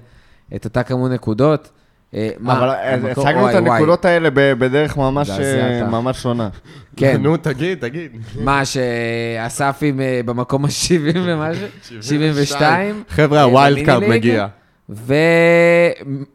[0.55, 1.71] את אותה כמות נקודות.
[2.13, 3.55] אה, מה, אבל אה, הצגנו את.
[3.55, 6.49] הנקודות האלה בדרך ממש שונה.
[6.95, 8.11] כן, נו, תגיד, תגיד.
[8.39, 11.67] מה, שאסף עם אה, במקום ה-70 ומשהו?
[12.01, 13.03] 72?
[13.09, 14.47] חבר'ה, ה wild card מגיע.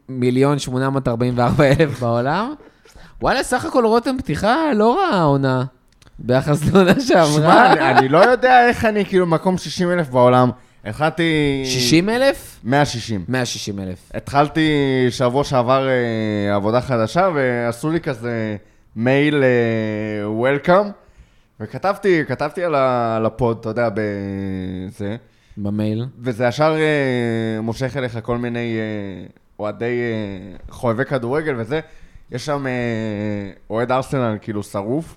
[0.09, 2.53] ומיליון 844 אלף בעולם.
[3.21, 5.63] וואלה, סך הכל רותם פתיחה לא רעה העונה.
[6.19, 7.73] ביחס לעונה שמע, שעברה.
[7.73, 10.49] אני- אני לא יודע איך אני כאילו מקום 60 אלף בעולם.
[10.85, 11.61] התחלתי...
[11.65, 12.59] 60 אלף?
[12.63, 13.25] 160.
[13.27, 14.11] 160 אלף.
[14.13, 14.71] התחלתי
[15.09, 18.55] שבוע שעבר אה, עבודה חדשה, ועשו לי כזה
[18.95, 19.49] מייל אה,
[20.31, 20.85] welcome,
[21.59, 25.15] וכתבתי, כתבתי על ה- על ה pod, אתה יודע, בזה,
[25.57, 26.05] במייל.
[26.19, 29.25] וזה ישר אה, מושך אליך כל מיני אה,
[29.59, 31.79] אוהדי, אה, חובבי כדורגל וזה.
[32.31, 32.71] יש שם אה,
[33.69, 35.15] אוהד ארסנל כאילו שרוף,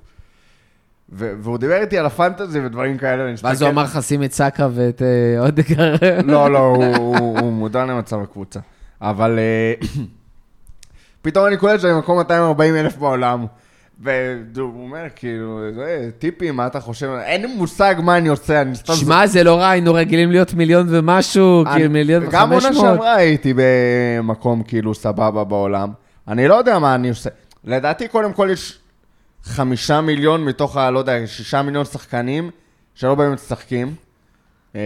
[1.13, 3.25] והוא דיבר איתי על הפנטזי ודברים כאלה.
[3.25, 5.95] ואז מסתכל- הוא אמר לך, שים את סאקה ואת אה, אודגארד.
[6.25, 6.59] לא, לא,
[6.99, 8.61] הוא, מודע למצב הקבוצה.
[9.03, 9.75] אבל אה,
[11.23, 13.47] פתאום אני קולט שאני במקום 240 אלף בעולם.
[14.03, 17.11] והוא אומר, כאילו, זה, טיפים, מה אתה חושב?
[17.23, 18.93] אין לי מושג מה אני עושה, אני סתם...
[18.93, 22.77] שמע, זה לא רע, היינו רגילים להיות מיליון ומשהו, אני- כאילו מיליון גם וחמש עונה
[22.77, 22.85] מאות.
[22.87, 25.91] שעברה הייתי במקום כאילו סבבה בעולם.
[26.31, 27.31] אני לא יודע מה אני עושה.
[27.65, 28.79] לדעתי, קודם כל יש
[29.45, 30.91] חמישה מיליון מתוך ה...
[30.91, 32.51] לא יודע, שישה מיליון שחקנים
[32.95, 33.95] שלא באמת משחקים.
[34.77, 34.81] אה,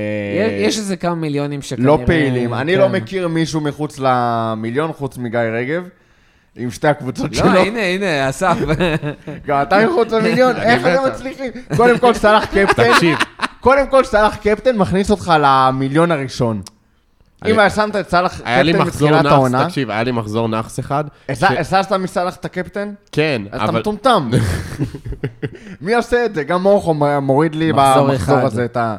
[0.60, 1.86] יש איזה כמה מיליונים שכנראה...
[1.86, 2.54] לא פעילים.
[2.54, 2.78] אני כן.
[2.78, 5.88] לא מכיר מישהו מחוץ למיליון, חוץ מגיא רגב,
[6.56, 7.52] עם שתי הקבוצות שלו.
[7.52, 8.56] לא, הנה, הנה, אסף.
[9.46, 11.50] גם אתה מחוץ למיליון, איך אתם מצליחים?
[11.76, 13.18] קודם כל, סלאח קפטן, תקשיב,
[13.60, 16.62] קודם כל, סלאח קפטן מכניס אותך למיליון הראשון.
[17.46, 20.80] אם אני- שמת את סלאח היה לי קפטן נאחס, העונה, תקשיב, היה לי מחזור נאחס
[20.80, 21.04] אחד.
[21.28, 22.92] הזזת מסלאח את הקפטן?
[23.12, 23.78] כן, אתה אבל...
[23.80, 24.30] מטומטם.
[25.80, 26.44] מי עושה את זה?
[26.44, 28.38] גם מורכו מוריד לי מחזור במחזור.
[28.38, 28.96] הזה את ה...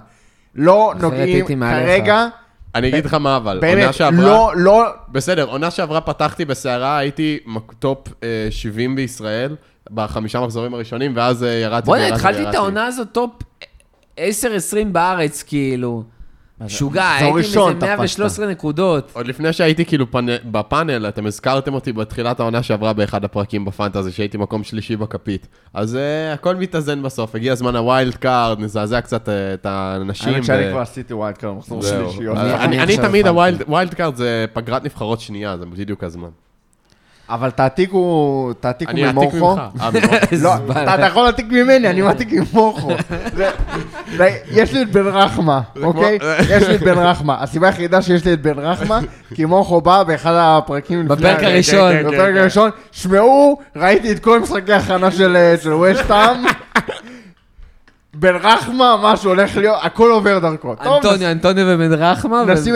[0.56, 1.46] לא נוגעים.
[1.60, 2.28] כרגע,
[2.76, 3.58] אני אגיד לך מה אבל.
[3.58, 4.26] עונה באמת, שעברה...
[4.26, 7.40] לא, לא, בסדר, עונה שעברה פתחתי בסערה, הייתי
[7.80, 9.56] top אה, 70 בישראל,
[9.92, 12.56] בחמישה מחזורים הראשונים, ואז אה, ירדתי בוא'נה, וירדתי התחלתי את.
[12.56, 13.32] העונה הזאת top
[14.18, 14.20] 10-20
[14.92, 16.04] בארץ, כאילו.
[16.62, 19.12] משוגע, הייתי איזה 113 נקודות.
[19.14, 24.12] עוד לפני שהייתי כאילו פאנל, בפאנל, אתם הזכרתם אותי בתחילת העונה שעברה באחד הפרקים בפנטזי,
[24.12, 25.48] שהייתי מקום שלישי בכפית.
[25.74, 30.34] אז אה, הכל מתאזן בסוף, הגיע זמן ה wild card, נזעזע קצת אה, את האנשים.
[30.34, 31.82] האמת שאני כבר עשיתי wild card מחזור.
[31.82, 32.30] שלישי.
[32.30, 33.28] אני- תמיד.
[33.28, 36.30] ה wild wild card זה פגרת נבחרות שנייה, זה בדיוק הזמן.
[37.30, 39.56] אבל תעתיקו, תעתיקו אני אעתיק ממורכו.
[39.56, 39.82] ממך.
[39.82, 40.36] אה, ממורכו.
[40.44, 40.54] לא,
[40.94, 42.92] אתה יכול להעתיק ממני, אני מעתיק ממורכו.
[44.52, 46.18] יש לי את בן רחמה, אוקיי?
[46.50, 47.38] יש לי את בן רחמה.
[47.40, 49.00] הסיבה היחידה שיש לי את בן רחמה,
[49.36, 51.16] כי מורכו בא באחד הפרקים לפני...
[51.16, 51.92] בפרק כן, הראשון.
[51.92, 52.70] כן, כן, בפרק הראשון.
[52.92, 56.46] שמעו, ראיתי את כל משחקי ההכנה של אה, של ווסטהאם.
[58.20, 60.76] בן רחמה, משהו הולך להיות, הכל עובר דרכו.
[60.76, 62.46] טוב, אנטוניו, אנטוניו ובן רחמה.
[62.46, 62.76] נשים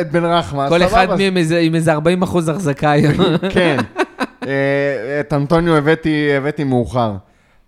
[0.00, 0.68] את בן רחמה.
[0.68, 3.14] כל אחד מהם עם איזה 40 אחוז החזקה היום.
[3.54, 3.76] כן.
[4.46, 7.12] אה, את אנטוניו הבאתי, מאוחר.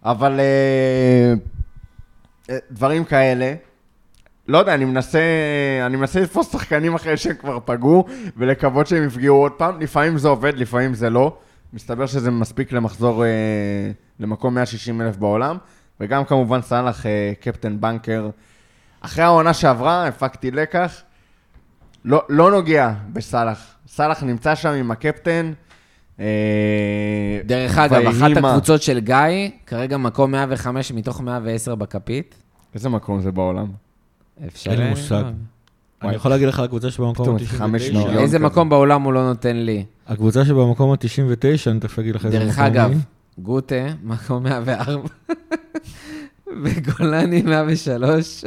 [0.05, 1.35] אבל אה,
[2.51, 3.55] אה, דברים כאלה,
[4.49, 5.21] לא יודע, אני מנסה,
[5.87, 8.05] אני מנסה לתפוס שחקנים אחרי שהם כבר פגעו,
[8.37, 9.81] ולקוות שהם יפגעו עוד פעם.
[9.81, 11.37] לפעמים זה עובד, לפעמים זה לא.
[11.73, 13.25] מסתבר שזה מספיק למחזור,
[14.21, 15.57] למקום 160 אלף בעולם.
[16.03, 18.31] וגם כמובן סאלח, אה, קפטן בנקר.
[19.01, 21.03] אחרי העונה שעברה, הפקתי לקח.
[22.05, 23.75] לא, לא נוגע בסאלח.
[23.89, 25.53] סאלח נמצא שם עם הקפטן.
[26.21, 26.27] אה,
[27.45, 28.51] דרך אגב, אחת מה.
[28.51, 32.35] הקבוצות של גיא, כרגע מקום 105 מתוך 110 בכפית.
[32.75, 33.67] איזה מקום זה בעולם?
[34.47, 34.71] אפשר...
[34.71, 35.25] אין לי מושג.
[36.03, 37.93] אני יכול להגיד לך על הקבוצה שבמקום פתאום, חמש ה-99.
[37.93, 38.19] מיליון.
[38.19, 38.39] איזה.
[38.39, 39.85] מקום בעולם הוא לא נותן לי?
[40.09, 42.59] הקבוצה שבמקום ה-99, אני תכף אגיד לך איזה מקום דרך.
[42.59, 42.91] אגב,
[43.39, 45.09] גוטה, מקום 104,
[46.65, 48.45] וגולני 103,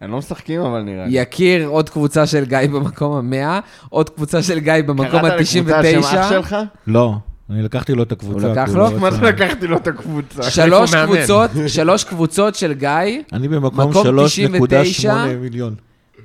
[0.00, 1.18] הם לא משחקים אבל נראה לי.
[1.20, 5.68] יקיר, עוד קבוצה של גיא במקום ה-100, עוד קבוצה של גיא במקום קראת לקבוצה שם
[5.68, 6.56] אח ה-99, שלך?
[6.86, 7.14] לא,
[7.50, 8.46] אני לקחתי לו את הקבוצה.
[8.46, 8.90] הוא לקח כי לו?
[8.90, 10.42] לא מה זה לקחתי לו את הקבוצה?
[10.42, 10.94] שלוש.
[10.94, 12.88] קבוצות, שלוש קבוצות של גיא,
[13.32, 15.08] אני במקום מקום 3.8
[15.40, 15.74] מיליון.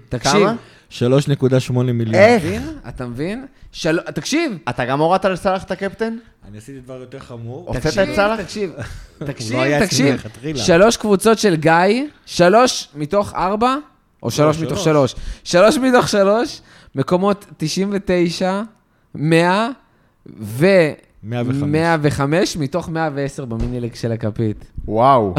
[0.10, 0.56] תקשיב, כמה?
[0.90, 2.16] 3.8 מיליון.
[2.16, 2.44] איך?
[2.88, 3.46] אתה מבין?
[3.76, 4.00] של...
[4.00, 6.18] תקשיב, אתה גם הורדת לסלח את הקפטן?
[6.48, 7.68] אני עשיתי דבר יותר חמור.
[7.68, 8.42] הוצאת תקשיב, את סאלח?
[8.42, 8.72] תקשיב,
[9.28, 10.58] תקשיב, לא תקשיב.
[10.58, 13.76] שלוש קבוצות של גיא, שלוש מתוך ארבע,
[14.24, 15.12] או שלוש מתוך שלוש.
[15.44, 16.62] שלוש, שלוש מתוך שלוש,
[16.96, 18.62] מקומות 99,
[19.16, 19.70] 100
[20.40, 20.66] ו...
[21.24, 21.64] 105.
[21.64, 24.66] 105 מתוך 110 במיניליג של הכפית.
[24.86, 25.36] וואו.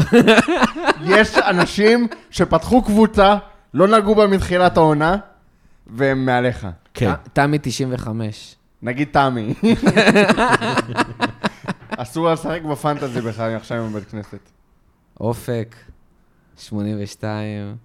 [1.15, 3.37] יש אנשים שפתחו קבוצה,
[3.73, 5.17] לא נגעו בה מתחילת העונה,
[5.89, 6.67] והם מעליך.
[6.93, 7.11] כן.
[7.33, 8.55] תמי 95.
[8.81, 9.53] נגיד תמי.
[11.97, 14.39] אסור לשחק בפנטזי בכלל עכשיו עם בית כנסת.
[15.19, 15.75] אופק,
[16.57, 17.75] 82.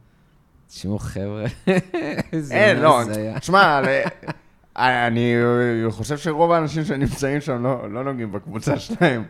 [0.68, 1.44] תשמעו, חבר'ה,
[2.32, 3.00] איזה אין, לא.
[3.40, 3.86] תשמע, ל-
[4.78, 5.34] אה, אני
[5.90, 9.24] חושב שרוב האנשים שנמצאים שם לא, לא נוגעים בקבוצה שלהם.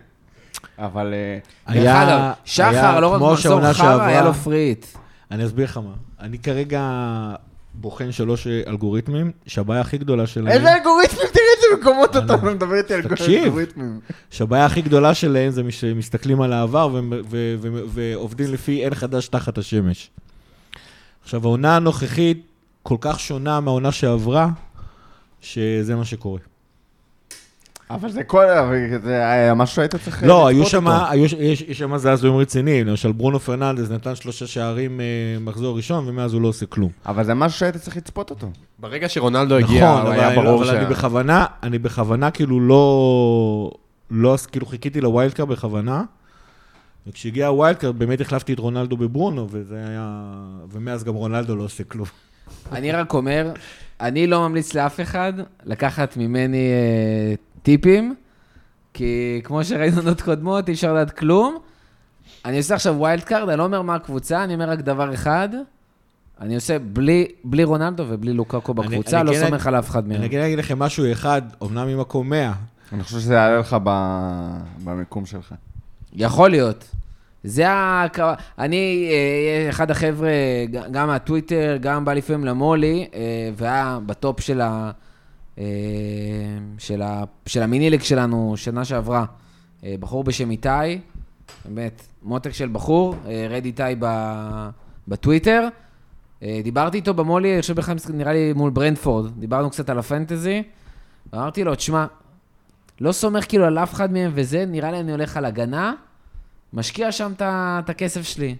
[0.78, 1.38] אבל אה,
[1.74, 4.86] דרך היה- אגב, שחר, לא רק מחזור חרא, היה לו פריט.
[5.30, 5.94] אני אסביר לך מה.
[6.20, 6.80] אני כרגע
[7.74, 10.48] בוחן שלוש אלגוריתמים, שהבעיה הכי גדולה שלהם...
[10.48, 11.26] איזה אלגוריתמים?
[11.32, 13.02] תראה איזה מקומות אתה מדבר איתי על.
[13.44, 14.00] אלגוריתמים.
[14.30, 17.00] שהבעיה הכי גדולה שלהם זה שמסתכלים על העבר
[17.88, 20.10] ועובדים לפי אין חדש תחת השמש.
[21.22, 22.46] עכשיו, העונה הנוכחית
[22.82, 24.48] כל כך שונה מהעונה שעברה,
[25.40, 26.40] שזה מה שקורה.
[27.94, 28.44] אבל זה כל...
[28.50, 30.22] אבל זה היה משהו שהיית צריך...
[30.22, 30.86] לא, היו שם,
[31.26, 31.32] ש-
[31.68, 32.86] יש שם זעזועים רציניים.
[32.86, 35.04] למשל, ברונו פרננדז נתן שלושה שערים אה,
[35.40, 36.90] מחזור ראשון, ומאז הוא לא עושה כלום.
[37.06, 38.50] אבל זה משהו שהיית צריך לצפות אותו.
[38.78, 40.78] ברגע שרונלדו הגיע, נכון, הוא אבל, היה אני, ברור אבל שה...
[40.78, 43.70] אני בכוונה, אני בכוונה כאילו לא,
[44.10, 46.02] לא, כאילו חיכיתי ל wild card בכוונה,
[47.06, 50.22] וכשהגיע ה wild card באמת החלפתי את רונלדו בברונו, וזה היה,
[50.72, 52.06] ומאז גם רונלדו לא עושה כלום.
[52.72, 53.52] אני רק אומר,
[54.00, 55.32] אני לא ממליץ לאף אחד
[55.64, 58.14] לקחת ממני אה, טיפים,
[58.94, 61.58] כי כמו שראינו עונות קודמות, אי אפשר לדעת כלום.
[62.44, 65.48] אני עושה עכשיו wild card, אני לא אומר מה הקבוצה, אני אומר רק דבר אחד.
[66.40, 69.90] אני עושה בלי, בלי רונלדו ובלי לוקאקו אני- בקבוצה, אני לא כן סומך על אף
[69.90, 70.16] אחד מהם.
[70.16, 72.52] אני אגיד לכם משהו אחד, אמנם ממקום 100,
[72.92, 75.54] אני חושב שזה יעלה לך ב- במיקום שלך.
[76.12, 76.84] יכול להיות.
[77.44, 78.06] זה ה...
[78.58, 80.28] אני, אה, אחד החבר'ה,
[80.90, 83.20] גם מהטוויטר, גם בא לפעמים למולי, אה,
[83.56, 84.90] והיה בטופ של, ה,
[86.78, 89.24] של, ה, של המינילג שלנו שנה שעברה,
[89.84, 90.68] אה, בחור בשם איתי,
[91.64, 93.82] באמת, מותק של בחור, אה, רד איתי
[95.08, 95.68] בטוויטר.
[96.42, 100.62] אה, דיברתי איתו במולי, אני חושב בכלל, נראה לי מול ברנדפורד, דיברנו קצת על הפנטזי,
[101.34, 102.06] אמרתי לו, תשמע,
[103.00, 105.94] לא סומך כאילו על אף אחד מהם וזה, נראה לי אני הולך על הגנה,
[106.72, 108.56] משקיע שם את הכסף שלי.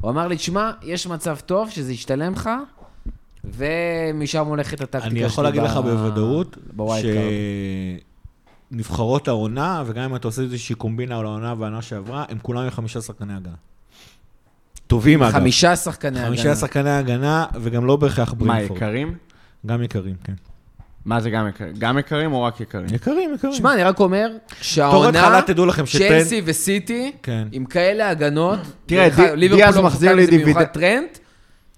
[0.00, 2.50] הוא אמר לי, תשמע, יש מצב טוב שזה ישתלם לך,
[3.44, 5.10] ומשם הולכת הטקטיקה שלי.
[5.10, 6.56] אני יכול להגיד ב- לך בוודאות.
[8.72, 12.70] שנבחרות העונה, וגם אם אתה עושה איזושהי קומבינה על העונה והעונה שעברה, הם כולם עם
[12.70, 13.54] חמישה שחקני הגנה.
[14.86, 15.32] טובים אגב.
[15.32, 16.26] חמישה שחקני הגנה.
[16.26, 18.76] חמישה שחקני הגנה, וגם לא בהכרח מה, ברינפורד.
[18.76, 19.14] יקרים?
[19.66, 20.34] גם יקרים, כן.
[21.04, 21.72] מה זה גם יקרים?
[21.78, 22.86] גם יקרים או רק יקרים?
[22.94, 23.54] יקרים, יקרים.
[23.54, 24.30] שמע, אני רק אומר
[24.60, 26.22] שהעונה, תדעו לכם שטרנט...
[26.22, 27.48] צ'לסי וסיטי, כן.
[27.52, 30.64] עם כאלה הגנות, תראה, ליברפול דיאס לא מחזיר לי לי במיוחד.
[30.64, 31.18] טרנט,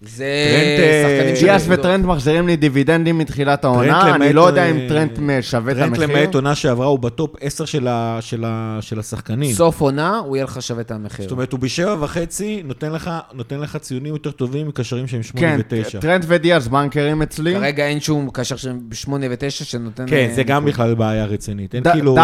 [0.09, 1.67] זה טרנט, אה, שחקנים של דיאס.
[1.69, 5.11] וטרנט מחזירים לי דיבידנדים מתחילת העונה, אני לא יודע אה, אם טרנט
[5.41, 6.17] שווה את טרנט המחיר.
[6.17, 9.53] למעט עונה שעברה הוא ב top 10 של ה- של ה- של השחקנים.
[9.53, 11.23] סוף עונה, הוא יהיה לך שווה את המחיר.
[11.23, 15.47] זאת אומרת, הוא בשבע וחצי נותן לך, נותן לך ציונים יותר טובים מקשרים שהם שמונה
[15.47, 15.99] כן, ותשע.
[16.01, 17.55] טרנט ודיאס בנקרים אצלי.
[17.55, 20.05] כרגע אין שום קשר של 8 ו-9 שנותן...
[20.07, 20.65] כן, אה, זה גם.
[20.65, 21.75] בכלל בעיה רצינית.
[21.75, 22.17] אין ד- כאילו...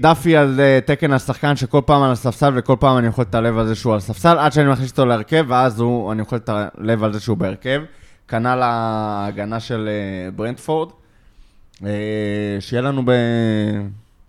[0.00, 3.66] דאפי, על תקן השחקן שכל פעם על הספסל וכל פעם אני יכול את הלב על
[3.66, 7.04] זה שהוא על הספסל, עד שאני מכניס אותו להרכב, ואז הוא, אני יכול את הלב
[7.04, 7.82] על זה שהוא בהרכב.
[8.28, 10.88] כנ"ל ההגנה של אה, ברנדפורד.
[11.84, 11.90] אה,
[12.60, 13.10] שיהיה לנו ב...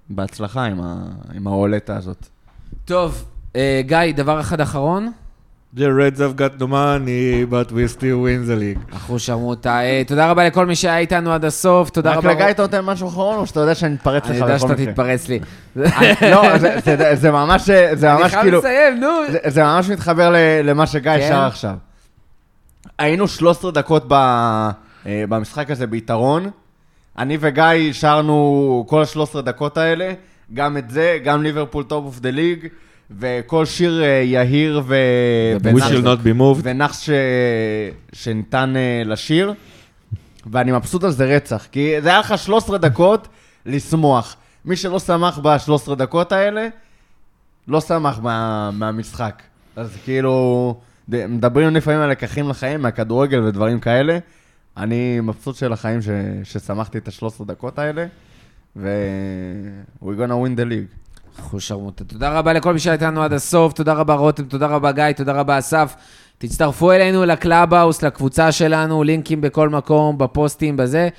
[0.09, 0.95] בהצלחה עם, ה...
[1.35, 2.25] עם ההולטה הזאת.
[2.85, 5.11] טוב, אה, גיא, דבר אחד אחרון.
[5.75, 8.59] The Reds have got no money, but we still win the
[8.89, 8.95] league.
[8.95, 9.79] אחו שרמוטה.
[9.81, 12.33] אה, תודה רבה לכל מי שהיה איתנו עד הסוף, תודה רק רבה.
[12.33, 14.77] לגיא אתה נותן משהו אחרון, או שאתה יודע שאני אתפרץ לך אני בכל יודע מקרה?
[14.77, 15.39] שאתה תתפרץ לי.
[15.75, 18.59] אני- לא, זה- זה- זה ממש, זה אני חייב כאילו...
[18.59, 19.07] לסיים, נו.
[19.31, 20.35] זה, זה ממש מתחבר ל-
[20.69, 21.27] למה שגיא כן?
[21.29, 21.75] שר עכשיו.
[22.99, 24.71] היינו 13 דקות ב, אה,
[25.29, 26.49] במשחק הזה ביתרון.
[27.17, 27.63] אני וגיא
[27.93, 30.13] שרנו כל ה-13 דקות האלה,
[30.53, 32.67] גם את זה, גם ליברפול top of the league,
[33.19, 34.95] וכל שיר אה, יהיר ו...
[35.63, 36.61] We ונח- shall not be moved.
[36.63, 37.09] ונחס ש...
[38.13, 39.53] שניתן אה, לשיר,
[40.51, 43.27] ואני מבסוט על זה רצח, כי זה היה לך 13 דקות
[43.65, 44.35] לשמוח.
[44.65, 46.67] מי שלא שמח ב-13 דקות האלה,
[47.67, 49.41] לא שמח מה, מהמשחק.
[49.75, 50.75] אז כאילו,
[51.09, 54.17] מדברים לפעמים על לקחים לחיים, מהכדורגל ודברים כאלה.
[54.77, 56.09] אני מבסוט של החיים ש,
[56.43, 58.05] ששמחתי את ה-13 דקות האלה,
[58.75, 58.89] ו...
[60.01, 61.07] we're gonna win the league.
[61.39, 62.03] אחו שרמוטה.
[62.03, 65.33] תודה רבה לכל מי שהיה איתנו עד הסוף, תודה רבה רותם, תודה רבה גיא, תודה
[65.33, 65.95] רבה אסף.
[66.37, 71.09] תצטרפו אלינו לקלאבהאוס, לקבוצה שלנו, לינקים בכל מקום, בפוסטים, בזה.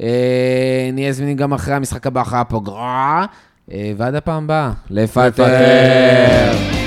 [0.00, 3.26] אה, נהיה זמינים גם אחרי המשחק הבא, אחרי הפוגרה.
[3.72, 6.77] אה, ועד הפעם הבאה, לפטר.